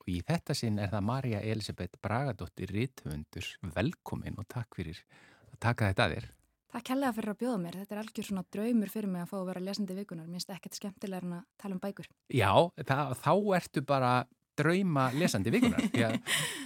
og 0.00 0.08
í 0.10 0.20
þetta 0.26 0.56
sinn 0.56 0.80
er 0.80 0.90
það 0.94 1.06
Marja 1.10 1.42
Elisabeth 1.44 2.00
Bragadóttir 2.02 2.72
Rítvöndur. 2.72 3.50
Velkomin 3.76 4.38
og 4.40 4.48
takk 4.48 4.78
fyrir 4.78 5.02
að 5.50 5.58
taka 5.66 5.90
þetta 5.90 6.06
að 6.06 6.16
þér. 6.16 6.30
Takk 6.70 6.84
kærlega 6.86 7.12
fyrir 7.16 7.32
að 7.32 7.38
bjóða 7.40 7.58
mér. 7.64 7.76
Þetta 7.80 7.94
er 7.96 8.00
algjör 8.04 8.26
svona 8.28 8.44
draumur 8.54 8.90
fyrir 8.92 9.10
mig 9.10 9.22
að 9.24 9.30
fá 9.32 9.36
að 9.40 9.48
vera 9.50 9.60
lesandi 9.66 9.94
vikunar. 9.96 10.26
Mér 10.30 10.38
finnst 10.38 10.52
ekkert 10.54 10.76
skemmtilega 10.78 11.24
en 11.26 11.32
að 11.40 11.42
tala 11.58 11.74
um 11.74 11.80
bækur. 11.82 12.06
Já, 12.30 12.52
það, 12.86 13.14
þá 13.24 13.32
ertu 13.58 13.82
bara 13.88 14.12
drauma 14.60 15.08
lesandi 15.16 15.50
vikunar. 15.50 15.80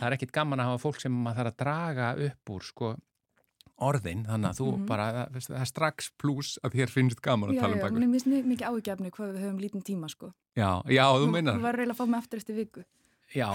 Það 0.00 0.06
er 0.08 0.16
ekkit 0.18 0.32
gaman 0.34 0.60
að 0.60 0.70
hafa 0.72 0.82
fólk 0.82 1.00
sem 1.00 1.12
maður 1.24 1.40
þarf 1.44 1.52
að 1.54 1.58
draga 1.62 2.08
upp 2.28 2.50
úr 2.56 2.64
sko 2.68 2.94
orðin, 3.84 4.24
þannig 4.28 4.50
að 4.52 4.58
þú 4.60 4.66
Mhm. 4.76 4.84
bara, 4.86 5.06
það 5.34 5.46
það 5.48 5.60
er 5.60 5.68
strax 5.70 6.10
pluss 6.20 6.58
að 6.62 6.74
þér 6.78 6.90
finnst 6.94 7.20
gaman 7.24 7.50
að 7.50 7.54
Já, 7.56 7.60
tala 7.64 7.72
um 7.74 7.78
já, 7.78 7.84
bækur. 7.84 8.02
er 8.02 8.12
mjög 8.12 8.26
mjög 8.30 8.44
mikið 8.52 8.66
áhugjafni 8.70 9.10
hvað 9.10 9.32
við 9.34 9.40
höfum 9.44 9.58
lítinn 9.64 9.82
tíma 9.88 10.08
sko. 10.12 10.32
Já, 10.56 10.70
já, 10.86 11.04
þú 11.10 11.30
meinar. 11.32 11.56
Þú 11.58 11.64
var 11.64 11.74
reyla 11.80 11.92
að 11.94 11.98
fá 11.98 12.06
mig 12.06 12.18
aftur 12.20 12.38
eftir 12.38 12.54
viku. 12.60 12.84
Já, 13.34 13.48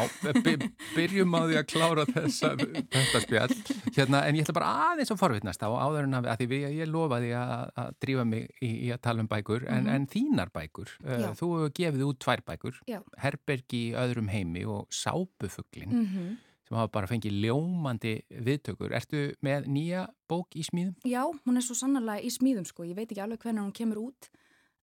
by, 0.43 0.53
byrjum 0.95 1.35
á 1.35 1.41
því 1.47 1.55
að 1.61 1.67
klára 1.71 2.03
þessa, 2.09 2.49
þetta 2.91 3.21
spjall. 3.23 3.53
Hérna, 3.95 4.21
en 4.27 4.35
ég 4.35 4.43
ætla 4.43 4.55
bara 4.57 4.71
aðeins 4.89 5.13
að 5.13 5.21
forvitnast 5.21 5.63
á 5.63 5.69
áður 5.71 6.03
en 6.09 6.17
að, 6.19 6.27
að 6.33 6.41
því 6.41 6.47
við, 6.51 6.65
ég 6.81 6.89
lofaði 6.91 7.29
að, 7.39 7.63
að 7.83 7.93
drífa 8.03 8.25
mig 8.27 8.49
í, 8.59 8.71
í 8.89 8.91
að 8.91 9.01
tala 9.07 9.23
um 9.23 9.29
bækur, 9.31 9.63
en, 9.71 9.87
Mhm. 9.87 9.93
en 9.95 10.07
þínar 10.11 10.51
bækur, 10.51 10.91
uh, 11.05 11.15
Já. 11.23 11.29
þú 11.39 11.49
gefið 11.79 12.05
út 12.09 12.19
tvær 12.19 12.43
bækur, 12.51 12.81
Já. 12.91 12.99
Herbergi 13.23 13.81
í 13.89 13.95
öðrum 13.95 14.29
heimi 14.35 14.65
og 14.67 14.87
Sápufuglin, 14.91 15.95
Mm 15.95 16.37
sem 16.69 16.77
hafa 16.77 16.91
bara 16.93 17.07
fengið 17.09 17.33
ljómandi 17.41 18.11
viðtökur. 18.45 18.91
Ertu 18.93 19.33
með 19.41 19.65
nýja 19.73 20.03
bók 20.29 20.53
í 20.53 20.61
smíðum? 20.61 20.91
Já, 21.03 21.23
hún 21.25 21.57
er 21.57 21.63
svo 21.65 21.73
sannarlega 21.73 22.21
í 22.21 22.29
smíðum 22.29 22.67
sko. 22.69 22.83
Ég 22.85 22.93
veit 22.93 23.09
ekki 23.09 23.23
alveg 23.23 23.39
hvernig 23.41 23.63
hún 23.63 23.73
kemur 23.73 23.97
út. 24.03 24.27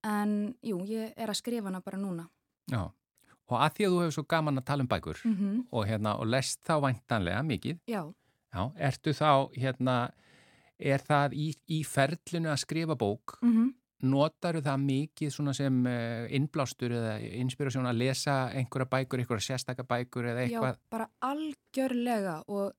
En 0.02 0.56
jú, 0.66 0.80
ég 0.90 1.12
er 1.16 1.30
að 1.30 1.38
skrifa 1.38 1.70
hana 1.70 1.78
bara 1.86 1.96
núna. 2.02 2.24
Já. 2.72 2.88
Og 3.46 3.58
að 3.62 3.74
því 3.76 3.86
að 3.86 3.92
þú 3.94 3.98
hefur 4.02 4.14
svo 4.16 4.26
gaman 4.34 4.58
að 4.58 4.66
tala 4.66 4.82
um 4.82 4.90
bækur 4.90 5.22
Mm 5.24 5.58
og, 5.70 5.82
hérna, 5.86 6.16
og 6.18 6.26
lest 6.26 6.60
þá 6.66 6.80
væntanlega 6.82 7.42
mikið, 7.46 7.80
Já, 7.86 8.02
Já, 8.54 8.62
ertu 8.88 9.12
þá, 9.12 9.50
hérna, 9.54 9.96
er 10.78 11.02
það 11.04 11.34
í, 11.34 11.48
í 11.68 11.82
ferlinu 11.84 12.50
að 12.50 12.62
skrifa 12.64 12.96
bók, 12.98 13.38
mm 13.42 13.74
notaru 14.04 14.60
það 14.64 14.82
mikið 14.84 15.30
svona 15.32 15.54
sem 15.56 15.76
uh, 15.88 16.26
innblástur 16.36 16.92
eða 16.98 17.14
inspirasjón 17.40 17.88
að 17.88 18.02
lesa 18.02 18.34
einhverja 18.52 18.90
bækur, 18.92 19.22
einhverja 19.22 19.46
sérstaka 19.46 19.86
bækur 19.88 20.28
eða 20.32 20.44
já, 20.44 20.50
eitthvað? 20.50 20.80
bara 20.92 21.06
algjörlega 21.24 22.34
og 22.52 22.74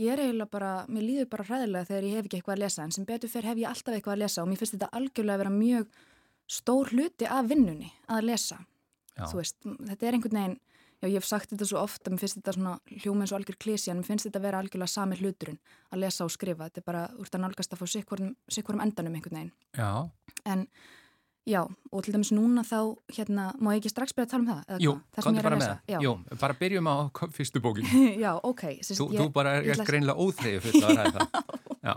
ég 0.00 0.12
er 0.12 0.24
eiginlega 0.26 0.52
bara, 0.52 0.72
mér 0.92 1.06
líður 1.06 1.30
bara 1.32 1.46
hræðilega 1.48 1.88
þegar 1.88 2.08
ég 2.08 2.18
hef 2.18 2.28
ekki 2.28 2.40
eitthvað 2.40 2.56
að 2.56 2.64
lesa 2.66 2.84
en 2.84 2.94
sem 2.96 3.08
betur 3.08 3.32
fyrir 3.32 3.52
hef 3.52 3.62
ég 3.62 3.70
alltaf 3.70 3.96
eitthvað 3.96 4.16
að 4.16 4.24
lesa 4.24 4.44
og 4.44 4.50
mér 4.50 4.60
finnst 4.60 4.76
þetta 4.76 4.90
algjörlega 5.00 5.38
að 5.38 5.44
vera 5.44 5.54
mjög 5.56 5.96
stór 6.52 6.92
hluti 6.92 7.28
af 7.30 7.48
vinnunni 7.48 7.88
að 8.12 8.28
lesa. 8.28 8.60
Veist, 9.36 9.58
þetta 9.62 10.06
er 10.08 10.16
einhvern 10.16 10.38
veginn, 10.38 10.56
já 11.02 11.08
ég 11.10 11.18
hef 11.18 11.26
sagt 11.28 11.50
þetta 11.52 11.66
svo 11.68 11.82
ofta, 11.82 12.10
mér 12.12 12.22
finnst 12.22 12.38
þetta 12.38 12.54
svona 12.56 12.78
hljóma 13.02 13.24
eins 13.26 13.32
og 13.34 13.40
algjör 13.40 13.58
klísi 13.60 13.90
en 13.92 14.00
mér 14.00 14.08
finnst 14.08 14.28
þetta 14.28 14.40
að 14.40 14.46
vera 14.48 14.62
algjörlega 14.62 14.92
sami 14.92 15.18
hluturinn 15.20 15.58
að 15.92 16.02
lesa 16.04 16.24
og 16.24 16.32
skrifa. 16.32 16.68
Þetta 16.70 16.82
er 16.82 16.86
bara 16.88 17.04
úr 17.18 17.28
þetta 17.28 17.42
nálgast 17.42 17.74
að 17.76 17.82
fá 17.82 17.86
sikkurum 17.92 18.82
endanum 18.86 19.14
einhvern 19.18 19.38
veginn. 19.40 19.52
Já, 19.76 20.10
En 20.46 20.66
já, 21.46 21.60
og 21.90 22.04
til 22.04 22.14
dæmis 22.14 22.30
núna 22.34 22.62
þá, 22.62 22.94
hérna, 23.16 23.48
má 23.58 23.72
ég 23.74 23.82
ekki 23.82 23.90
strax 23.90 24.14
byrja 24.14 24.28
að 24.28 24.30
tala 24.30 24.42
um 24.42 24.48
það? 24.50 24.80
jú? 24.84 24.92
Það 25.16 25.28
ég 25.28 25.38
er 25.38 25.46
bara 25.48 25.58
með 25.58 25.68
það. 25.68 25.92
Já. 26.06 26.38
Bara 26.42 26.56
byrjum 26.60 26.90
á 26.90 26.96
fyrstu 27.36 27.62
bókin. 27.62 27.86
Já, 28.24 28.32
ok. 28.42 28.62
Sist, 28.80 29.00
Þú, 29.00 29.10
þú 29.18 29.28
bara 29.34 29.58
er, 29.58 29.68
ég 29.70 29.78
er 29.78 29.86
greinlega 29.86 30.18
óþreyju 30.22 30.64
fyrir 30.68 30.86
að 30.86 30.98
ræða 31.02 31.12
það. 31.18 31.62
Já, 31.82 31.96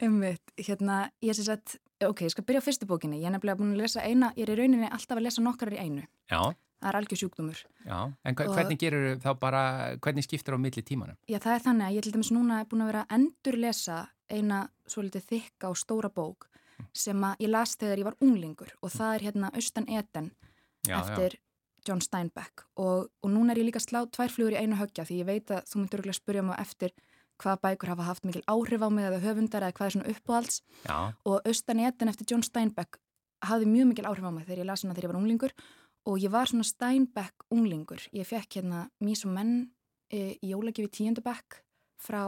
Einmitt, 0.00 0.52
hérna, 0.60 1.06
ég 1.24 1.34
sé 1.36 1.44
sett, 1.46 1.76
ok, 2.04 2.22
ég 2.26 2.32
skal 2.32 2.44
byrja 2.48 2.60
á 2.60 2.66
fyrstu 2.66 2.86
bókinni. 2.88 3.18
Ég 3.20 3.28
er 3.28 3.34
nefnilega 3.34 3.58
búin 3.60 3.74
að 3.74 3.82
lesa 3.82 4.02
eina, 4.04 4.30
ég 4.36 4.46
er 4.46 4.52
í 4.54 4.56
rauninni 4.60 4.88
alltaf 4.88 5.16
að 5.18 5.24
lesa 5.26 5.42
nokkrar 5.44 5.72
í 5.76 5.80
einu. 5.80 6.04
já, 6.30 6.40
Það 6.80 6.88
er 6.92 6.96
algjör 7.00 7.18
sjúkdómur. 7.22 7.60
já. 7.86 8.12
En 8.24 8.34
hva- 8.34 8.46
Og- 8.48 8.54
hvernig 8.56 8.78
gerur 8.78 9.16
þá 9.16 9.38
bara, 9.40 9.96
hvernig 9.96 10.24
skiptir 10.24 10.52
á 10.54 10.58
milli 10.60 10.82
tímanum? 10.82 11.16
Já, 11.28 11.38
það 11.38 11.54
er 11.56 11.62
þannig 11.64 11.86
að 11.88 11.94
ég 11.96 12.02
til 12.02 12.12
dæmis 12.12 12.30
núna 12.32 12.60
er 12.60 12.64
búin 12.66 12.82
að 12.82 12.86
vera 12.92 13.06
að 13.08 13.16
endurlesa 13.16 14.08
eina 14.30 14.68
svolítið 14.86 15.24
þykka 15.24 15.68
og 15.70 15.76
stóra 15.76 16.10
bók 16.12 16.46
sem 16.92 17.16
að 17.22 17.36
ég 17.40 17.48
las 17.50 17.76
þegar 17.76 17.98
ég 17.98 18.04
var 18.04 18.16
unglingur 18.20 18.68
og 18.82 18.90
það 18.90 19.14
er 19.14 19.20
hérna 19.32 19.50
Austan 19.54 19.88
Eden 19.88 20.30
Já, 20.86 21.00
eftir 21.00 21.38
John 21.88 22.00
Steinbeck 22.00 22.64
og, 22.76 23.08
og 23.22 23.30
núna 23.30 23.52
er 23.52 23.56
ég 23.62 23.70
líka 23.72 23.80
að 23.80 23.88
slá 23.88 24.06
tvær 24.10 24.28
flugur 24.30 24.52
í 24.52 24.60
einu 24.60 24.76
höggja 24.76 25.04
því 25.06 25.20
ég 25.22 25.24
veit 25.26 25.46
að 25.46 25.64
þú 25.64 25.76
myndur 25.80 26.00
örugglega 26.00 26.20
spyrja 26.20 26.42
mig 26.44 26.58
eftir 26.60 26.90
hvaða 27.42 27.60
bækur 27.64 27.92
hafa 27.92 28.06
haft 28.06 28.24
mikil 28.24 28.44
áhrif 28.48 28.82
á 28.82 28.88
mig 28.90 29.06
eða 29.08 29.22
höfundar 29.24 29.64
eða 29.64 29.76
hvað 29.76 29.86
er 29.86 29.94
svona 29.94 30.12
uppáhalds. 30.12 30.62
Og 31.24 31.40
Austan 31.44 31.80
Eden 31.80 32.08
eftir 32.12 32.26
John 32.30 32.44
Steinbeck 32.46 32.98
hafði 33.44 33.68
mjög 33.70 33.90
mikil 33.92 34.08
áhrif 34.08 34.24
á 34.24 34.32
mig 34.32 34.46
þegar 34.46 34.62
ég 34.62 34.68
las 34.70 34.84
hana 34.84 34.94
þegar 34.94 35.08
ég 35.08 35.12
var 35.12 35.20
unglingur. 35.20 35.54
Og 36.06 36.18
ég 36.22 36.30
var 36.30 36.48
svona 36.50 36.64
Steinbeck 36.64 37.46
unglingur. 37.50 38.02
Ég 38.12 38.26
fekk 38.28 38.60
hérna 38.60 38.86
Mís 39.02 39.24
og 39.26 39.34
menn 39.34 39.70
e, 40.10 40.38
í 40.40 40.52
jólagjöfi 40.52 40.92
tíundabekk 41.00 41.60
frá 42.00 42.22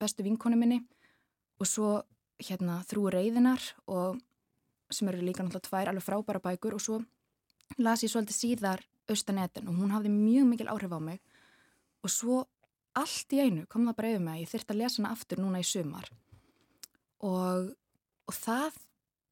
bestu 0.00 0.24
vinkonu 0.24 0.56
minni. 0.56 0.82
Og 1.60 1.68
svo 1.68 2.02
hérna 2.42 2.80
þrjú 2.88 3.10
reyðinar 3.12 3.62
og 3.86 4.20
sem 4.92 5.08
eru 5.08 5.24
líka 5.24 5.44
náttúrulega 5.44 5.68
tvær 5.68 5.90
alveg 5.92 6.06
frábæra 6.06 6.42
bækur. 6.42 6.78
Og 6.78 6.82
svo 6.82 7.02
las 7.78 8.04
ég 8.04 8.12
svolítið 8.12 8.38
síðar 8.38 8.86
Austan 9.10 9.40
Eden 9.42 9.68
og 9.68 9.76
hún 9.80 9.92
hafði 9.92 10.12
mjög 10.14 10.48
mikil 10.48 10.70
áhrif 10.72 10.94
á 10.94 11.00
mig. 11.02 11.20
Og 12.02 12.10
svo 12.10 12.44
allt 12.98 13.34
í 13.34 13.40
einu 13.40 13.66
kom 13.70 13.86
það 13.88 13.98
bara 13.98 14.10
yfir 14.12 14.24
mig 14.24 14.34
að 14.34 14.42
ég 14.42 14.52
þyrfti 14.52 14.74
að 14.74 14.82
lesa 14.82 15.00
hana 15.00 15.14
aftur 15.16 15.40
núna 15.42 15.62
í 15.62 15.66
sumar 15.66 16.10
og, 17.22 17.70
og 18.28 18.36
það 18.36 18.78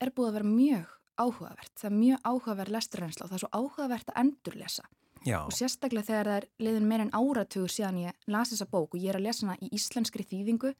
er 0.00 0.12
búið 0.14 0.30
að 0.30 0.36
vera 0.38 0.50
mjög 0.50 0.96
áhugavert. 1.20 1.74
Það 1.76 1.90
er 1.90 1.96
mjög 1.96 2.24
áhugaverð 2.24 2.74
lesturreynsla 2.76 3.26
og 3.26 3.30
það 3.30 3.36
er 3.36 3.42
svo 3.44 3.50
áhugavert 3.58 4.12
að 4.12 4.20
endurlesa. 4.22 4.84
já, 5.26 5.38
Og 5.44 5.52
sérstaklega 5.52 6.06
þegar 6.06 6.30
það 6.30 6.38
er 6.38 6.46
liðin 6.64 6.88
meir 6.88 7.04
en 7.04 7.12
áratugur 7.12 7.72
síðan 7.72 8.00
ég 8.00 8.28
las 8.30 8.52
þessa 8.54 8.68
bók 8.70 8.94
og 8.94 9.00
ég 9.00 9.12
er 9.12 9.20
að 9.20 9.26
lesa 9.28 9.46
hana 9.46 9.58
í 9.60 9.68
íslenskri 9.76 10.24
þýðingu. 10.24 10.72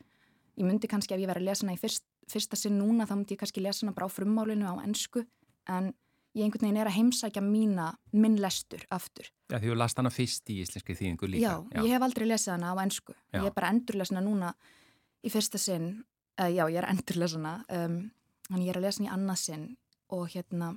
Ég 0.56 0.66
myndi 0.66 0.88
kannski 0.88 1.14
ef 1.14 1.20
ég 1.20 1.28
verið 1.28 1.44
að 1.44 1.50
lesa 1.50 1.66
hana 1.66 1.76
í 1.76 1.80
fyrst, 1.80 2.06
fyrsta 2.30 2.56
sinn 2.56 2.78
núna 2.80 3.06
þá 3.08 3.16
myndi 3.16 3.36
ég 3.36 3.42
kannski 3.42 3.64
lesa 3.64 3.84
hana 3.84 3.96
bara 3.96 4.08
á 4.08 4.16
frummálinu 4.16 4.70
á 4.70 4.74
ennsku 4.80 5.26
en 5.68 5.92
ég 6.36 6.44
einhvern 6.46 6.66
veginn 6.68 6.80
er 6.80 6.90
að 6.90 6.96
heimsækja 6.98 7.42
mína, 7.42 7.88
minn 8.12 8.38
lestur 8.40 8.84
aftur. 8.94 9.30
já, 9.50 9.58
því 9.58 9.72
þú 9.72 9.78
last 9.80 9.98
hana 9.98 10.12
fyrst 10.14 10.50
í 10.52 10.60
íslenski 10.62 10.94
þýðingu 10.98 11.30
líka. 11.32 11.56
Já, 11.72 11.82
ég 11.82 11.94
hef 11.94 12.06
aldrei 12.06 12.28
lesið 12.28 12.54
hana 12.54 12.70
á 12.70 12.76
ennsku. 12.84 13.14
Já. 13.32 13.40
Ég 13.40 13.48
er 13.50 13.56
bara 13.56 13.72
hana 14.14 14.22
núna 14.24 14.52
í 15.26 15.32
fyrsta 15.32 15.58
sinn, 15.60 16.04
uh, 16.40 16.46
já, 16.50 16.64
ég 16.70 16.78
er 16.78 16.88
hana, 17.36 17.56
um, 17.68 17.98
þannig 18.48 18.68
ég 18.68 18.74
er 18.74 18.80
að 18.80 18.86
lesa 18.86 19.02
hana 19.02 19.10
í 19.10 19.14
annað 19.16 19.42
sinn 19.42 19.66
og 20.10 20.28
hérna, 20.32 20.70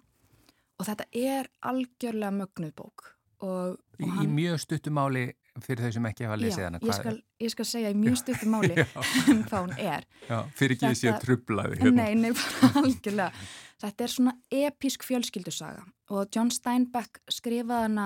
og 0.79 0.87
þetta 0.89 1.05
er 1.13 1.49
algjörlega 1.69 2.33
mögnuð 2.33 2.73
bók 2.77 3.07
og, 3.43 3.77
Í, 3.99 4.07
og 4.07 4.23
í 4.23 4.27
mjög 4.29 4.59
stuttumáli 4.63 5.25
fyrir 5.61 5.85
þau 5.85 5.91
sem 5.97 6.05
ekki 6.09 6.25
hafa 6.25 6.37
lesið 6.41 6.63
hana. 6.65 6.79
ég 6.81 6.95
skal, 6.97 7.17
ég 7.43 7.51
skal 7.53 7.65
segja 7.69 7.91
í 7.93 7.97
mjög 8.03 8.15
stuttum 8.23 8.55
máli 8.55 8.77
um 9.33 9.43
hvað 9.45 9.59
hún 9.67 9.75
er. 9.77 10.07
Já, 10.29 10.39
fyrir 10.57 10.77
ekki 10.77 10.89
þessi 10.89 11.11
að 11.11 11.19
trublaði 11.27 11.81
hérna. 11.83 12.07
Nei, 12.07 12.15
nei, 12.17 12.31
bara 12.33 12.71
algjörlega. 12.83 13.45
Þetta 13.83 14.05
er 14.05 14.11
svona 14.13 14.33
episk 14.63 15.03
fjölskyldusaga 15.03 15.83
og 16.15 16.29
John 16.31 16.49
Steinbeck 16.53 17.19
skrifaði 17.31 17.89
hana, 17.89 18.05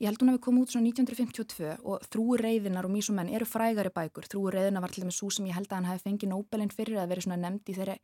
ég 0.00 0.08
held 0.08 0.22
hún 0.22 0.30
hefði 0.32 0.42
komið 0.46 0.64
út 0.64 0.72
svona 0.72 0.88
1952 0.88 1.72
og 1.84 2.04
Þrúi 2.08 2.38
reyðinar 2.40 2.88
og 2.88 2.92
Mís 2.94 3.10
og 3.12 3.18
menn 3.18 3.32
eru 3.34 3.48
frægari 3.48 3.92
bækur. 3.92 4.28
Þrúi 4.30 4.54
reyðinar 4.54 4.84
var 4.86 4.94
til 4.94 5.04
dæmis 5.04 5.18
svo 5.20 5.28
sem 5.34 5.48
ég 5.50 5.58
held 5.58 5.68
að 5.68 5.80
hann 5.80 5.90
hefði 5.90 6.06
fengið 6.06 6.32
Nobelin 6.32 6.72
fyrir 6.72 7.02
að 7.02 7.10
verið 7.12 7.26
svona 7.26 7.40
nefnd 7.42 7.68
í 7.68 7.76
þeirri, 7.76 7.96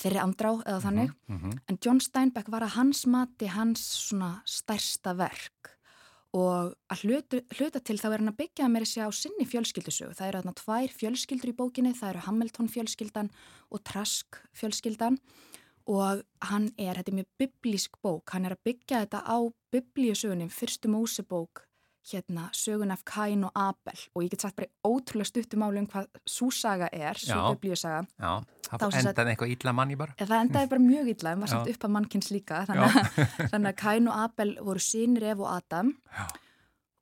þeirri 0.00 0.22
andrá 0.24 0.50
eða 0.64 0.80
þannig. 0.88 1.12
Mhm. 1.30 1.58
En 1.70 1.78
John 1.84 2.00
Steinbeck 2.02 2.50
var 2.50 2.66
að 2.66 2.74
hans 2.80 3.04
mati 3.06 3.50
hans 3.52 3.84
svona 4.08 4.32
stærsta 4.48 5.14
verk 5.18 5.76
og 6.36 6.74
að 6.92 7.04
hluta, 7.04 7.40
hluta 7.58 7.80
til 7.82 7.98
þá 7.98 8.06
er 8.10 8.22
hann 8.22 8.32
að 8.32 8.40
byggja 8.40 8.66
að 8.66 8.74
mér 8.74 8.86
segja 8.86 9.08
á 9.10 9.12
sinni 9.14 9.46
fjölskyldusögu. 9.50 10.14
Það 10.14 10.28
eru 10.28 10.42
þarna 10.42 10.58
tvær 10.60 10.92
fjölskyldur 11.00 11.50
í 11.50 11.56
bókinni, 11.58 11.94
það 11.98 12.12
eru 12.12 12.26
Hamilton 12.26 12.70
fjölskyldan 12.70 13.32
og 13.70 13.82
Trask 13.88 14.38
fjölskyldan 14.60 15.18
og 15.90 16.22
hann 16.46 16.68
er, 16.78 17.00
þetta 17.00 17.10
er 17.10 17.18
mjög 17.18 17.30
biblísk 17.40 17.98
bók, 18.04 18.30
hann 18.30 18.46
er 18.46 18.54
að 18.54 18.62
byggja 18.68 19.02
þetta 19.04 19.24
á 19.26 19.38
biblíusögunum, 19.74 20.52
fyrstu 20.54 20.90
Mósebók, 20.92 21.64
hérna 22.10 22.46
sögun 22.54 22.92
af 22.94 23.02
Kain 23.04 23.44
og 23.44 23.52
Abel 23.58 23.98
og 24.14 24.22
ég 24.24 24.30
get 24.32 24.44
sagt 24.44 24.56
bara 24.56 24.70
í 24.70 24.74
ótrúlega 24.86 25.28
stuttum 25.28 25.64
áli 25.66 25.82
um 25.82 25.88
hvað 25.90 26.06
súsaga 26.28 26.88
er, 26.92 27.18
svo 27.18 27.36
Já. 27.36 27.50
biblíusaga. 27.56 28.06
Já, 28.16 28.32
Þá 28.40 28.59
það 28.70 28.96
endaði 29.00 29.32
eitthvað 29.34 29.52
illa 29.54 29.74
manni 29.74 29.96
bara. 29.98 30.14
Það 30.20 30.36
endaði 30.44 30.70
bara 30.72 30.84
mjög 30.84 31.10
illa, 31.14 31.32
en 31.34 31.44
var 31.44 31.50
samt 31.52 31.70
upp 31.72 31.86
að 31.86 31.94
mannkins 31.96 32.30
líka, 32.30 32.62
þannig 32.68 32.96
að, 32.96 33.20
þannig 33.52 33.70
að 33.72 33.78
Kain 33.82 34.10
og 34.10 34.18
Abel 34.24 34.50
voru 34.68 34.82
sínir 34.84 35.26
Ef 35.32 35.42
og 35.42 35.50
Adam 35.50 35.92
Já. 36.14 36.24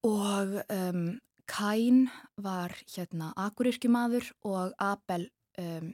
og 0.08 0.54
um, 0.74 1.06
Kain 1.48 2.02
var 2.44 2.76
hérna 2.94 3.32
akurirkjumadur 3.46 4.30
og 4.48 4.76
Abel, 4.84 5.28
um, 5.60 5.90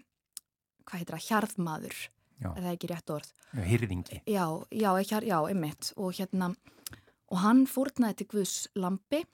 hvað 0.85 1.01
heitir 1.03 1.16
það, 1.16 1.27
hjarðmaður, 1.29 2.03
Já. 2.43 2.49
er 2.53 2.61
það 2.61 2.72
ekki 2.75 2.93
rétt 2.93 3.14
orð? 3.16 3.33
Hyrðingi. 3.55 4.20
Já, 4.31 4.47
já, 4.70 4.91
ekki, 4.99 5.22
já, 5.31 5.39
einmitt 5.51 5.93
og 5.97 6.14
hérna, 6.18 6.53
og 7.31 7.41
hann 7.43 7.64
fórnaði 7.70 8.20
til 8.20 8.29
Guðs 8.35 8.59
lampi 8.79 9.25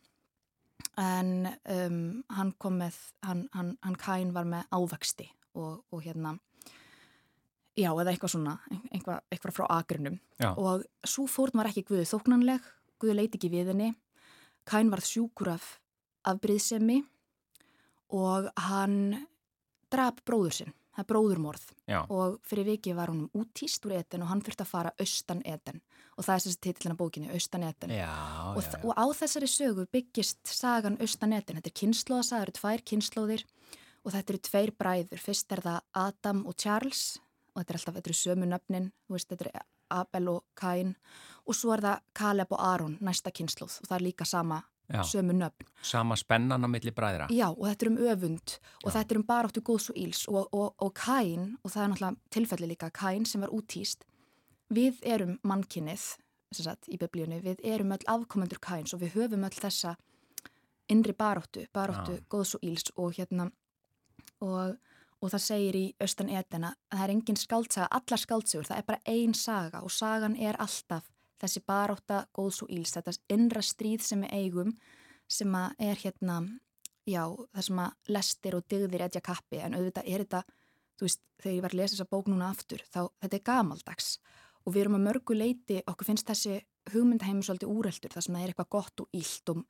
en 1.00 1.50
um, 1.68 2.00
hann 2.32 2.54
kom 2.60 2.80
með, 2.80 2.96
hann, 3.26 3.44
hann, 3.56 3.74
hann 3.84 4.00
Kain 4.00 4.32
var 4.36 4.48
með 4.48 4.64
ávexti 4.72 5.28
og, 5.54 5.84
og 5.90 6.02
hérna, 6.04 6.36
já, 7.78 7.90
eða 7.92 8.12
eitthvað 8.12 8.34
svona, 8.34 8.56
eitthvað, 8.90 9.22
eitthvað 9.30 9.56
frá 9.56 9.66
agrinum 9.78 10.18
Já. 10.40 10.52
og 10.54 10.84
svo 11.06 11.26
fórn 11.30 11.60
var 11.60 11.70
ekki 11.70 11.86
Guði 11.88 12.06
þóknanleg, 12.10 12.66
Guði 13.00 13.16
leiti 13.16 13.40
ekki 13.40 13.52
við 13.52 13.72
henni, 13.72 13.94
Kain 14.68 14.90
varð 14.92 15.08
sjúkur 15.08 15.54
af 15.54 15.78
afbríðsemi 16.28 17.00
og 18.14 18.50
hann 18.68 19.24
drap 19.90 20.20
bróður 20.26 20.58
sinn, 20.58 20.74
það 20.94 21.02
er 21.02 21.08
bróðurmorð. 21.08 21.62
Já. 21.90 22.00
og 22.06 22.36
fyrir 22.46 22.68
viki 22.68 22.92
var 22.94 23.10
honum 23.10 23.30
útíst 23.34 23.86
úr 23.88 23.96
eten 23.98 24.22
og 24.22 24.30
hann 24.30 24.42
þurfti 24.44 24.66
að 24.66 24.70
fara 24.70 24.92
austan 25.00 25.40
eten 25.48 25.80
og 26.16 26.26
það 26.26 26.34
er 26.34 26.44
þessi 26.44 26.60
titillina 26.60 26.98
bókinni, 26.98 27.30
austan 27.32 27.64
eten 27.64 27.94
Já, 27.94 28.12
og, 28.52 28.62
og 28.84 28.92
á 28.94 29.04
þessari 29.16 29.48
sögu 29.50 29.86
byggist 29.90 30.44
sagan 30.44 30.98
austan 31.00 31.32
eten, 31.32 31.58
þetta 31.58 31.72
er 31.72 32.42
eru 32.42 32.54
tvær 32.58 32.84
kynnslóðir 32.84 33.46
og 34.04 34.14
þetta 34.14 34.32
eru 34.32 34.40
tveir 34.48 34.72
bræður, 34.78 35.20
fyrst 35.20 35.52
er 35.52 35.62
það 35.64 35.80
Adam 35.94 36.46
og 36.46 36.56
Charles. 36.56 37.18
Og 37.50 37.60
þetta 37.60 37.72
er 37.72 37.78
alltaf, 37.80 37.94
þetta 37.98 38.10
eru 38.10 38.18
sömu 38.20 38.46
nöfnin, 38.48 38.90
veist, 39.10 39.28
þetta 39.28 39.48
er 39.50 39.62
Abel 39.90 40.28
og 40.30 40.44
Kain 40.54 40.94
og 41.46 41.56
svo 41.56 41.74
er 41.74 41.82
það 41.84 42.02
Caleb 42.16 42.52
og 42.54 42.60
Aron, 42.62 42.98
næsta 43.02 43.32
kynnslóð 43.34 43.80
og 43.82 43.88
það 43.88 43.96
er 43.96 44.04
líka 44.06 44.26
sama 44.28 44.60
Já. 44.90 45.02
sömu 45.06 45.34
nöfn. 45.34 45.66
Sama 45.82 46.16
spennan 46.16 46.64
á 46.66 46.68
milli 46.68 46.90
bræðra. 46.90 47.28
Já, 47.30 47.48
og 47.50 47.66
þetta 47.66 47.86
er 47.86 47.90
um 47.90 47.98
öfund. 48.10 48.58
Og 48.84 48.92
þetta 48.92 49.14
er 49.14 49.18
um 49.18 49.26
baráttu 49.26 49.62
góðs 49.62 49.90
og 49.90 49.96
íls 49.96 50.24
og, 50.28 50.48
og, 50.52 50.74
og 50.78 50.94
Kain, 50.94 51.58
og 51.62 51.70
það 51.70 51.82
er 51.82 51.90
náttúrulega 51.92 52.16
tilfelli 52.30 52.70
líka, 52.72 52.90
Kain 52.90 53.26
sem 53.26 53.40
var 53.40 53.54
útíst, 53.54 54.02
við 54.70 54.98
erum 55.02 55.38
mannkinnið, 55.46 56.06
sem 56.50 56.64
sagt, 56.66 56.90
í 56.90 56.98
biblíunni, 56.98 57.38
við 57.42 57.62
erum 57.62 57.94
öll 57.94 58.06
afkomendur 58.06 58.58
Kains 58.58 58.94
og 58.94 59.02
við 59.04 59.14
höfum 59.14 59.46
öll 59.46 59.62
þessa 59.62 59.94
innri 60.90 61.14
baráttu, 61.14 61.66
baráttu 61.72 62.18
Já. 62.18 62.24
góðs 62.26 62.56
og 62.58 62.66
íls 62.66 62.90
og 62.96 63.14
hérna, 63.14 63.50
og, 64.44 64.76
og 65.20 65.32
það 65.32 65.44
segir 65.44 65.78
í 65.78 65.86
Östan 66.02 66.32
Edena 66.32 66.74
að 66.90 66.98
það 66.98 67.06
er 67.06 67.14
engin 67.14 67.40
skaldsaga, 67.40 67.88
allar 68.00 68.22
skaldsugur, 68.24 68.68
það 68.68 68.82
er 68.82 68.88
bara 68.88 69.02
ein 69.14 69.34
saga 69.36 69.82
og 69.84 69.94
sagan 69.94 70.36
er 70.36 70.58
alltaf 70.60 71.08
þessi 71.40 71.62
barátta 71.66 72.24
góðs 72.36 72.62
og 72.64 72.72
íls, 72.72 72.92
þetta 72.96 73.14
innra 73.32 73.62
stríð 73.64 74.04
sem 74.04 74.24
við 74.26 74.34
eigum 74.36 74.74
sem 75.30 75.54
er 75.78 76.00
hérna, 76.00 76.40
já, 77.08 77.22
það 77.54 77.66
sem 77.68 77.82
að 77.84 78.16
lestir 78.16 78.56
og 78.58 78.66
digðir 78.68 79.06
etja 79.06 79.22
kappi 79.24 79.60
en 79.62 79.76
auðvitað 79.78 80.10
er 80.10 80.24
þetta, 80.24 80.42
þú 80.98 81.06
veist, 81.06 81.22
þegar 81.40 81.54
ég 81.54 81.64
var 81.64 81.74
að 81.74 81.80
lesa 81.80 81.94
þessa 81.94 82.10
bók 82.10 82.28
núna 82.28 82.50
aftur, 82.50 82.82
þá 82.90 83.00
þetta 83.22 83.38
er 83.38 83.46
gamaldags. 83.46 84.10
Og 84.66 84.74
við 84.74 84.82
erum 84.82 84.98
að 84.98 85.06
mörgu 85.06 85.36
leiti, 85.36 85.78
okkur 85.88 86.10
finnst 86.10 86.28
þessi 86.28 86.58
hugmyndaheimi 86.92 87.46
svolítið 87.46 87.72
úreldur, 87.72 88.12
það 88.12 88.26
sem 88.26 88.36
það 88.36 88.42
er 88.42 88.52
eitthvað 88.52 88.72
gott 88.74 89.04
og 89.04 89.16
illt 89.16 89.52
og 89.54 89.62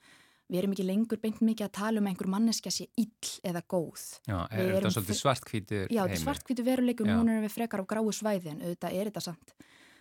við 0.50 0.60
erum 0.60 0.74
ekki 0.74 0.86
lengur 0.86 1.20
beint 1.22 1.40
mikið 1.44 1.66
að 1.68 1.74
tala 1.78 2.02
um 2.02 2.08
einhver 2.10 2.30
manneskja 2.30 2.72
sé 2.74 2.86
ill 2.98 3.32
eða 3.46 3.62
góð. 3.70 4.06
Já, 4.26 4.38
er 4.50 4.72
þetta 4.76 4.92
svolítið 4.96 5.20
svartkvítur 5.20 5.84
Já, 5.86 6.00
þetta 6.02 6.16
er 6.16 6.22
svartkvítu 6.24 6.64
veruleikur 6.66 7.06
og 7.06 7.12
Já. 7.12 7.18
núna 7.20 7.36
erum 7.36 7.46
við 7.46 7.54
frekar 7.54 7.82
á 7.82 7.90
gráu 7.92 8.10
svæði 8.14 8.54
en 8.54 8.64
auðvitað 8.64 8.96
er 8.96 9.10
þetta 9.10 9.24
samt. 9.28 9.54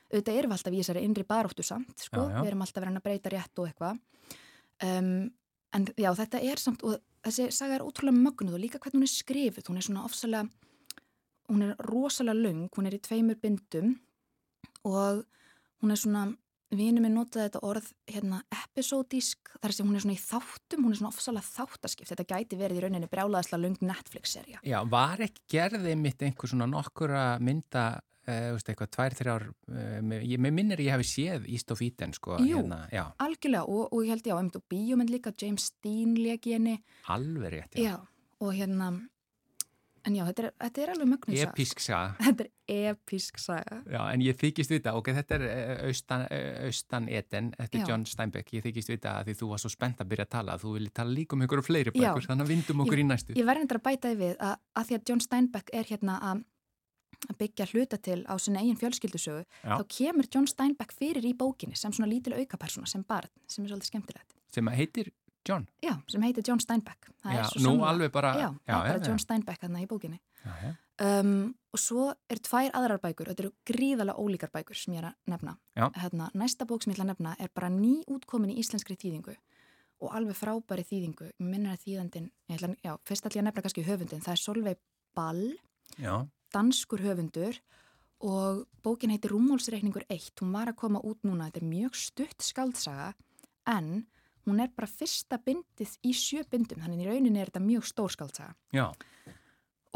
Auðvitað 0.09 0.39
erum 0.39 0.53
við 0.53 0.57
alltaf 0.57 0.73
í 0.73 0.79
þessari 0.81 1.03
innri 1.05 1.25
baróttu 1.29 1.65
samt, 1.65 1.93
sko. 2.01 2.23
Já, 2.23 2.33
já. 2.33 2.39
Við 2.41 2.51
erum 2.51 2.65
alltaf 2.65 2.83
verið 2.83 2.97
að 2.99 3.05
breyta 3.05 3.33
rétt 3.33 3.61
og 3.61 3.69
eitthvað. 3.69 3.99
Um, 4.89 5.11
en 5.77 5.87
já, 5.93 6.09
þetta 6.17 6.41
er 6.49 6.63
samt, 6.63 6.85
og 6.87 6.97
þessi 7.27 7.49
saga 7.53 7.77
er 7.77 7.85
ótrúlega 7.85 8.17
mögnuð 8.17 8.57
og 8.57 8.63
líka 8.63 8.81
hvernig 8.81 9.03
hún 9.03 9.05
er 9.05 9.13
skrifið. 9.13 9.69
Hún 9.69 9.77
er 9.77 9.85
svona 9.85 10.05
ofsalega, 10.07 10.49
hún 11.51 11.65
er 11.67 11.75
rosalega 11.85 12.41
löng, 12.41 12.69
hún 12.73 12.89
er 12.89 12.97
í 12.97 13.01
tveimur 13.05 13.37
bindum 13.43 13.97
og 14.87 15.25
hún 15.83 15.93
er 15.93 15.99
svona, 15.99 16.25
vinur 16.75 17.03
minn 17.03 17.15
notaði 17.17 17.47
þetta 17.47 17.61
orð 17.65 17.87
hérna 18.09 18.41
episódísk, 18.53 19.53
þar 19.61 19.73
sem 19.75 19.87
hún 19.87 19.97
er 19.97 20.03
svona 20.03 20.15
í 20.15 20.21
þáttum, 20.21 20.83
hún 20.85 20.93
er 20.93 20.99
svona 20.99 21.11
ofsalega 21.13 21.47
þáttaskipt. 21.47 22.11
Þetta 22.11 22.27
gæti 22.29 22.59
verið 22.59 22.79
í 22.79 22.83
rauninni 22.85 23.09
brjálaðislega 23.09 23.63
löng 23.63 23.81
Netflix-serja. 23.89 24.61
Já, 24.67 24.77
var 24.89 25.23
ekki 25.25 25.45
gerðið 25.55 25.97
mitt 26.03 26.23
einhver 26.25 26.51
svona 26.51 26.69
nokkura 26.69 27.23
mynda, 27.43 27.85
uh, 28.29 28.49
veist, 28.55 28.69
eitthvað 28.69 28.91
tvær, 28.95 29.17
þrjár, 29.21 29.47
uh, 29.49 29.99
með, 30.11 30.25
ég, 30.29 30.43
minnir 30.45 30.85
ég 30.85 30.93
hafi 30.93 31.09
séð 31.09 31.49
East 31.49 31.73
of 31.73 31.81
Eden, 31.85 32.13
sko. 32.17 32.37
Jú. 32.43 32.61
Hérna, 32.61 32.83
já, 32.93 33.05
Algjörlega 33.25 33.65
og, 33.65 33.87
og 33.89 34.05
ég 34.05 34.13
held 34.13 34.29
já, 34.29 34.35
einmitt 34.37 34.59
og 34.61 34.67
bíómynd 34.69 35.13
líka, 35.13 35.33
James 35.41 35.71
Dean 35.83 36.13
leki 36.19 36.57
henni, 36.57 36.77
alveg 37.09 37.55
rétt, 37.57 37.81
já. 37.81 37.97
og 38.43 38.53
hérna, 38.53 38.93
en 40.07 40.17
já, 40.17 40.23
þetta 40.29 40.43
er, 40.43 40.53
þetta 40.63 40.83
er 40.83 40.91
alveg 40.93 41.09
mögnuð 41.13 41.39
saga. 41.39 41.53
Episk 41.53 41.83
saga. 41.83 42.11
Þetta 42.19 42.45
er 42.45 42.89
episk 42.93 43.41
saga. 43.41 43.79
Já, 43.89 43.99
en 44.13 44.23
ég 44.25 44.37
þykist 44.39 44.73
vita, 44.73 44.93
ok, 44.99 45.11
þetta 45.19 45.39
er 45.39 45.45
eh, 45.47 45.73
austan, 45.89 46.25
eh, 46.35 46.51
austan 46.67 47.09
Eden, 47.09 47.49
þetta 47.57 47.81
er 47.81 47.91
John 47.93 48.05
Steinbeck, 48.09 48.53
ég 48.55 48.65
þykist 48.67 48.93
vita 48.93 49.17
að 49.19 49.31
því 49.31 49.37
þú 49.41 49.49
var 49.53 49.63
svo 49.63 49.73
spennt 49.73 50.03
að 50.03 50.13
byrja 50.13 50.27
að 50.27 50.31
tala, 50.37 50.59
þú 50.61 50.75
vilji 50.77 50.93
tala 51.01 51.15
líka 51.15 51.37
um 51.37 51.43
einhverju 51.45 51.67
fleiri 51.69 51.95
bækur, 51.95 52.29
þannig 52.29 52.47
að 52.47 52.53
vindum 52.53 52.85
okkur 52.85 53.03
í 53.03 53.07
næstu. 53.09 53.35
Ég 53.39 53.49
verði 53.49 53.65
endur 53.65 53.81
að 53.81 53.87
bæta 53.89 54.13
við 54.19 54.37
að, 54.37 54.55
að 54.79 54.89
því 54.89 54.99
að 54.99 55.11
John 55.11 55.25
Steinbeck 55.27 55.75
er 55.81 55.91
hérna 55.91 56.21
að 56.31 56.47
að 57.27 57.39
byggja 57.41 57.65
hluta 57.73 57.97
til 57.99 58.21
á 58.31 58.33
sinna 58.39 58.61
eigin 58.63 58.77
fjölskyldusögu, 58.79 59.43
Já. 59.43 59.75
þá 59.75 59.83
kemur 59.91 60.29
John 60.31 60.47
Steinbeck 60.47 60.93
fyrir 60.95 61.25
í 61.27 61.33
bókinni 61.35 61.75
sem 61.75 61.91
svona 61.91 62.07
lítil 62.11 62.37
aukapersona, 62.37 62.87
sem 62.87 63.03
barn, 63.03 63.31
sem 63.49 63.65
er 63.65 63.73
svolítið 63.73 63.91
skemmtilegt. 63.91 64.35
Sem 64.53 64.71
heitir 64.73 65.11
John. 65.49 65.65
Já, 65.83 65.95
sem 66.07 66.21
heitir 66.27 66.43
John 66.47 66.59
Steinbeck. 66.63 67.09
Það 67.23 67.33
Já, 67.35 67.39
er 67.39 67.45
nú 67.59 67.63
sannlega- 67.65 67.89
alveg 67.93 68.11
bara- 68.15 68.33
Já, 68.37 68.49
já, 68.67 68.75
er 68.77 68.93
bara 68.93 68.99
já. 68.99 69.07
John 69.09 69.19
Steinbeck 69.19 69.61
þarna 69.63 69.81
í 69.83 69.87
bókinni. 69.89 70.19
Já, 70.45 70.53
já. 70.63 70.75
Um, 71.01 71.55
og 71.73 71.79
svo 71.79 72.09
er 72.29 72.39
tvær 72.43 72.71
aðrar 72.75 72.99
bækur, 72.99 73.27
þetta 73.31 73.39
eru 73.45 73.51
gríðalega 73.65 74.19
ólíkar 74.19 74.51
bækur 74.51 74.75
sem 74.75 74.93
ég 74.93 74.99
er 74.99 75.05
að 75.09 75.15
nefna. 75.31 75.53
Hérna, 75.95 76.29
næsta 76.35 76.65
bók 76.67 76.83
sem 76.83 76.91
ég 76.93 76.97
ætla 76.99 77.05
að 77.07 77.13
nefna 77.13 77.35
er 77.39 77.49
bara 77.55 77.69
ný 77.69 78.03
útkomin 78.11 78.51
í 78.51 78.57
íslenskri 78.59 78.97
þýðingu 78.99 79.35
og 80.01 80.11
alveg 80.15 80.35
frábæri 80.35 80.83
þýðingu. 80.83 81.31
Minnir 81.39 81.71
að 81.77 81.83
þýðandin, 81.85 82.29
ég 82.49 82.59
ætla, 82.59 82.75
já, 82.83 82.97
fyrst 83.07 83.23
ætla 83.25 83.39
ég 83.39 83.43
að 83.43 83.47
nefna 83.47 83.61
kannski 83.63 83.85
höfundin, 83.87 84.21
það 84.23 84.31
er 84.35 84.43
Solveig 84.43 84.77
Ball, 85.15 85.57
danskur 86.53 86.99
höfundur 86.99 87.59
og 88.21 88.65
bókin 88.83 89.11
heitir 89.13 89.31
Rúmólsreikningur 89.31 90.03
1. 90.09 90.31
Hún 90.41 90.51
var 90.51 90.67
að 90.67 90.75
koma 90.75 90.99
út 90.99 91.21
núna, 91.23 91.47
þetta 91.49 91.61
er 91.61 91.69
mjög 91.69 91.95
stutt 91.95 92.41
skaldsaga 92.43 93.13
en 93.67 94.05
hún 94.49 94.59
er 94.63 94.71
bara 94.75 94.87
fyrsta 94.89 95.37
bindið 95.45 95.95
í 96.05 96.11
sjö 96.17 96.43
bindum, 96.49 96.81
þannig 96.83 97.05
í 97.05 97.09
rauninni 97.09 97.39
er 97.41 97.51
þetta 97.51 97.61
mjög 97.63 97.85
stór 97.89 98.11
skaldsaga. 98.15 98.55
já, 98.73 98.89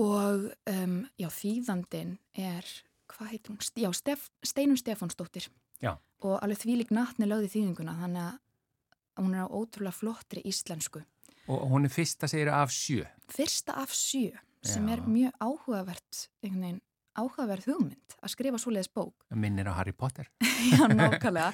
Og 0.01 0.47
um, 0.69 0.95
já, 1.21 1.27
þýðandin 1.29 2.15
er, 2.33 2.65
hvað 3.13 3.27
heitir 3.29 3.51
hún? 3.53 3.59
Já, 3.77 3.89
Stef, 3.93 4.23
Steinun 4.41 4.79
Stefánsdóttir. 4.79 5.49
Já. 5.83 5.91
Og 6.25 6.39
alveg 6.41 6.63
þvílik 6.63 6.93
natni 6.95 7.27
lögði 7.29 7.51
þýðinguna, 7.53 7.93
þannig 7.99 8.23
að 8.23 9.21
hún 9.21 9.35
er 9.37 9.45
á 9.45 9.53
ótrúlega 9.53 9.93
flottri 9.93 10.41
íslensku. 10.49 11.03
og 11.47 11.67
hún 11.69 11.85
er 11.85 11.91
fyrsta 11.91 12.25
segir 12.31 12.49
af 12.49 12.71
sjö. 12.71 13.03
Fyrsta 13.29 13.73
af 13.75 13.91
sjö, 13.93 14.31
sem 14.63 14.87
Já. 14.87 14.93
er 14.95 15.01
mjög 15.05 15.33
áhugavert 15.43 16.29
einhvern 16.41 16.61
veginn 16.63 16.81
áhugaverð 17.19 17.67
hugmynd 17.69 18.15
að 18.23 18.31
skrifa 18.33 18.59
svoleiðis 18.61 18.89
bók. 18.93 19.25
Minnir 19.35 19.69
á 19.69 19.73
Harry 19.77 19.93
Potter. 19.93 20.29
Já, 20.73 20.87
nákvæmlega. 20.89 21.51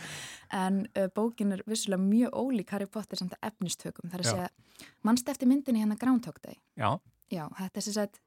En 0.55 0.82
uh, 0.95 1.07
bókin 1.16 1.51
er 1.55 1.64
vissulega 1.68 2.01
mjög 2.03 2.34
ólík 2.39 2.72
Harry 2.76 2.88
Potter 2.88 3.20
samt 3.20 3.36
að 3.38 3.49
efnistökum. 3.51 4.10
Það 4.10 4.20
er 4.20 4.26
að 4.26 4.32
segja, 4.34 4.88
mannst 5.07 5.30
eftir 5.32 5.49
myndinni 5.51 5.84
hérna 5.84 5.97
Groundhog 5.99 6.41
Day. 6.43 6.60
Já, 6.80 6.97
Já, 7.30 7.43
þetta 7.60 7.78
er 7.78 7.86
sem 7.86 7.93
sagt, 7.93 8.22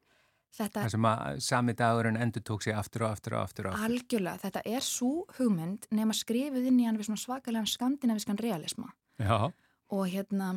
þetta 0.55 0.83
það 0.85 0.93
sem 0.95 1.07
að 1.11 1.39
sami 1.43 1.73
dagurinn 1.75 2.19
endur 2.23 2.43
tók 2.47 2.63
sig 2.63 2.77
aftur 2.77 3.03
og 3.09 3.17
aftur 3.17 3.35
og 3.35 3.41
aftur 3.49 3.67
og 3.67 3.73
aftur. 3.75 3.87
algjörlega, 3.89 4.39
þetta 4.45 4.63
er 4.77 4.85
svo 4.87 5.25
hugmynd 5.39 5.89
nema 5.91 6.15
skrifuð 6.15 6.69
inn 6.71 6.79
í 6.79 6.87
hann 6.87 7.01
við 7.01 7.09
svona 7.09 7.23
svakalega 7.25 7.67
skandinaviskan 7.67 8.39
realisma. 8.39 8.93
Já, 9.19 9.51
Og 9.93 10.07
hérna, 10.09 10.55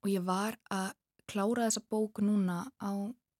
og 0.00 0.08
ég 0.08 0.22
var 0.24 0.54
að 0.72 0.92
klára 1.28 1.66
þessa 1.66 1.82
bók 1.90 2.22
núna 2.24 2.62
á, 2.80 2.90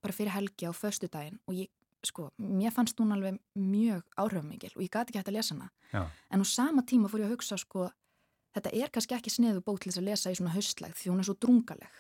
bara 0.03 0.13
fyrir 0.13 0.35
helgi 0.35 0.67
á 0.69 0.73
föstudaginn 0.77 1.39
og 1.47 1.55
ég, 1.57 1.71
sko, 2.07 2.31
mér 2.39 2.73
fannst 2.73 2.99
hún 3.01 3.13
alveg 3.13 3.39
mjög 3.57 4.03
áhrifamikil 4.17 4.73
og 4.77 4.83
ég 4.83 4.91
gati 4.91 5.11
ekki 5.13 5.19
hægt 5.21 5.29
að 5.33 5.37
lesa 5.39 5.55
hana. 5.55 5.71
já, 5.93 6.07
En 6.31 6.41
á 6.41 6.47
sama 6.47 6.83
tíma 6.83 7.09
fór 7.09 7.21
ég 7.21 7.27
að 7.31 7.35
hugsa 7.37 7.59
sko, 7.59 7.91
þetta 8.55 8.71
er 8.73 8.89
kannski 8.91 9.15
ekki 9.15 9.31
sniðu 9.31 9.61
bók 9.63 9.81
til 9.81 9.91
þess 9.93 9.99
að 10.01 10.09
lesa 10.11 10.31
í 10.31 10.35
svona 10.39 10.55
haustlegð 10.55 10.95
því 10.97 11.11
hún 11.11 11.19
er 11.19 11.29
svo 11.29 11.35
drungaleg. 11.41 11.93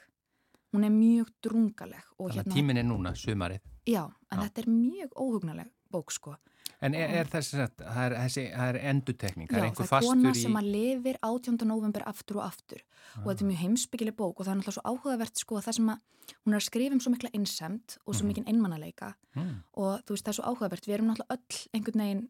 Hún 0.72 0.84
er 0.86 0.90
mjög 0.94 1.28
drungaleg 1.42 2.05
þannig 2.16 2.30
að 2.30 2.36
hérna, 2.38 2.55
tíminn 2.55 2.78
er 2.78 2.84
núna, 2.86 3.14
sumarið. 3.14 3.61
já, 3.86 4.05
en 4.30 4.38
Já. 4.38 4.42
þetta 4.48 4.61
er 4.62 4.68
mjög 4.70 5.11
óhugnaleg 5.16 5.70
bók 5.90 6.11
sko. 6.12 6.36
En 6.82 6.94
er, 6.96 7.11
er 7.20 7.26
þessi, 7.28 7.58
það 7.76 7.98
er, 8.06 8.14
þessi, 8.22 8.42
það 8.56 8.68
er 8.70 8.76
endutekning, 8.90 9.48
það 9.50 9.58
já, 9.58 9.61
er 9.61 9.66
einhver 9.68 9.88
það 9.90 9.98
er 10.02 10.06
kona 10.08 10.30
í... 10.30 10.38
sem 10.42 10.54
að 10.56 10.68
lifir 10.72 11.18
18. 11.22 11.58
november 11.68 12.02
aftur 12.08 12.38
og 12.40 12.44
aftur 12.46 12.80
og 13.20 13.26
þetta 13.28 13.44
er 13.44 13.48
mjög 13.50 13.61
heimsbyggileg 13.64 14.16
bók 14.16 14.40
og 14.40 14.46
það 14.46 14.52
er 14.54 14.61
náttúrulega 14.61 14.76
svo 14.78 14.86
áhugavert 14.94 15.36
sko 15.42 15.61
það 15.61 15.76
sem 15.76 15.90
að 15.92 16.00
hún 16.46 16.54
er 16.54 16.61
að 16.61 16.64
skrifa 16.70 16.96
um 16.96 17.00
svo 17.04 17.12
mikla 17.12 17.30
einsemt 17.36 17.98
og 18.06 18.14
svo 18.14 18.22
Mhm. 18.24 18.28
mikinn 18.32 18.48
einmannaleika 18.48 19.14
Mm. 19.36 19.62
og 19.76 20.00
þú 20.08 20.11
veist 20.16 20.24
það 20.24 20.32
er 20.32 20.38
svo 20.40 20.44
áhugavert, 20.50 20.86
við 20.88 20.94
erum 20.96 21.06
náttúrulega 21.12 21.36
öll 21.36 21.58
einhvern 21.76 22.00
veginn, 22.02 22.28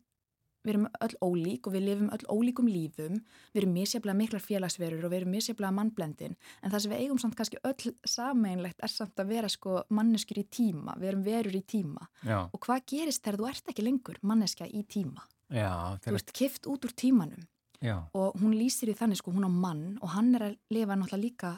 við 0.64 0.72
erum 0.74 0.86
öll 1.06 1.16
ólík 1.24 1.68
og 1.68 1.74
við 1.74 1.84
lifum 1.86 2.10
öll 2.14 2.26
ólíkum 2.30 2.68
lífum. 2.70 3.20
Við 3.54 3.62
erum 3.62 3.76
misjaflega 3.76 4.18
miklar 4.18 4.44
félagsverur 4.44 5.06
og 5.06 5.12
við 5.12 5.20
erum 5.20 5.34
misjaflega 5.36 5.72
mannblendin, 5.76 6.36
en 6.62 6.74
það 6.74 6.84
sem 6.84 6.94
við 6.94 7.04
eigum 7.04 7.20
samt 7.22 7.38
kannski 7.38 7.62
öll 7.70 7.94
sameinlegt 8.08 8.84
er 8.84 8.92
samt 8.92 9.22
að 9.22 9.32
vera 9.34 9.52
sko 9.52 9.80
manneskjur 9.88 10.42
í 10.42 10.46
tíma, 10.52 10.96
við 11.00 11.12
erum 11.12 11.24
verur 11.26 11.56
í 11.56 11.62
tíma. 11.74 12.10
Já, 12.26 12.38
og 12.44 12.60
hvað 12.66 12.84
gerist 12.94 13.24
þegar 13.24 13.40
þú 13.40 13.48
ert 13.52 13.72
ekki 13.72 13.86
lengur 13.86 14.20
manneskja 14.22 14.68
í 14.68 14.84
tíma, 14.84 15.24
já, 15.48 15.72
þú 16.04 16.20
ert 16.20 16.36
kift 16.36 16.68
út 16.70 16.86
úr 16.88 16.94
tímanum. 16.96 17.48
Já, 17.80 17.96
og 18.12 18.36
hún 18.36 18.52
lýsir 18.52 18.90
í 18.92 18.94
þannig 18.96 19.22
sko, 19.22 19.32
hún 19.32 19.48
á 19.48 19.52
mann 19.52 19.84
og 20.04 20.10
hann 20.12 20.34
er 20.36 20.50
að 20.50 20.56
lifa 20.68 20.98
náttúrulega 21.00 21.22
líka 21.24 21.52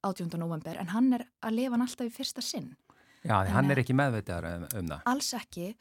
18. 0.00 0.38
november 0.40 0.78
en 0.80 0.88
hann 0.94 1.12
er 1.12 1.26
að 1.44 1.58
lifa 1.58 1.76
hann 1.76 1.84
alltaf 1.84 2.08
í 2.08 2.14
fyrsta 2.14 2.44
sinn. 2.44 2.70
Já, 3.20 3.42
því 3.44 3.52
hann 3.52 3.72
er 3.72 3.80
ekki 3.82 3.96
meðvitaður 3.96 4.46
um, 4.50 4.68
um 4.78 4.92
það. 4.94 5.02
alls 5.12 5.34
ekki. 5.36 5.74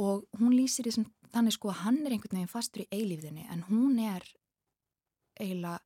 Og 0.00 0.24
hún 0.40 0.52
lýsir 0.52 0.84
því 0.84 0.92
sem 0.92 1.04
þannig 1.36 1.56
sko 1.56 1.70
að 1.72 1.82
hann 1.84 2.00
er 2.02 2.16
einhvern 2.16 2.38
veginn 2.40 2.50
fastur 2.50 2.84
í 2.84 2.88
eilífðinni 2.96 3.46
en 3.52 3.64
hún 3.68 4.00
er 4.02 4.24
eiginlega 5.36 5.78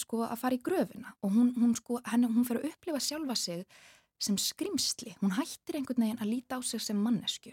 sko 0.00 0.22
að 0.24 0.38
fara 0.40 0.56
í 0.56 0.62
gröfina. 0.64 1.12
Og 1.24 1.34
hún, 1.34 1.50
hún 1.58 1.74
sko, 1.76 1.98
henni, 2.08 2.30
hún 2.32 2.46
fer 2.48 2.60
að 2.60 2.70
upplifa 2.70 3.00
sjálfa 3.02 3.36
sig 3.36 3.64
sem 4.22 4.38
skrimsli, 4.38 5.16
hún 5.20 5.34
hættir 5.34 5.76
einhvern 5.80 6.04
veginn 6.04 6.22
að 6.22 6.30
líta 6.30 6.56
á 6.56 6.60
sig 6.62 6.80
sem 6.80 6.98
mannesku 6.98 7.50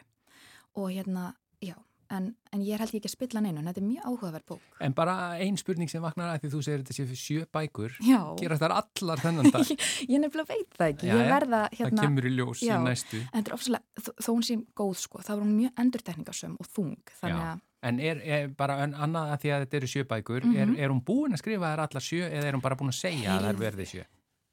og 0.77 0.91
hérna, 0.93 1.33
já 1.65 1.75
en, 2.11 2.35
en 2.53 2.61
ég 2.65 2.79
held 2.81 2.89
ég 2.93 2.99
ekki 3.01 3.09
að 3.09 3.13
spilla 3.15 3.41
neinu, 3.43 3.59
en 3.61 3.67
þetta 3.69 3.81
er 3.81 3.87
mjög 3.87 4.07
áhugaverð 4.09 4.45
bók 4.49 4.81
En 4.85 4.93
bara 4.97 5.15
ein 5.37 5.57
spurning 5.61 5.89
sem 5.91 6.01
vaknar 6.01 6.31
að 6.33 6.41
því 6.45 6.51
þú 6.55 6.61
segir 6.65 6.81
þetta 6.83 6.95
sé 6.97 7.05
fyrir 7.09 7.21
sjö 7.21 7.45
bækur, 7.53 7.95
Já, 8.07 8.19
gerast 8.41 8.63
þar 8.65 8.75
allar 8.79 9.23
þennan 9.23 9.51
dag. 9.53 9.73
ég 10.13 10.19
nefnilega 10.23 10.49
veit 10.53 10.77
það 10.79 10.93
ekki, 10.93 11.07
Já, 11.09 11.15
ég 11.19 11.31
verða 11.35 11.61
Það 11.69 11.79
hérna 11.83 12.05
kemur 12.07 12.25
í 12.29 12.33
ljós 12.35 12.61
já. 12.65 12.75
í 12.75 12.83
næstu. 12.89 13.21
En 13.29 13.39
þetta 13.39 13.51
er 13.53 13.57
ofsalega, 13.59 14.05
þó, 14.09 14.29
hún 14.33 14.45
sé 14.49 14.59
góð 14.81 14.93
sko, 15.05 15.23
þá 15.25 15.31
er 15.35 15.41
hún 15.43 15.55
mjög 15.59 15.83
endurtekningarsöm 15.85 16.55
og 16.59 16.71
þung, 16.75 16.95
þannig 17.21 17.47
að, 17.53 17.65
En 17.79 17.95
er, 18.03 18.17
er 18.27 18.49
bara 18.59 18.73
annað 18.83 19.29
að 19.31 19.37
því 19.39 19.51
að 19.55 19.61
þetta 19.63 19.77
eru 19.79 19.87
sjö 19.87 20.01
bækur, 20.09 20.43
Mhm. 20.43 20.55
er, 20.59 20.71
er 20.83 20.89
hún 20.91 20.99
búin 21.07 21.31
að 21.31 21.39
skrifa 21.39 21.69
þær 21.71 21.83
allar 21.85 22.03
sjö 22.03 22.25
eða 22.27 22.49
er 22.49 22.57
hún 22.57 22.61
bara 22.65 22.75
búin 22.75 22.91
að 22.91 22.97
segja 22.99 23.37
að 23.37 23.45
þær 23.47 23.59
verði 23.61 23.85
sjö? 23.87 24.03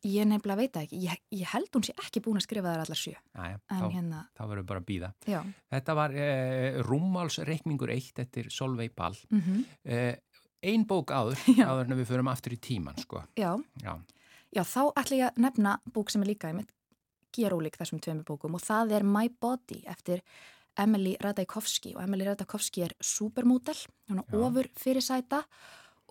Ég 0.06 0.26
nefnilega 0.30 0.56
veit 0.60 0.76
ekki, 0.80 0.98
ég, 1.06 1.20
ég 1.34 1.48
held 1.52 1.68
hún 1.76 1.84
sé 1.86 1.94
ekki 2.02 2.20
búin 2.24 2.38
að 2.40 2.44
skrifa 2.46 2.72
þær 2.74 2.82
allar 2.84 2.98
sjö, 3.00 3.14
Æja, 3.36 3.58
þá, 3.70 3.84
hérna, 3.92 4.20
þá 4.36 4.42
verður 4.50 4.66
bara 4.70 4.80
að 4.82 4.86
býða. 4.90 5.10
já, 5.26 5.40
Þetta 5.74 5.94
var 5.98 6.14
eh, 6.16 6.78
Rúmmálsreikningur 6.86 7.92
1 7.94 8.20
eftir 8.24 8.50
Solveig 8.50 8.94
Ball. 8.96 9.16
mm 9.30 9.64
Eh, 9.84 10.16
ein 10.66 10.86
bók 10.88 11.12
áður, 11.14 11.38
Já. 11.58 11.66
áður 11.68 11.90
en 11.92 11.98
við 12.00 12.08
förum 12.08 12.28
aftur 12.32 12.52
í 12.56 12.58
tíman, 12.58 12.96
sko. 12.98 13.22
já, 13.36 13.52
Já, 13.84 13.92
já, 14.56 14.62
þá 14.64 14.82
ætla 14.96 15.16
ég 15.20 15.26
að 15.30 15.40
nefna 15.44 15.76
bók 15.92 16.10
sem 16.10 16.22
er 16.24 16.30
líka 16.32 16.48
einmitt 16.50 16.72
gerólík 17.36 17.76
þessum 17.76 18.00
tveimur 18.00 18.24
bókum 18.24 18.54
og 18.56 18.62
það 18.64 18.94
er 18.96 19.04
My 19.04 19.28
Body 19.28 19.82
eftir 19.86 20.22
Emily 20.78 21.16
Radajkovski 21.20 21.94
og 21.96 22.02
Emily 22.02 22.24
Radajkovski 22.24 22.82
er 22.86 22.94
supermodel, 23.00 23.76
hún 24.08 24.20
er 24.22 24.36
ofur 24.40 24.68
fyrirsæta 24.76 25.42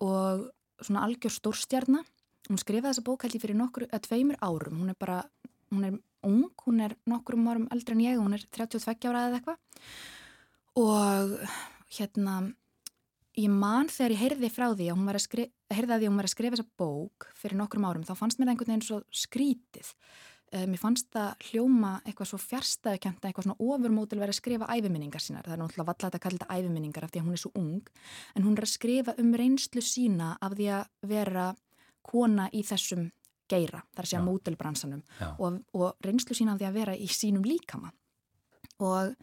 og 0.02 0.46
svona 0.82 1.04
algjör 1.06 1.32
stórstjarna 1.34 2.02
hún 2.48 2.60
skrifaði 2.62 2.92
þessa 2.92 3.06
bók 3.06 3.26
held 3.26 3.38
ég 3.38 3.44
fyrir 3.44 3.58
nokkur, 3.58 3.88
að 3.90 4.04
tveimur 4.08 4.38
árum, 4.42 4.82
hún 4.82 4.92
er 4.92 4.98
bara 4.98 5.22
hún 5.72 5.88
er 5.88 5.96
ung, 6.26 6.50
hún 6.66 6.84
er 6.84 6.94
nokkurum 7.08 7.48
árum 7.50 7.66
eldri 7.74 7.96
en 7.96 8.04
ég, 8.04 8.20
hún 8.20 8.36
er 8.36 8.44
32 8.54 9.10
ára 9.10 9.26
eða 9.30 9.40
eitthvað 9.40 9.58
og 10.76 11.34
hérna 11.96 12.36
ég 13.36 13.52
man 13.52 13.90
þegar 13.92 14.14
ég 14.14 14.22
heyrði 14.22 14.52
frá 14.52 14.68
því 14.70 14.86
að 14.90 14.96
hún 14.96 15.10
var 15.10 15.18
að 15.18 15.26
skrifa, 15.26 15.52
heyrði 15.74 15.92
að 15.92 16.00
því 16.00 16.06
að 16.06 16.10
hún 16.12 16.20
var 16.20 16.28
að 16.28 16.34
skrifa 16.34 16.56
þessa 16.56 16.80
bók 16.80 17.28
fyrir 17.36 17.60
nokkrum 17.60 17.86
árum, 17.88 18.06
þá 18.06 18.14
fannst 18.16 18.40
mér 18.40 18.52
einhvern 18.52 18.72
veginn 18.72 18.86
svo 18.86 19.02
skrítið. 19.12 19.92
Uh, 20.54 20.62
mér 20.70 20.78
fannst 20.78 21.08
það 21.10 21.48
hljóma 21.48 21.92
eitthvað 22.06 22.30
svo 22.30 22.38
fjärstæðukent 22.38 23.24
eitthvað 23.26 23.48
svona 23.48 23.66
ofurmótil 23.66 24.20
verið 24.20 24.36
að 24.36 24.38
skrifa 24.38 24.68
æfiminningar 24.70 25.24
sínar. 25.24 25.44
Það 25.44 25.56
er 25.56 25.62
náttúrulega 25.64 25.88
vallat 25.90 26.16
að 26.16 26.22
kalla 26.22 26.38
þetta 26.38 26.58
æfiminningar 26.60 27.06
af 27.06 27.12
því 27.12 27.20
að 27.20 27.26
hún 27.26 27.36
er 27.36 27.42
svo 27.42 27.52
ung, 27.58 27.90
en 28.32 28.46
hún 28.46 28.56
er 28.56 28.66
að 28.68 28.72
skrifa 28.72 29.16
um 29.20 29.32
reynslu 29.42 29.82
sína 29.84 30.28
af 30.38 30.54
því 30.54 30.68
að 30.78 31.10
vera 31.10 31.48
kona 32.06 32.48
í 32.54 32.62
þessum 32.66 33.08
geira, 33.50 33.82
þar 33.94 34.04
að 34.04 34.10
segja 34.10 34.20
Já. 34.20 34.26
mótilbransanum 34.26 35.02
já, 35.20 35.28
og, 35.38 35.58
og 35.78 36.06
reynslu 36.06 36.34
sína 36.34 36.54
af 36.54 36.60
því 36.60 36.68
að 36.68 36.78
vera 36.80 36.94
í 36.98 37.08
sínum 37.10 37.46
líkama. 37.46 37.92
Og 38.82 39.14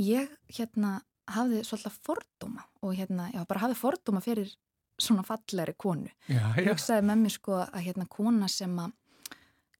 ég 0.00 0.30
hérna 0.54 1.00
hafði 1.30 1.62
svolítið 1.66 1.98
fordóma 2.06 2.64
og 2.82 2.94
hérna, 2.98 3.28
já, 3.34 3.42
bara 3.48 3.64
hafði 3.66 3.78
fordóma 3.80 4.22
fyrir 4.24 4.54
svona 5.00 5.24
fallegri 5.26 5.74
konu. 5.78 6.10
já. 6.28 6.42
hugsaði 6.70 7.06
með 7.08 7.22
mér 7.24 7.34
sko 7.34 7.58
að 7.64 7.84
hérna 7.86 8.06
kona 8.10 8.48
sem 8.50 8.78
að 8.78 8.96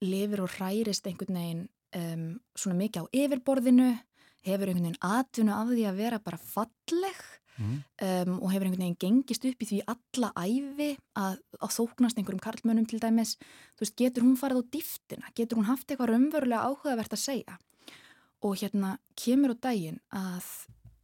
lifir 0.01 0.41
og 0.41 0.55
hærist 0.57 1.07
einhvern 1.07 1.37
veginn 1.37 1.65
um, 1.95 2.39
svona 2.57 2.79
mikið 2.79 3.05
á 3.05 3.13
yfirborðinu, 3.23 3.91
hefur 4.47 4.71
einhvern 4.71 4.87
veginn 4.87 5.03
atvinnu 5.05 5.53
af 5.53 5.69
því 5.69 5.85
að 5.89 6.01
vera 6.01 6.21
bara 6.23 6.41
falleg 6.41 7.21
Mm. 7.59 7.81
um, 8.01 8.37
og 8.39 8.53
hefur 8.53 8.65
einhvern 8.65 8.81
veginn 8.81 8.99
gengist 9.01 9.43
upp 9.45 9.63
í 9.63 9.67
því 9.69 9.81
alla 9.91 10.31
æfi 10.39 10.89
að, 11.19 11.35
að 11.59 11.73
þóknast 11.75 12.17
einhverjum 12.17 12.43
karlmönnum 12.43 12.87
til 12.89 13.01
dæmis. 13.03 13.35
Þú 13.75 13.85
veist, 13.85 13.97
getur 13.99 14.25
hún 14.25 14.39
farið 14.39 14.63
á 14.63 14.71
dýftina? 14.75 15.33
Getur 15.37 15.59
hún 15.59 15.69
haft 15.69 15.91
eitthvað 15.91 16.13
raunverulega 16.13 16.69
áhugavert 16.69 17.17
að 17.17 17.23
segja? 17.25 17.59
Og 18.41 18.57
hérna 18.61 18.95
kemur 19.19 19.53
á 19.53 19.61
daginn 19.67 19.99
að 20.15 20.47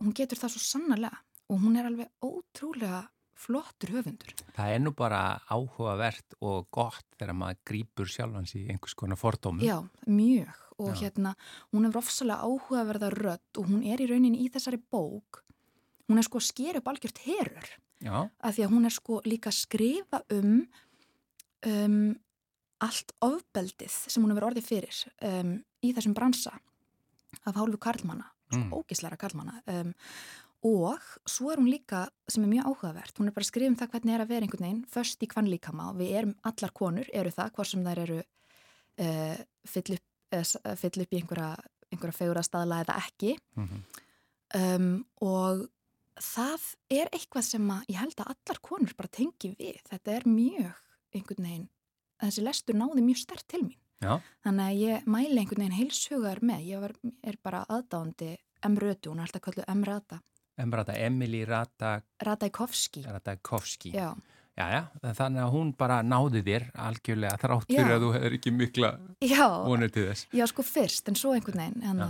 hún 0.02 0.16
getur 0.18 0.40
það 0.42 0.56
svo 0.56 0.64
sannarlega 0.66 1.22
og 1.48 1.62
hún 1.64 1.78
er 1.80 1.90
alveg 1.90 2.10
ótrúlega 2.24 3.06
flottur 3.38 3.94
höfundur. 3.94 4.34
Það 4.56 4.72
er 4.74 4.80
nú 4.82 4.94
bara 4.98 5.22
áhugavert 5.46 6.38
og 6.42 6.72
gott 6.74 7.06
þegar 7.20 7.38
maður 7.38 7.60
grýpur 7.70 8.10
sjálfans 8.10 8.56
í 8.58 8.66
einhvers 8.72 8.98
konar 8.98 9.20
fordómum. 9.20 9.62
Já, 9.66 9.78
mjög 10.10 10.64
og 10.78 10.94
Já. 10.94 11.08
hérna 11.08 11.34
hún 11.74 11.88
er 11.88 11.98
ofsalega 11.98 12.46
áhugaverða 12.46 13.10
rödd 13.14 13.60
og 13.62 13.70
hún 13.70 13.86
er 13.86 14.02
í 14.02 14.10
rauninni 14.10 14.46
í 14.46 14.50
þessari 14.54 14.78
bók 14.78 15.44
hún 16.08 16.20
er 16.20 16.28
sko 16.28 16.42
að 16.42 16.50
skera 16.50 16.82
upp 16.82 16.90
algjört 16.92 17.24
herur 17.26 17.70
af 18.08 18.56
því 18.56 18.64
að 18.66 18.74
hún 18.74 18.86
er 18.86 18.94
sko 18.94 19.22
líka 19.26 19.52
að 19.52 19.62
skrifa 19.62 20.22
um 20.36 20.62
um 21.68 22.16
allt 22.84 23.14
ofbeldið 23.26 23.94
sem 24.06 24.24
hún 24.24 24.34
hefur 24.34 24.52
orðið 24.52 24.68
fyrir 24.68 24.98
um, 25.26 25.56
í 25.82 25.94
þessum 25.96 26.14
bransa 26.18 26.54
af 27.44 27.56
hálfu 27.58 27.80
karlmanna, 27.82 28.32
Mm. 28.48 28.70
ógislara 28.72 29.18
karlmanna 29.20 29.58
um, 29.68 29.90
og 30.64 31.04
svo 31.28 31.50
er 31.52 31.60
hún 31.60 31.68
líka 31.68 32.06
sem 32.32 32.46
er 32.46 32.48
mjög 32.48 32.70
áhugavert, 32.70 33.18
hún 33.20 33.28
er 33.28 33.34
bara 33.36 33.44
að 33.44 33.50
skrifa 33.50 33.68
um 33.68 33.76
það 33.76 33.90
hvernig 33.92 34.14
er 34.16 34.22
að 34.24 34.30
vera 34.30 34.46
einhvern 34.48 34.64
veginn, 34.64 34.86
först 34.88 35.24
í 35.24 35.28
kvann 35.28 35.50
líkama 35.52 35.90
og 35.92 35.98
við 36.00 36.14
erum, 36.16 36.32
allar 36.48 36.72
konur 36.72 37.10
eru 37.12 37.34
það, 37.36 37.52
hvort 37.58 37.68
sem 37.68 37.84
þær 37.84 38.02
eru 38.06 38.20
uh, 39.04 39.36
fyll, 39.68 39.98
upp, 39.98 40.08
uh, 40.32 40.76
fyll 40.80 41.04
upp 41.04 41.12
í 41.12 41.20
einhverja, 41.20 41.50
einhverja 41.92 42.18
fegur 42.22 42.40
að 42.40 42.48
staðla 42.48 42.80
eða 42.86 42.98
ekki 43.04 43.34
mhm. 43.60 43.84
um, 44.62 44.90
og 45.28 45.68
það 46.24 46.68
er 47.00 47.12
eitthvað 47.14 47.46
sem 47.48 47.74
að 47.74 47.92
ég 47.94 48.00
held 48.02 48.22
að 48.22 48.32
allar 48.34 48.62
konur 48.66 48.96
bara 48.98 49.12
tengi 49.18 49.54
við, 49.58 49.82
þetta 49.90 50.16
er 50.16 50.28
mjög 50.30 50.80
einhvern 51.16 51.48
veginn, 51.50 51.68
þessi 52.24 52.46
lestur 52.46 52.78
náði 52.78 53.04
mjög 53.06 53.22
stert 53.22 53.48
til 53.50 53.64
mín, 53.66 53.80
já, 54.04 54.18
þannig 54.46 54.66
að 54.66 54.82
ég 54.82 55.08
mæli 55.10 55.42
einhvern 55.42 55.64
veginn 55.66 55.80
heilshugar 55.80 56.44
með, 56.46 56.66
ég 56.72 56.84
var, 56.84 56.98
er 57.24 57.40
bara 57.44 57.64
aðdáandi 57.70 58.36
Emrötu, 58.66 59.12
hún 59.12 59.22
er 59.22 59.28
alltaf 59.28 59.44
kalluð 59.46 59.68
Emrata. 59.70 60.18
Þetta 60.58 60.94
Emily 60.98 61.44
Rata, 61.46 61.92
Radajkovski, 62.26 63.04
Ratakovski. 63.06 63.92
já, 63.94 64.16
Já, 64.58 64.66
já, 64.74 64.80
þannig 65.14 65.44
að 65.44 65.52
hún 65.54 65.68
bara 65.78 66.00
náði 66.02 66.40
þér 66.42 66.64
algjörlega 66.82 67.38
þrátt 67.38 67.68
fyrir 67.70 67.92
að 67.94 68.02
þú 68.02 68.08
hefur 68.16 68.36
ekki 68.40 68.54
mikla 68.58 68.90
Já, 69.22 69.46
vonur 69.68 69.92
til 69.94 70.06
þess. 70.08 70.24
já, 70.34 70.44
sko 70.50 70.64
fyrst, 70.66 71.12
en 71.12 71.18
svo 71.20 71.34
einhvern 71.38 71.62
veginn. 71.62 71.84
En. 71.86 72.02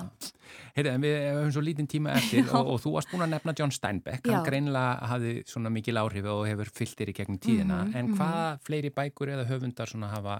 Heyrðu, 0.78 0.94
en 0.94 1.04
við 1.04 1.16
höfum 1.26 1.52
svo 1.58 1.64
lítinn 1.68 1.90
tíma 1.92 2.14
eftir 2.16 2.48
og, 2.56 2.70
og 2.72 2.80
þú 2.86 2.94
varst 2.96 3.12
búin 3.12 3.26
að 3.26 3.34
nefna 3.36 3.54
John 3.60 3.74
Steinbeck, 3.76 4.24
Já. 4.24 4.38
hann 4.38 4.48
greinlega 4.48 5.10
hafði 5.12 5.34
svona 5.52 5.74
mikil 5.76 6.00
áhrif 6.00 6.30
og 6.32 6.46
hefur 6.48 6.72
fyllt 6.80 6.96
þér 7.02 7.12
í 7.12 7.18
gegnum 7.20 7.42
tíðina, 7.44 7.82
Mhm, 7.84 7.96
en 8.00 8.08
mhm. 8.08 8.16
hvaða 8.22 8.48
fleiri 8.64 8.94
bækur 8.96 9.34
eða 9.36 9.46
höfundar 9.52 9.92
svona 9.92 10.08
hafa 10.16 10.38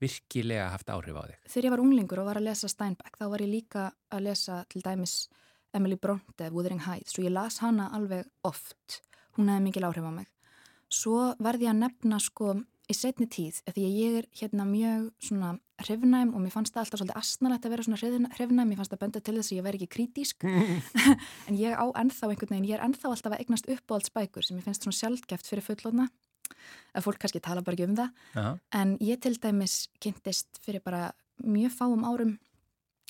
virkilega 0.00 0.70
haft 0.70 0.86
áhrif 0.94 1.16
á 1.18 1.22
þig? 1.26 1.36
þegar 1.50 1.64
ég 1.66 1.74
var 1.74 1.82
unglingur 1.82 2.20
og 2.22 2.26
var 2.30 2.38
að 2.38 2.46
lesa 2.52 2.68
Steinbeck, 2.70 3.18
þá 3.18 3.26
var 3.34 3.42
ég 3.42 3.50
líka 3.50 3.90
að 4.14 4.22
lesa 4.30 4.64
til 4.70 4.82
dæmis 4.86 5.28
Emily 5.74 5.96
Bronte, 5.96 6.52
Wuthering 6.54 6.86
Heights, 6.86 7.18
og 7.18 7.24
ég 7.26 7.32
las 7.34 7.58
hana 7.58 7.90
alveg 7.92 8.24
oft. 8.46 9.02
Hún 9.36 9.50
hefði 9.50 9.62
mikil 9.66 9.82
áhrif 9.90 10.06
á 10.06 10.12
mig. 10.14 10.26
Svo 10.88 11.32
verði 11.42 11.66
ég 11.68 11.74
að 11.74 11.80
nefna 11.84 12.18
sko 12.22 12.54
í 12.88 12.94
setni 12.96 13.26
tíð, 13.28 13.58
því 13.68 13.82
að 13.84 13.96
ég 14.00 14.14
er 14.22 14.26
hérna 14.40 14.64
mjög 14.64 15.08
svona 15.20 15.50
hrifnæm 15.84 16.30
og 16.32 16.40
mér 16.40 16.54
fannst 16.54 16.72
það 16.72 16.86
alltaf 16.86 17.00
svolítið 17.02 17.18
asnalegt 17.20 17.66
að 17.68 17.74
vera 17.74 17.84
svona 17.84 17.98
hrifn- 18.00 18.30
hrifnæm, 18.38 18.70
mér 18.70 18.78
fannst 18.80 18.94
það 18.94 19.02
benda 19.02 19.20
til 19.20 19.34
þess 19.36 19.52
að 19.52 19.58
ég 19.58 19.66
væri 19.66 19.78
ekki 19.82 19.90
krítísk, 19.94 20.46
en 21.52 21.58
ég 21.60 21.76
á 21.76 21.84
ennþá 22.00 22.30
einhvern 22.32 22.54
veginn, 22.54 22.70
ég 22.70 22.78
er 22.78 22.86
ennþá 22.86 23.12
alltaf 23.12 23.34
að 23.36 23.44
eignast 23.44 23.68
uppáhaldsbækur 23.74 24.46
sem 24.48 24.56
ég 24.58 24.64
finnst 24.64 24.86
svona 24.86 24.96
sjálfgeft 25.02 25.50
fyrir 25.52 25.66
fullotna, 25.68 26.08
að 26.96 27.04
fólk 27.04 27.20
kannski 27.20 27.44
tala 27.44 27.60
bara 27.66 27.76
ekki 27.76 27.90
um 27.90 27.96
það, 28.00 28.24
Já, 28.34 28.46
En 28.80 28.96
ég 29.04 29.20
til 29.20 29.36
dæmis 29.36 29.76
kynntist 30.00 30.62
fyrir 30.64 30.80
bara 30.82 31.12
mjög 31.44 31.76
fáum 31.76 32.08
árum 32.08 32.38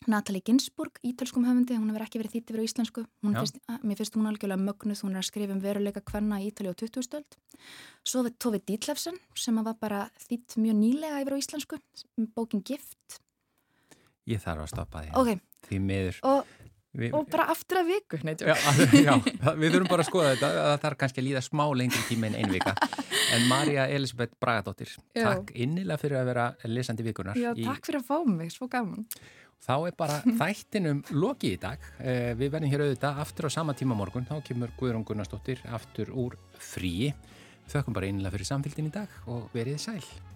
Natalie 0.07 0.41
Ginsburg, 0.47 0.99
ítölskum 1.05 1.45
höfundi, 1.45 1.75
hún 1.77 1.91
hefur 1.91 2.05
ekki 2.07 2.21
verið 2.23 2.35
þýtt 2.37 2.53
yfir 2.53 2.61
á 2.63 2.65
íslensku. 2.69 3.03
Fyrst, 3.35 3.59
að, 3.69 3.81
mér 3.91 3.99
finnst 3.99 4.15
hún 4.17 4.29
algjörlega 4.31 4.63
mögnuð, 4.63 5.03
hún 5.05 5.17
er 5.17 5.21
að 5.21 5.27
skrifa 5.29 5.53
um 5.57 5.61
veruleika 5.65 6.01
kvenna 6.07 6.39
í 6.41 6.47
Ítali 6.53 6.71
á 6.71 6.75
20. 6.79 7.03
stöld. 7.05 7.37
Svo 8.07 8.23
við 8.25 8.37
Tove 8.41 8.61
Dietlefsen 8.63 9.19
sem 9.37 9.59
var 9.67 9.75
bara 9.81 10.05
þýtt 10.29 10.57
mjög 10.63 10.79
nýlega 10.79 11.19
yfir 11.25 11.37
á 11.37 11.39
íslensku, 11.43 11.81
bókin 12.39 12.63
Gift. 12.65 13.19
ég 14.29 14.41
þarf 14.45 14.65
að 14.67 14.73
stoppa 14.73 15.03
því. 15.03 15.13
Ok, 15.19 15.45
Því 15.69 15.79
miður. 15.83 16.19
og, 16.29 16.55
Við, 16.99 17.13
og 17.15 17.27
bara 17.31 17.45
aftur 17.53 17.83
að 17.83 17.91
viku, 17.93 18.19
neitt. 18.25 18.41
Já, 18.41 18.55
já, 19.07 19.13
við 19.61 19.75
þurfum 19.75 19.91
bara 19.91 20.03
að 20.03 20.09
skoða 20.09 20.31
þetta 20.35 20.49
það 20.57 20.79
þarf 20.85 20.99
kannski 21.03 21.21
að 21.21 21.27
líða 21.29 21.43
smá 21.45 21.65
lengri 21.77 22.01
tíma 22.09 22.31
en 22.31 22.39
einvika 22.41 22.73
en 23.37 23.45
Marja 23.51 23.85
Elisabeth 23.93 24.33
Bragadóttir 24.41 24.95
takk 25.15 25.53
innilega 25.53 26.01
fyrir 26.01 26.19
að 26.23 26.31
vera 26.33 26.47
lesandi 26.65 27.05
vikunar 27.07 27.37
Já, 27.39 27.53
takk 27.61 27.85
fyrir 27.91 28.01
að 28.01 28.09
fá 28.09 28.17
mig, 28.25 28.51
svo 28.57 28.71
gaman. 28.73 29.05
Þá 29.65 29.75
er 29.79 29.99
bara 29.99 30.21
þættinum 30.41 31.03
lokið 31.11 31.57
í 31.57 31.61
dag. 31.65 31.91
Eh, 31.99 32.33
við 32.39 32.55
verðum 32.55 32.75
hér 32.75 32.87
auðvitað 32.87 33.21
aftur 33.25 33.51
á 33.51 33.57
sama 33.57 33.77
tíma 33.79 33.99
morgun. 33.99 34.29
Þá 34.29 34.39
kemur 34.47 34.73
Guðrún 34.79 35.07
Gunnarsdóttir 35.09 35.65
aftur 35.73 36.15
úr 36.15 36.39
fríi. 36.59 37.13
Þökkum 37.69 37.97
bara 37.97 38.09
innilega 38.09 38.37
fyrir 38.37 38.53
samfélgin 38.55 38.89
í 38.89 38.95
dag 38.95 39.21
og 39.29 39.51
verið 39.57 39.81
sæl 39.83 40.28